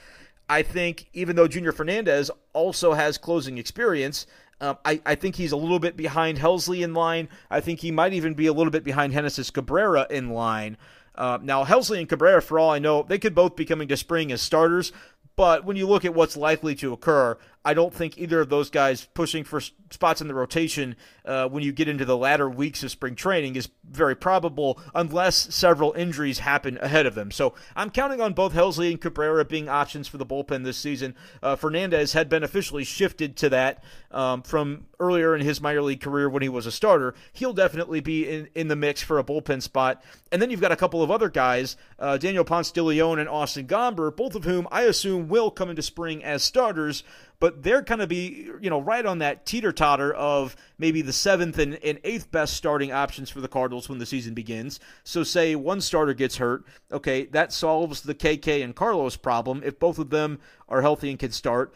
I 0.48 0.62
think 0.62 1.08
even 1.12 1.36
though 1.36 1.48
Junior 1.48 1.72
Fernandez 1.72 2.30
also 2.52 2.92
has 2.92 3.18
closing 3.18 3.58
experience, 3.58 4.26
um, 4.60 4.78
I, 4.84 5.00
I, 5.04 5.14
think 5.14 5.36
he's 5.36 5.52
a 5.52 5.56
little 5.56 5.78
bit 5.78 5.96
behind 5.96 6.38
Helsley 6.38 6.82
in 6.82 6.94
line. 6.94 7.28
I 7.50 7.60
think 7.60 7.80
he 7.80 7.90
might 7.90 8.12
even 8.12 8.34
be 8.34 8.46
a 8.46 8.52
little 8.52 8.70
bit 8.70 8.84
behind 8.84 9.12
Genesis 9.12 9.50
Cabrera 9.50 10.06
in 10.10 10.30
line. 10.30 10.76
Uh, 11.14 11.38
now, 11.42 11.64
Helsley 11.64 11.98
and 11.98 12.08
Cabrera, 12.08 12.42
for 12.42 12.58
all 12.58 12.70
I 12.70 12.78
know, 12.78 13.02
they 13.02 13.18
could 13.18 13.34
both 13.34 13.56
be 13.56 13.64
coming 13.64 13.88
to 13.88 13.96
spring 13.96 14.32
as 14.32 14.42
starters, 14.42 14.92
but 15.36 15.64
when 15.64 15.76
you 15.76 15.86
look 15.86 16.04
at 16.04 16.14
what's 16.14 16.36
likely 16.36 16.74
to 16.76 16.92
occur, 16.92 17.36
I 17.64 17.74
don't 17.74 17.94
think 17.94 18.18
either 18.18 18.40
of 18.40 18.50
those 18.50 18.68
guys 18.68 19.06
pushing 19.14 19.42
for 19.42 19.60
spots 19.90 20.20
in 20.20 20.28
the 20.28 20.34
rotation 20.34 20.96
uh, 21.24 21.48
when 21.48 21.62
you 21.62 21.72
get 21.72 21.88
into 21.88 22.04
the 22.04 22.16
latter 22.16 22.50
weeks 22.50 22.82
of 22.82 22.90
spring 22.90 23.14
training 23.14 23.56
is 23.56 23.68
very 23.88 24.14
probable 24.14 24.78
unless 24.94 25.54
several 25.54 25.92
injuries 25.92 26.40
happen 26.40 26.78
ahead 26.82 27.06
of 27.06 27.14
them. 27.14 27.30
So 27.30 27.54
I'm 27.74 27.90
counting 27.90 28.20
on 28.20 28.34
both 28.34 28.52
Helsley 28.52 28.90
and 28.90 29.00
Cabrera 29.00 29.44
being 29.44 29.68
options 29.68 30.08
for 30.08 30.18
the 30.18 30.26
bullpen 30.26 30.64
this 30.64 30.76
season. 30.76 31.14
Uh, 31.42 31.56
Fernandez 31.56 32.12
had 32.12 32.28
been 32.28 32.42
officially 32.42 32.84
shifted 32.84 33.36
to 33.36 33.48
that 33.50 33.82
um, 34.10 34.42
from 34.42 34.86
earlier 35.00 35.34
in 35.34 35.40
his 35.40 35.60
minor 35.60 35.82
league 35.82 36.00
career 36.00 36.28
when 36.28 36.42
he 36.42 36.48
was 36.48 36.66
a 36.66 36.72
starter. 36.72 37.14
He'll 37.32 37.52
definitely 37.52 38.00
be 38.00 38.28
in, 38.28 38.48
in 38.54 38.68
the 38.68 38.76
mix 38.76 39.02
for 39.02 39.18
a 39.18 39.24
bullpen 39.24 39.62
spot. 39.62 40.02
And 40.32 40.42
then 40.42 40.50
you've 40.50 40.60
got 40.60 40.72
a 40.72 40.76
couple 40.76 41.02
of 41.02 41.10
other 41.10 41.28
guys, 41.28 41.76
uh, 41.98 42.18
Daniel 42.18 42.44
Ponce 42.44 42.70
de 42.70 42.82
Leon 42.82 43.18
and 43.18 43.28
Austin 43.28 43.66
Gomber, 43.66 44.14
both 44.14 44.34
of 44.34 44.44
whom 44.44 44.66
I 44.70 44.82
assume 44.82 45.28
will 45.28 45.50
come 45.50 45.70
into 45.70 45.82
spring 45.82 46.24
as 46.24 46.42
starters 46.42 47.04
but 47.44 47.62
they're 47.62 47.82
going 47.82 47.98
to 47.98 48.06
be, 48.06 48.48
you 48.62 48.70
know, 48.70 48.80
right 48.80 49.04
on 49.04 49.18
that 49.18 49.44
teeter 49.44 49.70
totter 49.70 50.14
of 50.14 50.56
maybe 50.78 51.02
the 51.02 51.12
seventh 51.12 51.58
and, 51.58 51.74
and 51.84 52.00
eighth 52.02 52.30
best 52.30 52.54
starting 52.54 52.90
options 52.90 53.28
for 53.28 53.42
the 53.42 53.48
Cardinals 53.48 53.86
when 53.86 53.98
the 53.98 54.06
season 54.06 54.32
begins. 54.32 54.80
So, 55.02 55.22
say 55.24 55.54
one 55.54 55.82
starter 55.82 56.14
gets 56.14 56.38
hurt, 56.38 56.64
okay, 56.90 57.26
that 57.26 57.52
solves 57.52 58.00
the 58.00 58.14
KK 58.14 58.64
and 58.64 58.74
Carlos 58.74 59.18
problem. 59.18 59.60
If 59.62 59.78
both 59.78 59.98
of 59.98 60.08
them 60.08 60.38
are 60.70 60.80
healthy 60.80 61.10
and 61.10 61.18
can 61.18 61.32
start, 61.32 61.74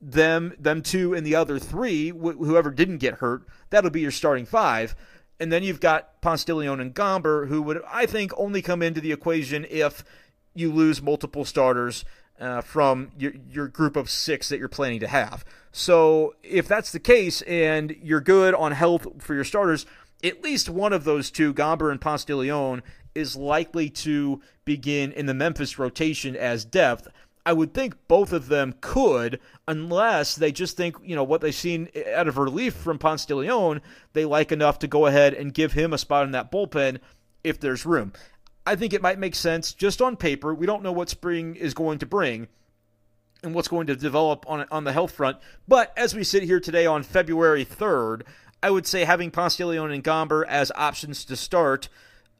them, 0.00 0.52
them 0.58 0.82
two, 0.82 1.14
and 1.14 1.24
the 1.24 1.36
other 1.36 1.60
three, 1.60 2.10
wh- 2.10 2.34
whoever 2.36 2.72
didn't 2.72 2.98
get 2.98 3.20
hurt, 3.20 3.46
that'll 3.70 3.88
be 3.88 4.00
your 4.00 4.10
starting 4.10 4.46
five. 4.46 4.96
And 5.38 5.52
then 5.52 5.62
you've 5.62 5.78
got 5.78 6.20
Ponce 6.22 6.44
and 6.48 6.92
Gomber, 6.92 7.46
who 7.46 7.62
would, 7.62 7.80
I 7.88 8.06
think, 8.06 8.32
only 8.36 8.62
come 8.62 8.82
into 8.82 9.00
the 9.00 9.12
equation 9.12 9.64
if 9.70 10.02
you 10.56 10.72
lose 10.72 11.00
multiple 11.00 11.44
starters 11.44 12.04
uh, 12.40 12.60
from 12.60 13.10
your, 13.18 13.32
your 13.50 13.68
group 13.68 13.96
of 13.96 14.10
six 14.10 14.48
that 14.48 14.58
you're 14.58 14.68
planning 14.68 15.00
to 15.00 15.08
have. 15.08 15.44
So 15.70 16.34
if 16.42 16.68
that's 16.68 16.92
the 16.92 17.00
case 17.00 17.42
and 17.42 17.96
you're 18.02 18.20
good 18.20 18.54
on 18.54 18.72
health 18.72 19.06
for 19.22 19.34
your 19.34 19.44
starters, 19.44 19.86
at 20.22 20.42
least 20.42 20.68
one 20.68 20.92
of 20.92 21.04
those 21.04 21.30
two, 21.30 21.54
Gomber 21.54 21.90
and 21.90 22.00
Ponce 22.00 22.24
de 22.24 22.36
Leon, 22.36 22.82
is 23.14 23.36
likely 23.36 23.90
to 23.90 24.40
begin 24.64 25.12
in 25.12 25.26
the 25.26 25.34
Memphis 25.34 25.78
rotation 25.78 26.36
as 26.36 26.64
depth. 26.64 27.08
I 27.44 27.52
would 27.52 27.74
think 27.74 27.96
both 28.06 28.32
of 28.32 28.48
them 28.48 28.74
could, 28.80 29.40
unless 29.66 30.36
they 30.36 30.52
just 30.52 30.76
think, 30.76 30.96
you 31.02 31.16
know, 31.16 31.24
what 31.24 31.40
they've 31.40 31.54
seen 31.54 31.88
out 32.14 32.28
of 32.28 32.38
relief 32.38 32.74
from 32.74 32.98
Ponce 32.98 33.26
de 33.26 33.34
Leon, 33.34 33.80
they 34.12 34.24
like 34.24 34.52
enough 34.52 34.78
to 34.80 34.86
go 34.86 35.06
ahead 35.06 35.34
and 35.34 35.52
give 35.52 35.72
him 35.72 35.92
a 35.92 35.98
spot 35.98 36.24
in 36.24 36.32
that 36.32 36.52
bullpen 36.52 37.00
if 37.42 37.58
there's 37.58 37.84
room. 37.84 38.12
I 38.66 38.76
think 38.76 38.92
it 38.92 39.02
might 39.02 39.18
make 39.18 39.34
sense 39.34 39.72
just 39.72 40.00
on 40.00 40.16
paper. 40.16 40.54
We 40.54 40.66
don't 40.66 40.82
know 40.82 40.92
what 40.92 41.08
spring 41.08 41.56
is 41.56 41.74
going 41.74 41.98
to 41.98 42.06
bring 42.06 42.48
and 43.42 43.54
what's 43.54 43.68
going 43.68 43.88
to 43.88 43.96
develop 43.96 44.44
on 44.48 44.66
on 44.70 44.84
the 44.84 44.92
health 44.92 45.12
front. 45.12 45.38
But 45.66 45.92
as 45.96 46.14
we 46.14 46.24
sit 46.24 46.44
here 46.44 46.60
today 46.60 46.86
on 46.86 47.02
February 47.02 47.64
3rd, 47.64 48.22
I 48.62 48.70
would 48.70 48.86
say 48.86 49.04
having 49.04 49.30
Leon 49.30 49.90
and 49.90 50.04
Gomber 50.04 50.46
as 50.46 50.70
options 50.76 51.24
to 51.24 51.36
start 51.36 51.88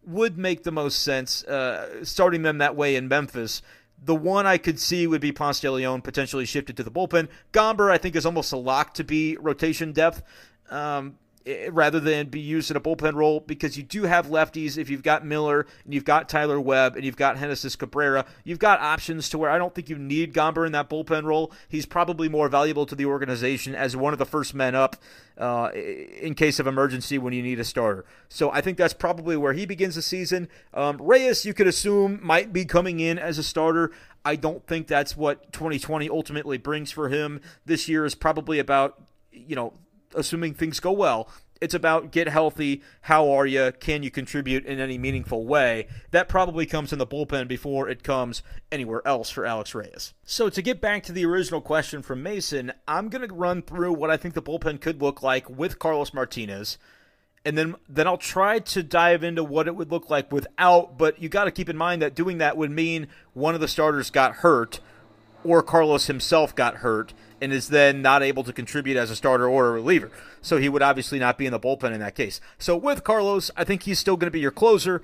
would 0.05 0.39
make 0.39 0.63
the 0.63 0.73
most 0.73 1.03
sense, 1.03 1.45
uh, 1.45 2.05
starting 2.05 2.43
them 2.43 2.59
that 2.59 2.77
way 2.77 2.97
in 2.97 3.09
Memphis. 3.09 3.63
The 4.05 4.15
one 4.15 4.47
I 4.47 4.59
could 4.59 4.81
see 4.81 5.07
would 5.07 5.21
be 5.21 5.31
Ponce 5.31 5.61
de 5.61 5.71
Leon 5.71 6.03
potentially 6.03 6.45
shifted 6.45 6.77
to 6.77 6.83
the 6.83 6.91
bullpen. 6.91 7.29
Gomber, 7.53 7.91
I 7.91 7.99
think, 7.99 8.17
is 8.17 8.27
almost 8.27 8.53
a 8.53 8.57
lock 8.57 8.95
to 8.95 9.05
be 9.05 9.37
rotation 9.37 9.93
depth. 9.93 10.23
Um, 10.71 11.19
rather 11.71 12.01
than 12.01 12.29
be 12.29 12.41
used 12.41 12.71
in 12.71 12.77
a 12.77 12.81
bullpen 12.81 13.15
role 13.15 13.41
because 13.41 13.77
you 13.77 13.83
do 13.83 14.05
have 14.05 14.27
lefties. 14.27 14.79
If 14.79 14.89
you've 14.89 15.03
got 15.03 15.25
Miller 15.25 15.67
and 15.85 15.93
you've 15.93 16.05
got 16.05 16.29
Tyler 16.29 16.61
Webb 16.61 16.97
and 16.97 17.05
you've 17.05 17.17
got 17.17 17.39
Genesis 17.39 17.77
Cabrera, 17.77 18.25
you've 18.45 18.59
got 18.59 18.81
options 18.81 19.29
to 19.31 19.39
where 19.39 19.51
I 19.51 19.59
don't 19.59 19.75
think 19.75 19.89
you 19.89 19.99
need 19.99 20.33
Gomber 20.33 20.67
in 20.67 20.73
that 20.73 20.89
bullpen 20.89 21.25
role. 21.25 21.53
He's 21.69 21.87
probably 21.87 22.29
more 22.29 22.49
valuable 22.49 22.87
to 22.87 22.95
the 22.95 23.07
organization 23.07 23.75
as 23.75 23.97
one 23.97 24.13
of 24.13 24.19
the 24.19 24.27
first 24.27 24.55
men 24.55 24.75
up 24.75 24.97
uh, 25.39 25.71
in 25.75 26.35
case 26.35 26.59
of 26.59 26.67
emergency 26.67 27.19
when 27.19 27.33
you 27.33 27.43
need 27.43 27.59
a 27.59 27.65
starter. 27.65 28.05
So 28.29 28.51
I 28.51 28.61
think 28.61 28.79
that's 28.79 28.95
probably 28.95 29.37
where 29.37 29.53
he 29.53 29.67
begins 29.67 29.95
the 29.95 30.03
season. 30.03 30.49
Um, 30.75 30.99
Reyes, 31.01 31.45
you 31.45 31.55
could 31.55 31.67
assume, 31.67 32.21
might 32.23 32.53
be 32.53 32.65
coming 32.65 33.01
in 33.01 33.19
as 33.19 33.39
a 33.39 33.43
starter. 33.43 33.91
I 34.25 34.37
don't 34.37 34.65
think 34.67 34.87
that's 34.87 35.17
what 35.17 35.53
2020 35.53 36.09
ultimately 36.09 36.59
brings 36.59 36.93
for 36.93 37.09
him. 37.09 37.41
This 37.67 37.89
year 37.89 38.05
is 38.05 38.15
probably 38.15 38.59
about 38.59 39.03
you 39.33 39.57
know 39.57 39.73
assuming 40.15 40.55
things 40.55 40.81
go 40.81 40.93
well. 40.93 41.29
It's 41.61 41.75
about 41.75 42.11
get 42.11 42.29
healthy. 42.29 42.83
How 43.03 43.31
are 43.31 43.47
you? 43.47 43.73
Can 43.79 44.03
you 44.03 44.11
contribute 44.11 44.67
in 44.67 44.81
any 44.81 44.99
meaningful 44.99 45.47
way? 45.47 45.87
That 46.11 46.29
probably 46.29 46.67
comes 46.67 46.93
in 46.93 46.99
the 46.99 47.07
bullpen 47.07 47.47
before 47.47 47.89
it 47.89 48.03
comes 48.03 48.43
anywhere 48.73 49.03
else 49.07 49.31
for 49.31 49.47
Alex 49.47 49.73
Reyes. 49.73 50.13
So, 50.25 50.49
to 50.49 50.61
get 50.61 50.81
back 50.81 51.05
to 51.05 51.13
the 51.13 51.25
original 51.25 51.61
question 51.61 52.03
from 52.03 52.23
Mason, 52.23 52.73
I'm 52.89 53.09
going 53.09 53.27
to 53.27 53.33
run 53.33 53.63
through 53.63 53.93
what 53.93 54.11
I 54.11 54.17
think 54.17 54.35
the 54.35 54.43
bullpen 54.43 54.81
could 54.81 55.01
look 55.01 55.23
like 55.23 55.49
with 55.49 55.79
Carlos 55.79 56.13
Martinez 56.13 56.79
and 57.45 57.59
then 57.59 57.75
then 57.89 58.07
I'll 58.07 58.19
try 58.19 58.59
to 58.59 58.83
dive 58.83 59.25
into 59.25 59.45
what 59.45 59.67
it 59.67 59.75
would 59.75 59.91
look 59.91 60.11
like 60.11 60.33
without. 60.33 60.97
But 60.99 61.21
you 61.21 61.29
got 61.29 61.45
to 61.45 61.51
keep 61.51 61.69
in 61.69 61.77
mind 61.77 62.03
that 62.03 62.15
doing 62.15 62.39
that 62.39 62.57
would 62.57 62.71
mean 62.71 63.09
one 63.33 63.55
of 63.55 63.61
the 63.61 63.69
starters 63.69 64.11
got 64.11 64.37
hurt, 64.37 64.81
or 65.45 65.63
Carlos 65.63 66.07
himself 66.07 66.55
got 66.55 66.77
hurt, 66.77 67.13
and 67.43 67.53
is 67.53 67.69
then 67.69 68.01
not 68.01 68.23
able 68.23 68.45
to 68.45 68.53
contribute 68.53 68.97
as 68.97 69.11
a 69.11 69.17
starter 69.17 69.49
or 69.49 69.69
a 69.69 69.73
reliever. 69.73 70.11
So 70.41 70.57
he 70.57 70.69
would 70.69 70.81
obviously 70.81 71.19
not 71.19 71.37
be 71.37 71.45
in 71.45 71.53
the 71.53 71.61
bullpen 71.61 71.93
in 71.93 72.01
that 72.01 72.15
case. 72.15 72.41
So 72.57 72.77
with 72.77 73.03
Carlos, 73.03 73.51
I 73.57 73.65
think 73.65 73.83
he's 73.83 73.99
still 73.99 74.17
going 74.17 74.29
to 74.29 74.33
be 74.33 74.41
your 74.41 74.53
closer. 74.53 75.03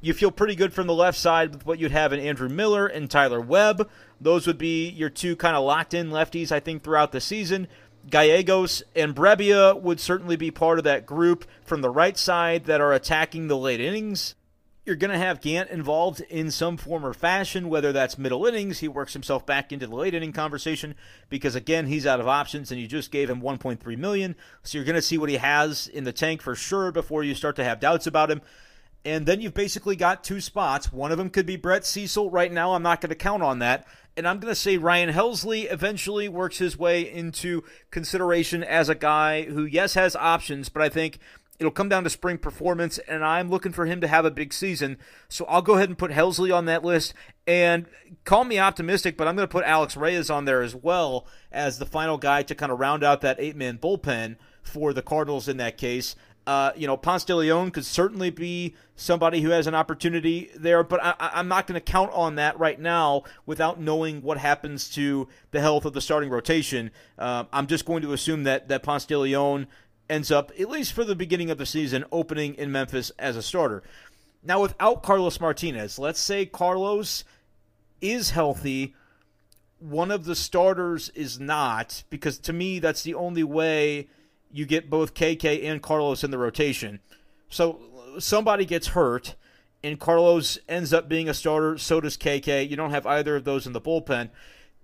You 0.00 0.14
feel 0.14 0.30
pretty 0.30 0.54
good 0.54 0.72
from 0.72 0.86
the 0.86 0.94
left 0.94 1.18
side 1.18 1.52
with 1.52 1.66
what 1.66 1.78
you'd 1.78 1.92
have 1.92 2.12
in 2.12 2.20
Andrew 2.20 2.48
Miller 2.48 2.86
and 2.86 3.10
Tyler 3.10 3.40
Webb. 3.40 3.88
Those 4.20 4.46
would 4.46 4.58
be 4.58 4.88
your 4.88 5.10
two 5.10 5.36
kind 5.36 5.56
of 5.56 5.64
locked 5.64 5.94
in 5.94 6.10
lefties, 6.10 6.50
I 6.50 6.60
think, 6.60 6.82
throughout 6.82 7.12
the 7.12 7.20
season. 7.20 7.68
Gallegos 8.10 8.82
and 8.96 9.14
Brebbia 9.14 9.78
would 9.80 10.00
certainly 10.00 10.36
be 10.36 10.50
part 10.50 10.78
of 10.78 10.84
that 10.84 11.06
group 11.06 11.44
from 11.64 11.82
the 11.82 11.90
right 11.90 12.16
side 12.16 12.64
that 12.64 12.80
are 12.80 12.92
attacking 12.92 13.48
the 13.48 13.56
late 13.56 13.80
innings 13.80 14.34
you're 14.84 14.96
going 14.96 15.10
to 15.10 15.18
have 15.18 15.40
Gant 15.40 15.70
involved 15.70 16.20
in 16.28 16.50
some 16.50 16.76
form 16.76 17.06
or 17.06 17.14
fashion, 17.14 17.68
whether 17.68 17.92
that's 17.92 18.18
middle 18.18 18.44
innings. 18.44 18.80
He 18.80 18.88
works 18.88 19.14
himself 19.14 19.46
back 19.46 19.72
into 19.72 19.86
the 19.86 19.96
late 19.96 20.14
inning 20.14 20.32
conversation 20.32 20.94
because 21.30 21.54
again 21.54 21.86
he's 21.86 22.06
out 22.06 22.20
of 22.20 22.28
options, 22.28 22.70
and 22.70 22.80
you 22.80 22.86
just 22.86 23.10
gave 23.10 23.30
him 23.30 23.40
1.3 23.40 23.98
million, 23.98 24.36
so 24.62 24.76
you're 24.76 24.84
going 24.84 24.94
to 24.94 25.02
see 25.02 25.18
what 25.18 25.30
he 25.30 25.36
has 25.36 25.88
in 25.88 26.04
the 26.04 26.12
tank 26.12 26.42
for 26.42 26.54
sure 26.54 26.92
before 26.92 27.24
you 27.24 27.34
start 27.34 27.56
to 27.56 27.64
have 27.64 27.80
doubts 27.80 28.06
about 28.06 28.30
him. 28.30 28.42
And 29.06 29.26
then 29.26 29.40
you've 29.40 29.54
basically 29.54 29.96
got 29.96 30.24
two 30.24 30.40
spots. 30.40 30.90
One 30.90 31.12
of 31.12 31.18
them 31.18 31.28
could 31.28 31.44
be 31.44 31.56
Brett 31.56 31.84
Cecil. 31.84 32.30
Right 32.30 32.50
now, 32.50 32.72
I'm 32.72 32.82
not 32.82 33.02
going 33.02 33.10
to 33.10 33.14
count 33.14 33.42
on 33.42 33.58
that. 33.58 33.86
And 34.16 34.26
I'm 34.26 34.38
going 34.38 34.50
to 34.50 34.58
say 34.58 34.78
Ryan 34.78 35.10
Helsley 35.10 35.70
eventually 35.70 36.26
works 36.28 36.56
his 36.56 36.78
way 36.78 37.10
into 37.10 37.64
consideration 37.90 38.64
as 38.64 38.88
a 38.88 38.94
guy 38.94 39.42
who, 39.42 39.66
yes, 39.66 39.92
has 39.92 40.16
options, 40.16 40.70
but 40.70 40.82
I 40.82 40.88
think 40.88 41.18
It'll 41.58 41.70
come 41.70 41.88
down 41.88 42.04
to 42.04 42.10
spring 42.10 42.38
performance, 42.38 42.98
and 42.98 43.24
I'm 43.24 43.48
looking 43.48 43.72
for 43.72 43.86
him 43.86 44.00
to 44.00 44.08
have 44.08 44.24
a 44.24 44.30
big 44.30 44.52
season. 44.52 44.98
So 45.28 45.44
I'll 45.46 45.62
go 45.62 45.74
ahead 45.74 45.88
and 45.88 45.96
put 45.96 46.10
Helsley 46.10 46.54
on 46.54 46.64
that 46.64 46.84
list. 46.84 47.14
And 47.46 47.86
call 48.24 48.44
me 48.44 48.58
optimistic, 48.58 49.16
but 49.16 49.28
I'm 49.28 49.36
going 49.36 49.46
to 49.46 49.52
put 49.52 49.64
Alex 49.64 49.96
Reyes 49.96 50.30
on 50.30 50.46
there 50.46 50.62
as 50.62 50.74
well 50.74 51.26
as 51.52 51.78
the 51.78 51.86
final 51.86 52.18
guy 52.18 52.42
to 52.42 52.54
kind 52.54 52.72
of 52.72 52.80
round 52.80 53.04
out 53.04 53.20
that 53.20 53.36
eight 53.38 53.54
man 53.54 53.78
bullpen 53.78 54.36
for 54.62 54.92
the 54.92 55.02
Cardinals 55.02 55.46
in 55.46 55.58
that 55.58 55.78
case. 55.78 56.16
Uh, 56.46 56.72
you 56.76 56.86
know, 56.86 56.96
Ponce 56.96 57.24
de 57.24 57.34
Leon 57.34 57.70
could 57.70 57.86
certainly 57.86 58.28
be 58.28 58.74
somebody 58.96 59.40
who 59.40 59.48
has 59.50 59.66
an 59.66 59.74
opportunity 59.74 60.50
there, 60.54 60.84
but 60.84 61.00
I, 61.02 61.40
am 61.40 61.48
not 61.48 61.66
going 61.66 61.74
to 61.74 61.80
count 61.80 62.10
on 62.12 62.34
that 62.34 62.58
right 62.58 62.78
now 62.78 63.22
without 63.46 63.80
knowing 63.80 64.20
what 64.20 64.36
happens 64.36 64.90
to 64.90 65.26
the 65.52 65.60
health 65.60 65.86
of 65.86 65.94
the 65.94 66.02
starting 66.02 66.28
rotation. 66.28 66.90
Uh, 67.18 67.44
I'm 67.50 67.66
just 67.66 67.86
going 67.86 68.02
to 68.02 68.12
assume 68.12 68.44
that 68.44 68.68
that 68.68 68.82
Ponce 68.82 69.06
de 69.06 69.18
Leon 69.18 69.66
ends 70.08 70.30
up, 70.30 70.52
at 70.58 70.68
least 70.68 70.92
for 70.92 71.04
the 71.04 71.14
beginning 71.14 71.50
of 71.50 71.58
the 71.58 71.66
season, 71.66 72.04
opening 72.12 72.54
in 72.54 72.72
Memphis 72.72 73.10
as 73.18 73.36
a 73.36 73.42
starter. 73.42 73.82
Now, 74.42 74.60
without 74.60 75.02
Carlos 75.02 75.40
Martinez, 75.40 75.98
let's 75.98 76.20
say 76.20 76.44
Carlos 76.44 77.24
is 78.00 78.30
healthy, 78.30 78.94
one 79.78 80.10
of 80.10 80.24
the 80.24 80.34
starters 80.34 81.08
is 81.10 81.40
not, 81.40 82.04
because 82.10 82.38
to 82.40 82.52
me, 82.52 82.78
that's 82.78 83.02
the 83.02 83.14
only 83.14 83.44
way 83.44 84.08
you 84.50 84.66
get 84.66 84.90
both 84.90 85.14
KK 85.14 85.64
and 85.64 85.82
Carlos 85.82 86.22
in 86.22 86.30
the 86.30 86.38
rotation. 86.38 87.00
So 87.48 87.80
somebody 88.18 88.64
gets 88.64 88.88
hurt, 88.88 89.34
and 89.82 89.98
Carlos 89.98 90.58
ends 90.68 90.92
up 90.92 91.08
being 91.08 91.28
a 91.28 91.34
starter, 91.34 91.78
so 91.78 92.00
does 92.00 92.16
KK. 92.16 92.68
You 92.68 92.76
don't 92.76 92.90
have 92.90 93.06
either 93.06 93.36
of 93.36 93.44
those 93.44 93.66
in 93.66 93.72
the 93.72 93.80
bullpen 93.80 94.30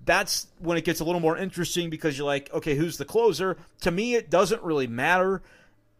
that's 0.04 0.46
when 0.58 0.78
it 0.78 0.84
gets 0.84 1.00
a 1.00 1.04
little 1.04 1.20
more 1.20 1.36
interesting 1.36 1.90
because 1.90 2.16
you're 2.16 2.26
like, 2.26 2.52
okay, 2.52 2.74
who's 2.74 2.96
the 2.96 3.04
closer? 3.04 3.56
To 3.82 3.90
me, 3.90 4.14
it 4.14 4.30
doesn't 4.30 4.62
really 4.62 4.86
matter. 4.86 5.42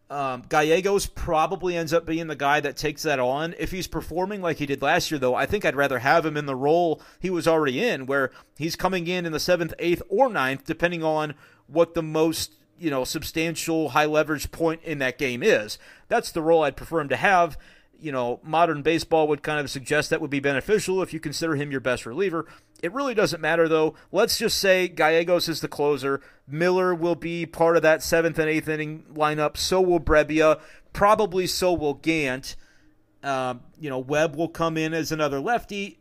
Um, 0.09 0.43
Gallegos 0.49 1.05
probably 1.05 1.77
ends 1.77 1.93
up 1.93 2.05
being 2.05 2.27
the 2.27 2.35
guy 2.35 2.59
that 2.59 2.75
takes 2.75 3.03
that 3.03 3.19
on. 3.19 3.55
If 3.57 3.71
he's 3.71 3.87
performing 3.87 4.41
like 4.41 4.57
he 4.57 4.65
did 4.65 4.81
last 4.81 5.09
year, 5.09 5.19
though, 5.19 5.35
I 5.35 5.45
think 5.45 5.63
I'd 5.63 5.75
rather 5.75 5.99
have 5.99 6.25
him 6.25 6.35
in 6.35 6.47
the 6.47 6.55
role 6.55 7.01
he 7.19 7.29
was 7.29 7.47
already 7.47 7.81
in, 7.81 8.05
where 8.07 8.31
he's 8.57 8.75
coming 8.75 9.07
in 9.07 9.25
in 9.25 9.31
the 9.31 9.39
seventh, 9.39 9.73
eighth, 9.79 10.01
or 10.09 10.27
ninth, 10.27 10.65
depending 10.65 11.03
on 11.03 11.33
what 11.67 11.93
the 11.93 12.03
most 12.03 12.55
you 12.77 12.89
know 12.89 13.05
substantial 13.05 13.89
high 13.89 14.05
leverage 14.05 14.51
point 14.51 14.81
in 14.83 14.97
that 14.97 15.17
game 15.17 15.41
is. 15.43 15.77
That's 16.09 16.31
the 16.31 16.41
role 16.41 16.63
I'd 16.63 16.75
prefer 16.75 16.99
him 16.99 17.09
to 17.09 17.15
have 17.15 17.57
you 18.01 18.11
know, 18.11 18.39
modern 18.43 18.81
baseball 18.81 19.27
would 19.27 19.43
kind 19.43 19.59
of 19.59 19.69
suggest 19.69 20.09
that 20.09 20.19
would 20.19 20.29
be 20.29 20.39
beneficial 20.39 21.01
if 21.01 21.13
you 21.13 21.19
consider 21.19 21.55
him 21.55 21.71
your 21.71 21.79
best 21.79 22.05
reliever. 22.05 22.47
It 22.81 22.91
really 22.93 23.13
doesn't 23.13 23.41
matter, 23.41 23.67
though. 23.67 23.93
Let's 24.11 24.37
just 24.37 24.57
say 24.57 24.87
Gallegos 24.87 25.47
is 25.47 25.61
the 25.61 25.67
closer. 25.67 26.19
Miller 26.47 26.95
will 26.95 27.15
be 27.15 27.45
part 27.45 27.75
of 27.75 27.83
that 27.83 28.01
seventh 28.01 28.39
and 28.39 28.49
eighth 28.49 28.67
inning 28.67 29.05
lineup. 29.13 29.55
So 29.55 29.79
will 29.79 29.99
Brebbia. 29.99 30.59
Probably 30.93 31.45
so 31.45 31.73
will 31.73 31.93
Gant. 31.93 32.55
Um, 33.23 33.61
you 33.79 33.89
know, 33.89 33.99
Webb 33.99 34.35
will 34.35 34.49
come 34.49 34.77
in 34.77 34.93
as 34.93 35.11
another 35.11 35.39
lefty. 35.39 35.99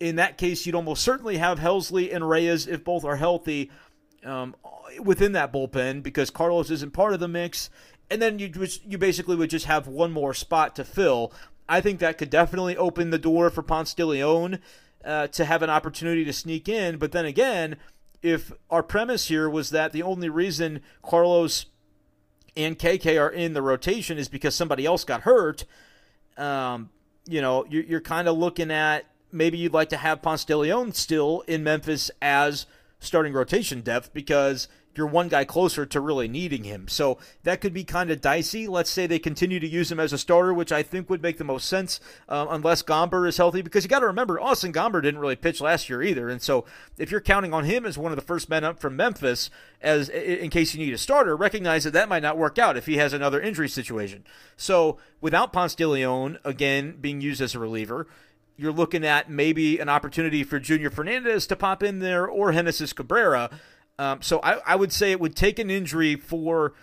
In 0.00 0.16
that 0.16 0.38
case, 0.38 0.64
you'd 0.64 0.74
almost 0.74 1.04
certainly 1.04 1.36
have 1.36 1.58
Helsley 1.58 2.12
and 2.12 2.28
Reyes, 2.28 2.66
if 2.66 2.82
both 2.82 3.04
are 3.04 3.16
healthy, 3.16 3.70
um, 4.24 4.56
within 5.02 5.32
that 5.32 5.52
bullpen 5.52 6.02
because 6.02 6.30
Carlos 6.30 6.70
isn't 6.70 6.92
part 6.92 7.14
of 7.14 7.20
the 7.20 7.28
mix 7.28 7.70
and 8.10 8.20
then 8.20 8.38
you 8.38 8.50
you 8.86 8.98
basically 8.98 9.36
would 9.36 9.50
just 9.50 9.66
have 9.66 9.86
one 9.86 10.12
more 10.12 10.34
spot 10.34 10.76
to 10.76 10.84
fill. 10.84 11.32
I 11.68 11.80
think 11.80 12.00
that 12.00 12.18
could 12.18 12.30
definitely 12.30 12.76
open 12.76 13.10
the 13.10 13.18
door 13.18 13.50
for 13.50 13.62
Ponce 13.62 13.94
de 13.94 14.04
Leon 14.04 14.58
uh, 15.04 15.28
to 15.28 15.44
have 15.44 15.62
an 15.62 15.70
opportunity 15.70 16.24
to 16.24 16.32
sneak 16.32 16.68
in. 16.68 16.98
But 16.98 17.12
then 17.12 17.24
again, 17.24 17.76
if 18.22 18.52
our 18.70 18.82
premise 18.82 19.28
here 19.28 19.48
was 19.48 19.70
that 19.70 19.92
the 19.92 20.02
only 20.02 20.28
reason 20.28 20.80
Carlos 21.02 21.66
and 22.56 22.78
KK 22.78 23.20
are 23.20 23.30
in 23.30 23.54
the 23.54 23.62
rotation 23.62 24.18
is 24.18 24.28
because 24.28 24.54
somebody 24.54 24.84
else 24.84 25.04
got 25.04 25.22
hurt, 25.22 25.64
um, 26.36 26.90
you 27.26 27.40
know, 27.40 27.64
you're, 27.68 27.84
you're 27.84 28.00
kind 28.00 28.28
of 28.28 28.36
looking 28.36 28.70
at 28.70 29.06
maybe 29.32 29.56
you'd 29.56 29.72
like 29.72 29.88
to 29.88 29.96
have 29.96 30.22
Ponce 30.22 30.44
de 30.44 30.56
Leon 30.56 30.92
still 30.92 31.42
in 31.48 31.64
Memphis 31.64 32.10
as 32.20 32.66
starting 33.00 33.32
rotation 33.32 33.80
depth 33.80 34.12
because– 34.12 34.68
you're 34.96 35.06
one 35.06 35.28
guy 35.28 35.44
closer 35.44 35.84
to 35.86 36.00
really 36.00 36.28
needing 36.28 36.64
him. 36.64 36.88
So 36.88 37.18
that 37.42 37.60
could 37.60 37.72
be 37.72 37.84
kind 37.84 38.10
of 38.10 38.20
dicey. 38.20 38.66
Let's 38.68 38.90
say 38.90 39.06
they 39.06 39.18
continue 39.18 39.60
to 39.60 39.66
use 39.66 39.90
him 39.90 40.00
as 40.00 40.12
a 40.12 40.18
starter, 40.18 40.54
which 40.54 40.72
I 40.72 40.82
think 40.82 41.10
would 41.10 41.22
make 41.22 41.38
the 41.38 41.44
most 41.44 41.68
sense 41.68 42.00
uh, 42.28 42.46
unless 42.50 42.82
Gomber 42.82 43.28
is 43.28 43.36
healthy. 43.36 43.62
Because 43.62 43.84
you 43.84 43.88
got 43.88 44.00
to 44.00 44.06
remember, 44.06 44.40
Austin 44.40 44.72
Gomber 44.72 45.02
didn't 45.02 45.20
really 45.20 45.36
pitch 45.36 45.60
last 45.60 45.88
year 45.88 46.02
either. 46.02 46.28
And 46.28 46.40
so 46.40 46.64
if 46.98 47.10
you're 47.10 47.20
counting 47.20 47.52
on 47.52 47.64
him 47.64 47.84
as 47.84 47.98
one 47.98 48.12
of 48.12 48.16
the 48.16 48.22
first 48.22 48.48
men 48.48 48.64
up 48.64 48.78
from 48.78 48.96
Memphis, 48.96 49.50
as 49.80 50.08
in 50.08 50.50
case 50.50 50.74
you 50.74 50.84
need 50.84 50.94
a 50.94 50.98
starter, 50.98 51.36
recognize 51.36 51.84
that 51.84 51.92
that 51.92 52.08
might 52.08 52.22
not 52.22 52.38
work 52.38 52.58
out 52.58 52.76
if 52.76 52.86
he 52.86 52.96
has 52.96 53.12
another 53.12 53.40
injury 53.40 53.68
situation. 53.68 54.24
So 54.56 54.98
without 55.20 55.52
Ponce 55.52 55.74
de 55.74 55.86
Leon 55.86 56.38
again 56.44 56.96
being 57.00 57.20
used 57.20 57.40
as 57.40 57.54
a 57.54 57.58
reliever, 57.58 58.06
you're 58.56 58.72
looking 58.72 59.04
at 59.04 59.28
maybe 59.28 59.78
an 59.78 59.88
opportunity 59.88 60.44
for 60.44 60.60
Junior 60.60 60.90
Fernandez 60.90 61.46
to 61.48 61.56
pop 61.56 61.82
in 61.82 61.98
there 61.98 62.26
or 62.26 62.52
Genesis 62.52 62.92
Cabrera. 62.92 63.50
Um, 63.98 64.22
so 64.22 64.40
I, 64.42 64.58
I 64.66 64.76
would 64.76 64.92
say 64.92 65.12
it 65.12 65.20
would 65.20 65.36
take 65.36 65.58
an 65.58 65.70
injury 65.70 66.16
for, 66.16 66.74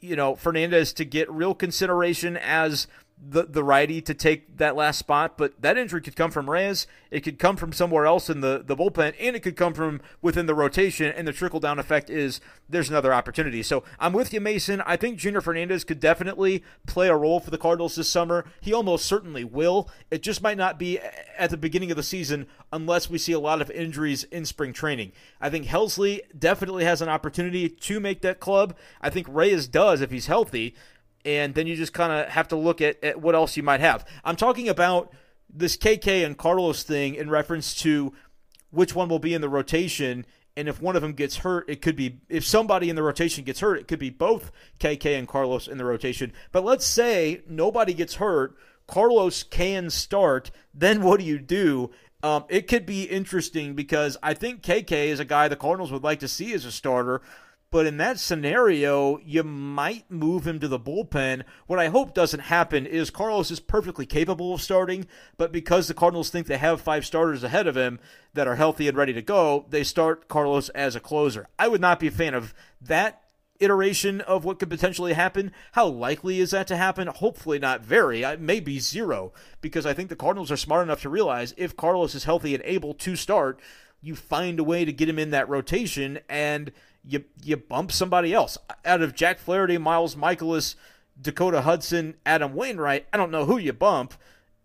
you 0.00 0.16
know, 0.16 0.34
Fernandez 0.34 0.92
to 0.94 1.04
get 1.04 1.30
real 1.30 1.54
consideration 1.54 2.36
as 2.36 2.86
the 3.26 3.44
the 3.44 3.64
righty 3.64 4.00
to 4.02 4.14
take 4.14 4.58
that 4.58 4.76
last 4.76 4.98
spot, 4.98 5.38
but 5.38 5.60
that 5.60 5.78
injury 5.78 6.00
could 6.00 6.16
come 6.16 6.30
from 6.30 6.50
Reyes. 6.50 6.86
It 7.10 7.20
could 7.20 7.38
come 7.38 7.56
from 7.56 7.72
somewhere 7.72 8.06
else 8.06 8.28
in 8.28 8.40
the, 8.40 8.62
the 8.64 8.76
bullpen, 8.76 9.14
and 9.20 9.36
it 9.36 9.40
could 9.40 9.56
come 9.56 9.72
from 9.72 10.00
within 10.20 10.46
the 10.46 10.54
rotation. 10.54 11.12
And 11.12 11.26
the 11.26 11.32
trickle 11.32 11.60
down 11.60 11.78
effect 11.78 12.10
is 12.10 12.40
there's 12.68 12.90
another 12.90 13.14
opportunity. 13.14 13.62
So 13.62 13.84
I'm 13.98 14.12
with 14.12 14.32
you, 14.32 14.40
Mason. 14.40 14.82
I 14.86 14.96
think 14.96 15.18
Junior 15.18 15.40
Fernandez 15.40 15.84
could 15.84 16.00
definitely 16.00 16.62
play 16.86 17.08
a 17.08 17.16
role 17.16 17.40
for 17.40 17.50
the 17.50 17.58
Cardinals 17.58 17.96
this 17.96 18.08
summer. 18.08 18.44
He 18.60 18.72
almost 18.72 19.06
certainly 19.06 19.44
will. 19.44 19.88
It 20.10 20.22
just 20.22 20.42
might 20.42 20.58
not 20.58 20.78
be 20.78 20.98
at 21.38 21.50
the 21.50 21.56
beginning 21.56 21.90
of 21.90 21.96
the 21.96 22.02
season 22.02 22.46
unless 22.72 23.08
we 23.08 23.18
see 23.18 23.32
a 23.32 23.38
lot 23.38 23.62
of 23.62 23.70
injuries 23.70 24.24
in 24.24 24.44
spring 24.44 24.72
training. 24.72 25.12
I 25.40 25.50
think 25.50 25.66
Helsley 25.66 26.20
definitely 26.36 26.84
has 26.84 27.00
an 27.00 27.08
opportunity 27.08 27.68
to 27.68 28.00
make 28.00 28.22
that 28.22 28.40
club. 28.40 28.76
I 29.00 29.10
think 29.10 29.26
Reyes 29.30 29.68
does 29.68 30.00
if 30.00 30.10
he's 30.10 30.26
healthy 30.26 30.74
and 31.24 31.54
then 31.54 31.66
you 31.66 31.76
just 31.76 31.92
kind 31.92 32.12
of 32.12 32.28
have 32.28 32.48
to 32.48 32.56
look 32.56 32.80
at, 32.80 33.02
at 33.02 33.20
what 33.20 33.34
else 33.34 33.56
you 33.56 33.62
might 33.62 33.80
have. 33.80 34.06
I'm 34.24 34.36
talking 34.36 34.68
about 34.68 35.12
this 35.48 35.76
KK 35.76 36.24
and 36.24 36.36
Carlos 36.36 36.82
thing 36.82 37.14
in 37.14 37.30
reference 37.30 37.74
to 37.76 38.12
which 38.70 38.94
one 38.94 39.08
will 39.08 39.18
be 39.18 39.34
in 39.34 39.40
the 39.40 39.48
rotation. 39.48 40.26
And 40.56 40.68
if 40.68 40.80
one 40.80 40.96
of 40.96 41.02
them 41.02 41.12
gets 41.12 41.38
hurt, 41.38 41.68
it 41.68 41.82
could 41.82 41.96
be, 41.96 42.20
if 42.28 42.44
somebody 42.44 42.90
in 42.90 42.96
the 42.96 43.02
rotation 43.02 43.44
gets 43.44 43.60
hurt, 43.60 43.78
it 43.78 43.88
could 43.88 43.98
be 43.98 44.10
both 44.10 44.52
KK 44.78 45.18
and 45.18 45.26
Carlos 45.26 45.66
in 45.66 45.78
the 45.78 45.84
rotation. 45.84 46.32
But 46.52 46.64
let's 46.64 46.84
say 46.84 47.42
nobody 47.48 47.94
gets 47.94 48.16
hurt, 48.16 48.56
Carlos 48.86 49.42
can 49.42 49.90
start, 49.90 50.50
then 50.72 51.02
what 51.02 51.18
do 51.18 51.26
you 51.26 51.38
do? 51.38 51.90
Um, 52.22 52.44
it 52.48 52.68
could 52.68 52.86
be 52.86 53.04
interesting 53.04 53.74
because 53.74 54.16
I 54.22 54.34
think 54.34 54.62
KK 54.62 54.92
is 54.92 55.20
a 55.20 55.24
guy 55.24 55.48
the 55.48 55.56
Cardinals 55.56 55.92
would 55.92 56.04
like 56.04 56.20
to 56.20 56.28
see 56.28 56.52
as 56.52 56.64
a 56.64 56.72
starter. 56.72 57.20
But 57.74 57.86
in 57.86 57.96
that 57.96 58.20
scenario, 58.20 59.18
you 59.24 59.42
might 59.42 60.08
move 60.08 60.46
him 60.46 60.60
to 60.60 60.68
the 60.68 60.78
bullpen. 60.78 61.42
What 61.66 61.80
I 61.80 61.88
hope 61.88 62.14
doesn't 62.14 62.38
happen 62.38 62.86
is 62.86 63.10
Carlos 63.10 63.50
is 63.50 63.58
perfectly 63.58 64.06
capable 64.06 64.54
of 64.54 64.62
starting, 64.62 65.08
but 65.38 65.50
because 65.50 65.88
the 65.88 65.92
Cardinals 65.94 66.30
think 66.30 66.46
they 66.46 66.58
have 66.58 66.80
five 66.80 67.04
starters 67.04 67.42
ahead 67.42 67.66
of 67.66 67.76
him 67.76 67.98
that 68.32 68.46
are 68.46 68.54
healthy 68.54 68.86
and 68.86 68.96
ready 68.96 69.12
to 69.12 69.22
go, 69.22 69.66
they 69.70 69.82
start 69.82 70.28
Carlos 70.28 70.68
as 70.68 70.94
a 70.94 71.00
closer. 71.00 71.48
I 71.58 71.66
would 71.66 71.80
not 71.80 71.98
be 71.98 72.06
a 72.06 72.12
fan 72.12 72.32
of 72.32 72.54
that 72.80 73.24
iteration 73.58 74.20
of 74.20 74.44
what 74.44 74.60
could 74.60 74.70
potentially 74.70 75.14
happen. 75.14 75.50
How 75.72 75.88
likely 75.88 76.38
is 76.38 76.52
that 76.52 76.68
to 76.68 76.76
happen? 76.76 77.08
Hopefully 77.08 77.58
not 77.58 77.80
very. 77.80 78.24
Maybe 78.36 78.78
zero, 78.78 79.32
because 79.60 79.84
I 79.84 79.94
think 79.94 80.10
the 80.10 80.14
Cardinals 80.14 80.52
are 80.52 80.56
smart 80.56 80.84
enough 80.84 81.02
to 81.02 81.08
realize 81.08 81.52
if 81.56 81.76
Carlos 81.76 82.14
is 82.14 82.22
healthy 82.22 82.54
and 82.54 82.62
able 82.64 82.94
to 82.94 83.16
start, 83.16 83.58
you 84.00 84.14
find 84.14 84.60
a 84.60 84.64
way 84.64 84.84
to 84.84 84.92
get 84.92 85.08
him 85.08 85.18
in 85.18 85.30
that 85.30 85.48
rotation 85.48 86.20
and 86.28 86.70
you 87.06 87.24
you 87.42 87.56
bump 87.56 87.92
somebody 87.92 88.32
else 88.32 88.56
out 88.84 89.02
of 89.02 89.14
Jack 89.14 89.38
Flaherty, 89.38 89.78
Miles 89.78 90.16
Mikolas, 90.16 90.74
Dakota 91.20 91.62
Hudson, 91.62 92.14
Adam 92.24 92.54
Wainwright. 92.54 93.06
I 93.12 93.16
don't 93.16 93.30
know 93.30 93.44
who 93.44 93.58
you 93.58 93.72
bump. 93.72 94.14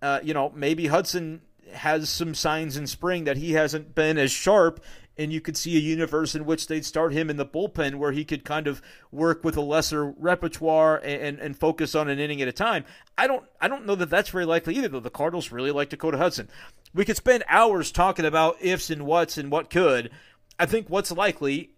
Uh, 0.02 0.20
you 0.24 0.34
know, 0.34 0.52
maybe 0.56 0.88
Hudson 0.88 1.42
has 1.74 2.10
some 2.10 2.34
signs 2.34 2.78
in 2.78 2.88
spring 2.88 3.26
that 3.26 3.38
he 3.38 3.52
hasn't 3.52 3.94
been 3.94 4.18
as 4.18 4.32
sharp, 4.32 4.84
and 5.18 5.34
you 5.34 5.42
could 5.42 5.58
see 5.58 5.76
a 5.76 5.82
universe 5.82 6.34
in 6.34 6.46
which 6.46 6.68
they'd 6.68 6.86
start 6.86 7.12
him 7.12 7.30
in 7.30 7.36
the 7.36 7.46
bullpen 7.46 7.96
where 7.96 8.14
he 8.14 8.24
could 8.24 8.46
kind 8.46 8.66
of 8.66 8.82
work 9.12 9.44
with 9.44 9.58
a 9.58 9.62
lesser 9.62 10.06
repertoire 10.06 10.98
and, 10.98 11.22
and, 11.22 11.40
and 11.40 11.60
focus 11.60 11.94
on 11.94 12.08
an 12.10 12.20
inning 12.20 12.42
at 12.42 12.48
a 12.48 12.54
time. 12.54 12.86
I 13.18 13.28
don't 13.28 13.44
I 13.60 13.68
don't 13.68 13.86
know 13.86 13.96
that 13.96 14.10
that's 14.10 14.30
very 14.30 14.46
likely 14.46 14.76
either. 14.78 14.88
Though 14.88 15.00
the 15.02 15.10
Cardinals 15.10 15.52
really 15.52 15.72
like 15.72 15.90
Dakota 15.90 16.18
Hudson. 16.18 16.50
We 16.94 17.06
could 17.06 17.18
spend 17.18 17.44
hours 17.48 17.92
talking 17.92 18.26
about 18.26 18.58
ifs 18.62 18.90
and 18.90 19.06
whats 19.06 19.38
and 19.38 19.52
what 19.52 19.70
could. 19.70 20.10
I 20.58 20.66
think 20.66 20.90
what's 20.90 21.12
likely 21.12 21.72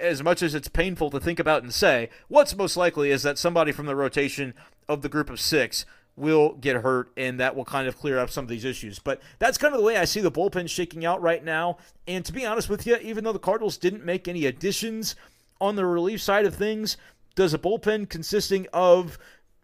as 0.00 0.22
much 0.22 0.42
as 0.42 0.54
it's 0.54 0.68
painful 0.68 1.10
to 1.10 1.20
think 1.20 1.38
about 1.38 1.62
and 1.62 1.72
say, 1.72 2.10
what's 2.28 2.56
most 2.56 2.76
likely 2.76 3.10
is 3.10 3.22
that 3.22 3.38
somebody 3.38 3.72
from 3.72 3.86
the 3.86 3.96
rotation 3.96 4.54
of 4.88 5.02
the 5.02 5.08
group 5.08 5.30
of 5.30 5.40
six 5.40 5.84
will 6.16 6.54
get 6.54 6.76
hurt, 6.76 7.10
and 7.16 7.40
that 7.40 7.56
will 7.56 7.64
kind 7.64 7.88
of 7.88 7.96
clear 7.96 8.18
up 8.18 8.30
some 8.30 8.44
of 8.44 8.48
these 8.48 8.64
issues. 8.64 8.98
But 8.98 9.20
that's 9.38 9.58
kind 9.58 9.74
of 9.74 9.80
the 9.80 9.86
way 9.86 9.96
I 9.96 10.04
see 10.04 10.20
the 10.20 10.30
bullpen 10.30 10.68
shaking 10.68 11.04
out 11.04 11.22
right 11.22 11.42
now. 11.42 11.78
And 12.06 12.24
to 12.24 12.32
be 12.32 12.44
honest 12.44 12.68
with 12.68 12.86
you, 12.86 12.96
even 12.96 13.24
though 13.24 13.32
the 13.32 13.38
Cardinals 13.38 13.78
didn't 13.78 14.04
make 14.04 14.28
any 14.28 14.44
additions 14.46 15.16
on 15.60 15.76
the 15.76 15.86
relief 15.86 16.20
side 16.20 16.44
of 16.44 16.54
things, 16.54 16.96
does 17.34 17.54
a 17.54 17.58
bullpen 17.58 18.08
consisting 18.08 18.66
of 18.72 19.18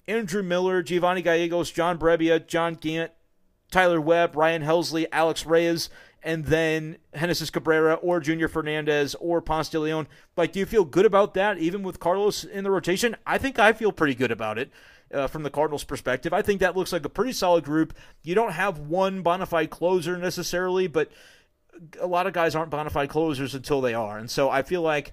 Andrew 0.09 0.43
Miller, 0.43 0.83
Giovanni 0.83 1.21
Gallegos, 1.21 1.71
John 1.71 1.99
Brebbia, 1.99 2.47
John 2.47 2.75
Gant, 2.75 3.11
Tyler 3.71 4.01
Webb, 4.01 4.37
Ryan 4.37 4.63
Helsley, 4.63 5.07
Alex 5.13 5.45
Reyes, 5.45 5.91
and 6.27 6.45
then 6.47 6.99
Genesis 7.17 7.51
Cabrera 7.51 7.95
or 7.95 8.19
Junior 8.19 8.49
Fernandez 8.49 9.15
or 9.21 9.41
Ponce 9.41 9.69
de 9.69 9.79
Leon. 9.79 10.09
Like, 10.37 10.53
do 10.53 10.59
you 10.59 10.67
feel 10.67 10.85
good 10.85 11.07
about 11.07 11.35
that, 11.35 11.59
even 11.59 11.85
with 11.85 12.01
Carlos 12.01 12.43
in 12.43 12.65
the 12.65 12.71
rotation? 12.71 13.17
I 13.25 13.39
think 13.39 13.61
I 13.61 13.73
feel 13.73 13.93
pretty 13.93 14.17
good 14.17 14.33
about 14.33 14.59
it. 14.59 14.71
Uh, 15.15 15.29
from 15.29 15.45
the 15.45 15.51
Cardinals' 15.51 15.85
perspective, 15.85 16.33
I 16.33 16.43
think 16.43 16.59
that 16.59 16.77
looks 16.77 16.93
like 16.93 17.05
a 17.05 17.09
pretty 17.09 17.31
solid 17.31 17.63
group. 17.63 17.95
You 18.25 18.35
don't 18.35 18.51
have 18.51 18.81
one 18.81 19.23
bona 19.23 19.47
fide 19.47 19.71
closer 19.71 20.17
necessarily, 20.17 20.89
but 20.89 21.13
a 22.01 22.09
lot 22.09 22.27
of 22.27 22.33
guys 22.33 22.57
aren't 22.57 22.73
bona 22.73 22.91
fide 22.91 23.09
closers 23.09 23.55
until 23.55 23.81
they 23.81 23.95
are. 23.95 24.19
And 24.19 24.29
so 24.29 24.51
I 24.51 24.63
feel 24.63 24.83
like 24.83 25.13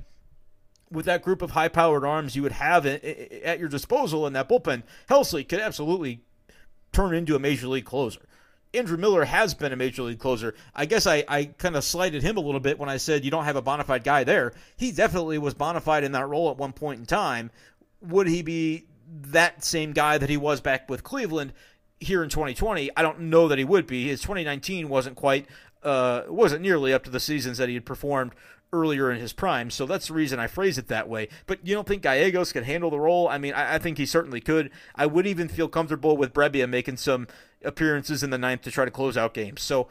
with 0.89 1.06
that 1.06 1.21
group 1.21 1.43
of 1.43 1.52
high 1.52 1.67
powered 1.67 2.04
arms 2.04 2.36
you 2.36 2.41
would 2.41 2.54
have 2.54 2.88
at 2.88 3.60
your 3.60 3.69
disposal 3.69 4.26
in 4.26 4.34
that 4.34 4.49
bullpen, 4.49 4.82
Helsley 5.08 5.47
could 5.47 5.60
absolutely 5.60 6.21
turn 6.91 7.13
into 7.13 7.36
a 7.36 7.39
major 7.39 7.67
league 7.67 7.86
closer. 7.86 8.21
Andrew 8.74 8.98
Miller 8.98 9.24
has 9.24 9.54
been 9.54 9.72
a 9.72 9.76
major 9.76 10.04
league 10.04 10.20
closer. 10.20 10.56
I 10.74 10.86
guess 10.86 11.06
I, 11.06 11.24
I 11.28 11.46
kind 11.46 11.76
of 11.76 11.84
slighted 11.84 12.24
him 12.24 12.38
a 12.38 12.40
little 12.40 12.60
bit 12.60 12.80
when 12.80 12.90
I 12.90 12.98
said 12.98 13.24
you 13.24 13.32
don't 13.32 13.46
have 13.46 13.56
a 13.56 13.62
bona 13.62 13.84
fide 13.84 14.04
guy 14.04 14.24
there. 14.24 14.54
He 14.78 14.92
definitely 14.92 15.38
was 15.38 15.54
bona 15.54 15.80
fide 15.80 16.04
in 16.04 16.14
that 16.14 16.28
role 16.28 16.50
at 16.50 16.58
one 16.58 16.74
point 16.74 17.00
in 17.00 17.06
time. 17.06 17.52
Would 18.02 18.28
he 18.28 18.42
be 18.42 18.86
that 19.08 19.64
same 19.64 19.94
guy 19.94 20.18
that 20.18 20.30
he 20.30 20.38
was 20.38 20.60
back 20.60 20.90
with 20.90 21.04
Cleveland 21.04 21.54
here 22.00 22.24
in 22.24 22.30
2020? 22.30 22.90
I 22.98 23.02
don't 23.02 23.22
know 23.22 23.48
that 23.48 23.60
he 23.60 23.64
would 23.64 23.86
be. 23.86 24.08
His 24.08 24.22
2019 24.22 24.90
wasn't 24.90 25.16
quite, 25.16 25.48
uh, 25.84 26.24
wasn't 26.28 26.64
nearly 26.64 26.94
up 26.94 27.04
to 27.04 27.12
the 27.12 27.20
seasons 27.20 27.60
that 27.60 27.70
he 27.70 27.76
had 27.76 27.86
performed 27.86 28.34
earlier 28.74 29.10
in 29.10 29.20
his 29.20 29.32
prime. 29.32 29.70
So 29.70 29.86
that's 29.86 30.08
the 30.08 30.14
reason 30.14 30.40
I 30.40 30.48
phrase 30.48 30.78
it 30.78 30.88
that 30.90 31.08
way. 31.08 31.30
But 31.46 31.66
you 31.66 31.74
don't 31.74 31.88
think 31.88 32.02
Gallegos 32.02 32.52
can 32.52 32.66
handle 32.66 32.90
the 32.90 33.00
role? 33.00 33.30
I 33.30 33.38
mean, 33.38 33.54
I, 33.54 33.76
I 33.76 33.78
think 33.78 33.98
he 33.98 34.06
certainly 34.06 34.42
could. 34.42 34.72
I 34.96 35.06
would 35.06 35.28
even 35.28 35.48
feel 35.48 35.70
comfortable 35.70 36.18
with 36.18 36.34
Brebbia 36.34 36.68
making 36.68 36.98
some 36.98 37.28
appearances 37.64 38.24
in 38.24 38.32
the 38.32 38.38
ninth 38.38 38.64
to 38.64 38.72
try 38.72 38.84
to 38.84 38.92
close 38.92 39.16
out 39.16 39.34
games. 39.34 39.62
So 39.62 39.88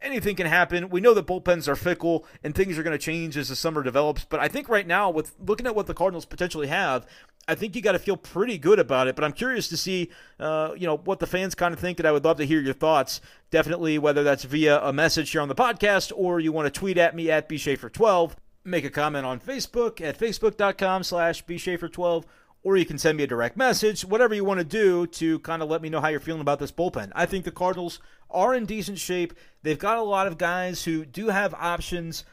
anything 0.00 0.36
can 0.36 0.46
happen. 0.46 0.88
We 0.88 1.00
know 1.00 1.14
that 1.14 1.26
bullpens 1.26 1.68
are 1.68 1.76
fickle 1.76 2.24
and 2.42 2.54
things 2.54 2.78
are 2.78 2.82
going 2.82 2.96
to 2.96 3.04
change 3.04 3.36
as 3.36 3.48
the 3.48 3.56
summer 3.56 3.82
develops. 3.82 4.24
But 4.24 4.40
I 4.40 4.48
think 4.48 4.68
right 4.68 4.86
now, 4.86 5.10
with 5.10 5.34
looking 5.44 5.66
at 5.66 5.74
what 5.74 5.86
the 5.86 5.94
Cardinals 5.94 6.24
potentially 6.24 6.68
have, 6.68 7.06
I 7.48 7.54
think 7.54 7.74
you 7.74 7.82
got 7.82 7.92
to 7.92 7.98
feel 7.98 8.16
pretty 8.16 8.58
good 8.58 8.78
about 8.78 9.08
it. 9.08 9.16
But 9.16 9.24
I'm 9.24 9.32
curious 9.32 9.68
to 9.68 9.76
see, 9.76 10.10
uh, 10.38 10.74
you 10.76 10.86
know, 10.86 10.98
what 10.98 11.18
the 11.18 11.26
fans 11.26 11.54
kind 11.54 11.72
of 11.72 11.80
think, 11.80 11.98
and 11.98 12.06
I 12.06 12.12
would 12.12 12.24
love 12.24 12.36
to 12.36 12.44
hear 12.44 12.60
your 12.60 12.74
thoughts. 12.74 13.20
Definitely, 13.50 13.98
whether 13.98 14.22
that's 14.22 14.44
via 14.44 14.80
a 14.80 14.92
message 14.92 15.30
here 15.30 15.40
on 15.40 15.48
the 15.48 15.54
podcast 15.54 16.12
or 16.14 16.38
you 16.38 16.52
want 16.52 16.72
to 16.72 16.78
tweet 16.78 16.98
at 16.98 17.16
me 17.16 17.30
at 17.30 17.48
bschaefer12, 17.48 18.32
make 18.64 18.84
a 18.84 18.90
comment 18.90 19.24
on 19.24 19.40
Facebook 19.40 20.00
at 20.00 20.18
facebook.com 20.18 21.02
slash 21.02 21.44
bschaefer12 21.46 22.24
or 22.62 22.76
you 22.76 22.84
can 22.84 22.98
send 22.98 23.16
me 23.16 23.24
a 23.24 23.26
direct 23.26 23.56
message, 23.56 24.04
whatever 24.04 24.34
you 24.34 24.44
want 24.44 24.58
to 24.58 24.64
do 24.64 25.06
to 25.06 25.38
kind 25.40 25.62
of 25.62 25.70
let 25.70 25.80
me 25.80 25.88
know 25.88 26.00
how 26.00 26.08
you're 26.08 26.20
feeling 26.20 26.40
about 26.40 26.58
this 26.58 26.72
bullpen. 26.72 27.10
I 27.14 27.24
think 27.24 27.44
the 27.44 27.50
Cardinals 27.50 28.00
are 28.30 28.54
in 28.54 28.66
decent 28.66 28.98
shape. 28.98 29.32
They've 29.62 29.78
got 29.78 29.96
a 29.96 30.02
lot 30.02 30.26
of 30.26 30.38
guys 30.38 30.84
who 30.84 31.04
do 31.04 31.28
have 31.28 31.54
options. 31.54 32.24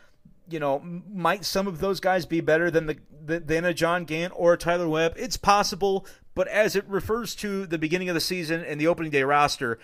You 0.50 0.60
know, 0.60 0.80
might 0.80 1.46
some 1.46 1.68
of 1.68 1.80
those 1.80 2.00
guys 2.00 2.26
be 2.26 2.42
better 2.42 2.70
than 2.70 2.86
the 2.86 2.98
than 3.26 3.66
a 3.66 3.74
John 3.74 4.06
Gant 4.06 4.34
or 4.36 4.54
a 4.54 4.58
Tyler 4.58 4.88
Webb? 4.88 5.14
It's 5.18 5.38
possible, 5.38 6.06
but 6.36 6.48
as 6.48 6.76
it 6.76 6.88
refers 6.88 7.36
to 7.36 7.66
the 7.66 7.78
beginning 7.78 8.10
of 8.10 8.16
the 8.16 8.22
season 8.22 8.64
and 8.64 8.80
the 8.80 8.88
opening 8.88 9.12
day 9.12 9.24
roster, 9.24 9.80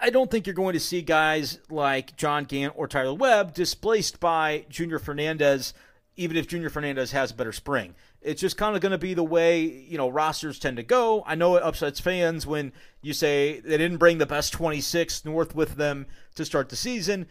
I 0.00 0.10
don't 0.10 0.30
think 0.30 0.46
you're 0.46 0.54
going 0.54 0.74
to 0.74 0.80
see 0.80 1.02
guys 1.02 1.58
like 1.68 2.16
John 2.16 2.44
Gant 2.44 2.74
or 2.76 2.86
Tyler 2.86 3.14
Webb 3.14 3.52
displaced 3.52 4.20
by 4.20 4.64
Junior 4.68 4.98
Fernandez, 4.98 5.74
even 6.16 6.36
if 6.36 6.46
Junior 6.46 6.70
Fernandez 6.70 7.10
has 7.12 7.32
a 7.32 7.34
better 7.34 7.52
spring. 7.52 7.94
It's 8.20 8.40
just 8.40 8.56
kind 8.56 8.74
of 8.74 8.82
going 8.82 8.92
to 8.92 8.98
be 8.98 9.14
the 9.14 9.24
way, 9.24 9.62
you 9.62 9.98
know, 9.98 10.08
rosters 10.08 10.58
tend 10.58 10.76
to 10.76 10.82
go. 10.82 11.22
I 11.26 11.34
know 11.34 11.56
it 11.56 11.62
upsets 11.62 12.00
fans 12.00 12.46
when 12.46 12.72
you 13.00 13.12
say 13.12 13.60
they 13.60 13.76
didn't 13.76 13.98
bring 13.98 14.18
the 14.18 14.26
best 14.26 14.52
26 14.52 15.24
north 15.24 15.54
with 15.54 15.76
them 15.76 16.06
to 16.34 16.44
start 16.44 16.68
the 16.68 16.76
season 16.76 17.26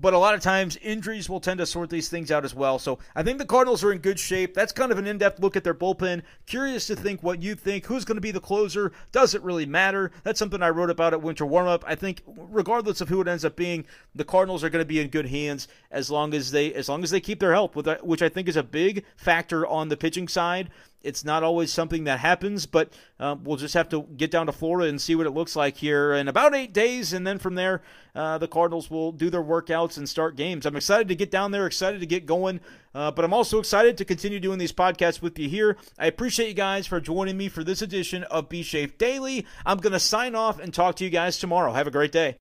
but 0.00 0.14
a 0.14 0.18
lot 0.18 0.34
of 0.34 0.40
times 0.40 0.76
injuries 0.76 1.28
will 1.28 1.40
tend 1.40 1.58
to 1.58 1.66
sort 1.66 1.90
these 1.90 2.08
things 2.08 2.30
out 2.30 2.44
as 2.44 2.54
well. 2.54 2.78
So 2.78 2.98
I 3.14 3.22
think 3.22 3.38
the 3.38 3.44
Cardinals 3.44 3.82
are 3.82 3.92
in 3.92 3.98
good 3.98 4.18
shape. 4.18 4.54
That's 4.54 4.72
kind 4.72 4.92
of 4.92 4.98
an 4.98 5.06
in 5.06 5.18
depth 5.18 5.40
look 5.40 5.56
at 5.56 5.64
their 5.64 5.74
bullpen. 5.74 6.22
Curious 6.46 6.86
to 6.86 6.96
think 6.96 7.22
what 7.22 7.42
you 7.42 7.54
think. 7.54 7.86
Who's 7.86 8.04
going 8.04 8.16
to 8.16 8.22
be 8.22 8.30
the 8.30 8.40
closer? 8.40 8.92
Does 9.12 9.34
it 9.34 9.42
really 9.42 9.66
matter? 9.66 10.12
That's 10.22 10.38
something 10.38 10.62
I 10.62 10.70
wrote 10.70 10.90
about 10.90 11.12
at 11.12 11.22
winter 11.22 11.44
warmup. 11.44 11.82
I 11.86 11.94
think 11.94 12.22
regardless 12.26 13.00
of 13.00 13.08
who 13.08 13.20
it 13.20 13.28
ends 13.28 13.44
up 13.44 13.56
being, 13.56 13.84
the 14.14 14.24
Cardinals 14.24 14.62
are 14.62 14.70
going 14.70 14.84
to 14.84 14.88
be 14.88 15.00
in 15.00 15.08
good 15.08 15.26
hands 15.26 15.68
as 15.90 16.10
long 16.10 16.34
as 16.34 16.50
they 16.50 16.72
as 16.74 16.88
long 16.88 17.02
as 17.02 17.10
they 17.10 17.20
keep 17.20 17.40
their 17.40 17.52
health, 17.52 17.74
which 17.74 18.22
I 18.22 18.28
think 18.28 18.48
is 18.48 18.56
a 18.56 18.62
big 18.62 19.04
factor 19.16 19.66
on 19.66 19.88
the 19.88 19.96
pitching 19.96 20.28
side. 20.28 20.70
It's 21.02 21.24
not 21.24 21.42
always 21.42 21.72
something 21.72 22.04
that 22.04 22.18
happens, 22.18 22.66
but 22.66 22.92
uh, 23.20 23.36
we'll 23.42 23.56
just 23.56 23.74
have 23.74 23.88
to 23.90 24.02
get 24.16 24.30
down 24.30 24.46
to 24.46 24.52
Florida 24.52 24.88
and 24.88 25.00
see 25.00 25.14
what 25.14 25.26
it 25.26 25.30
looks 25.30 25.54
like 25.54 25.76
here 25.76 26.12
in 26.12 26.26
about 26.26 26.54
eight 26.54 26.72
days. 26.72 27.12
And 27.12 27.26
then 27.26 27.38
from 27.38 27.54
there, 27.54 27.82
uh, 28.14 28.38
the 28.38 28.48
Cardinals 28.48 28.90
will 28.90 29.12
do 29.12 29.30
their 29.30 29.42
workouts 29.42 29.96
and 29.96 30.08
start 30.08 30.34
games. 30.34 30.66
I'm 30.66 30.76
excited 30.76 31.08
to 31.08 31.14
get 31.14 31.30
down 31.30 31.52
there, 31.52 31.66
excited 31.66 32.00
to 32.00 32.06
get 32.06 32.26
going, 32.26 32.60
uh, 32.94 33.12
but 33.12 33.24
I'm 33.24 33.32
also 33.32 33.60
excited 33.60 33.96
to 33.98 34.04
continue 34.04 34.40
doing 34.40 34.58
these 34.58 34.72
podcasts 34.72 35.22
with 35.22 35.38
you 35.38 35.48
here. 35.48 35.76
I 35.98 36.06
appreciate 36.06 36.48
you 36.48 36.54
guys 36.54 36.86
for 36.86 37.00
joining 37.00 37.36
me 37.36 37.48
for 37.48 37.62
this 37.62 37.80
edition 37.80 38.24
of 38.24 38.48
B 38.48 38.62
Shafe 38.62 38.98
Daily. 38.98 39.46
I'm 39.64 39.78
going 39.78 39.92
to 39.92 40.00
sign 40.00 40.34
off 40.34 40.58
and 40.58 40.74
talk 40.74 40.96
to 40.96 41.04
you 41.04 41.10
guys 41.10 41.38
tomorrow. 41.38 41.72
Have 41.72 41.86
a 41.86 41.92
great 41.92 42.12
day. 42.12 42.36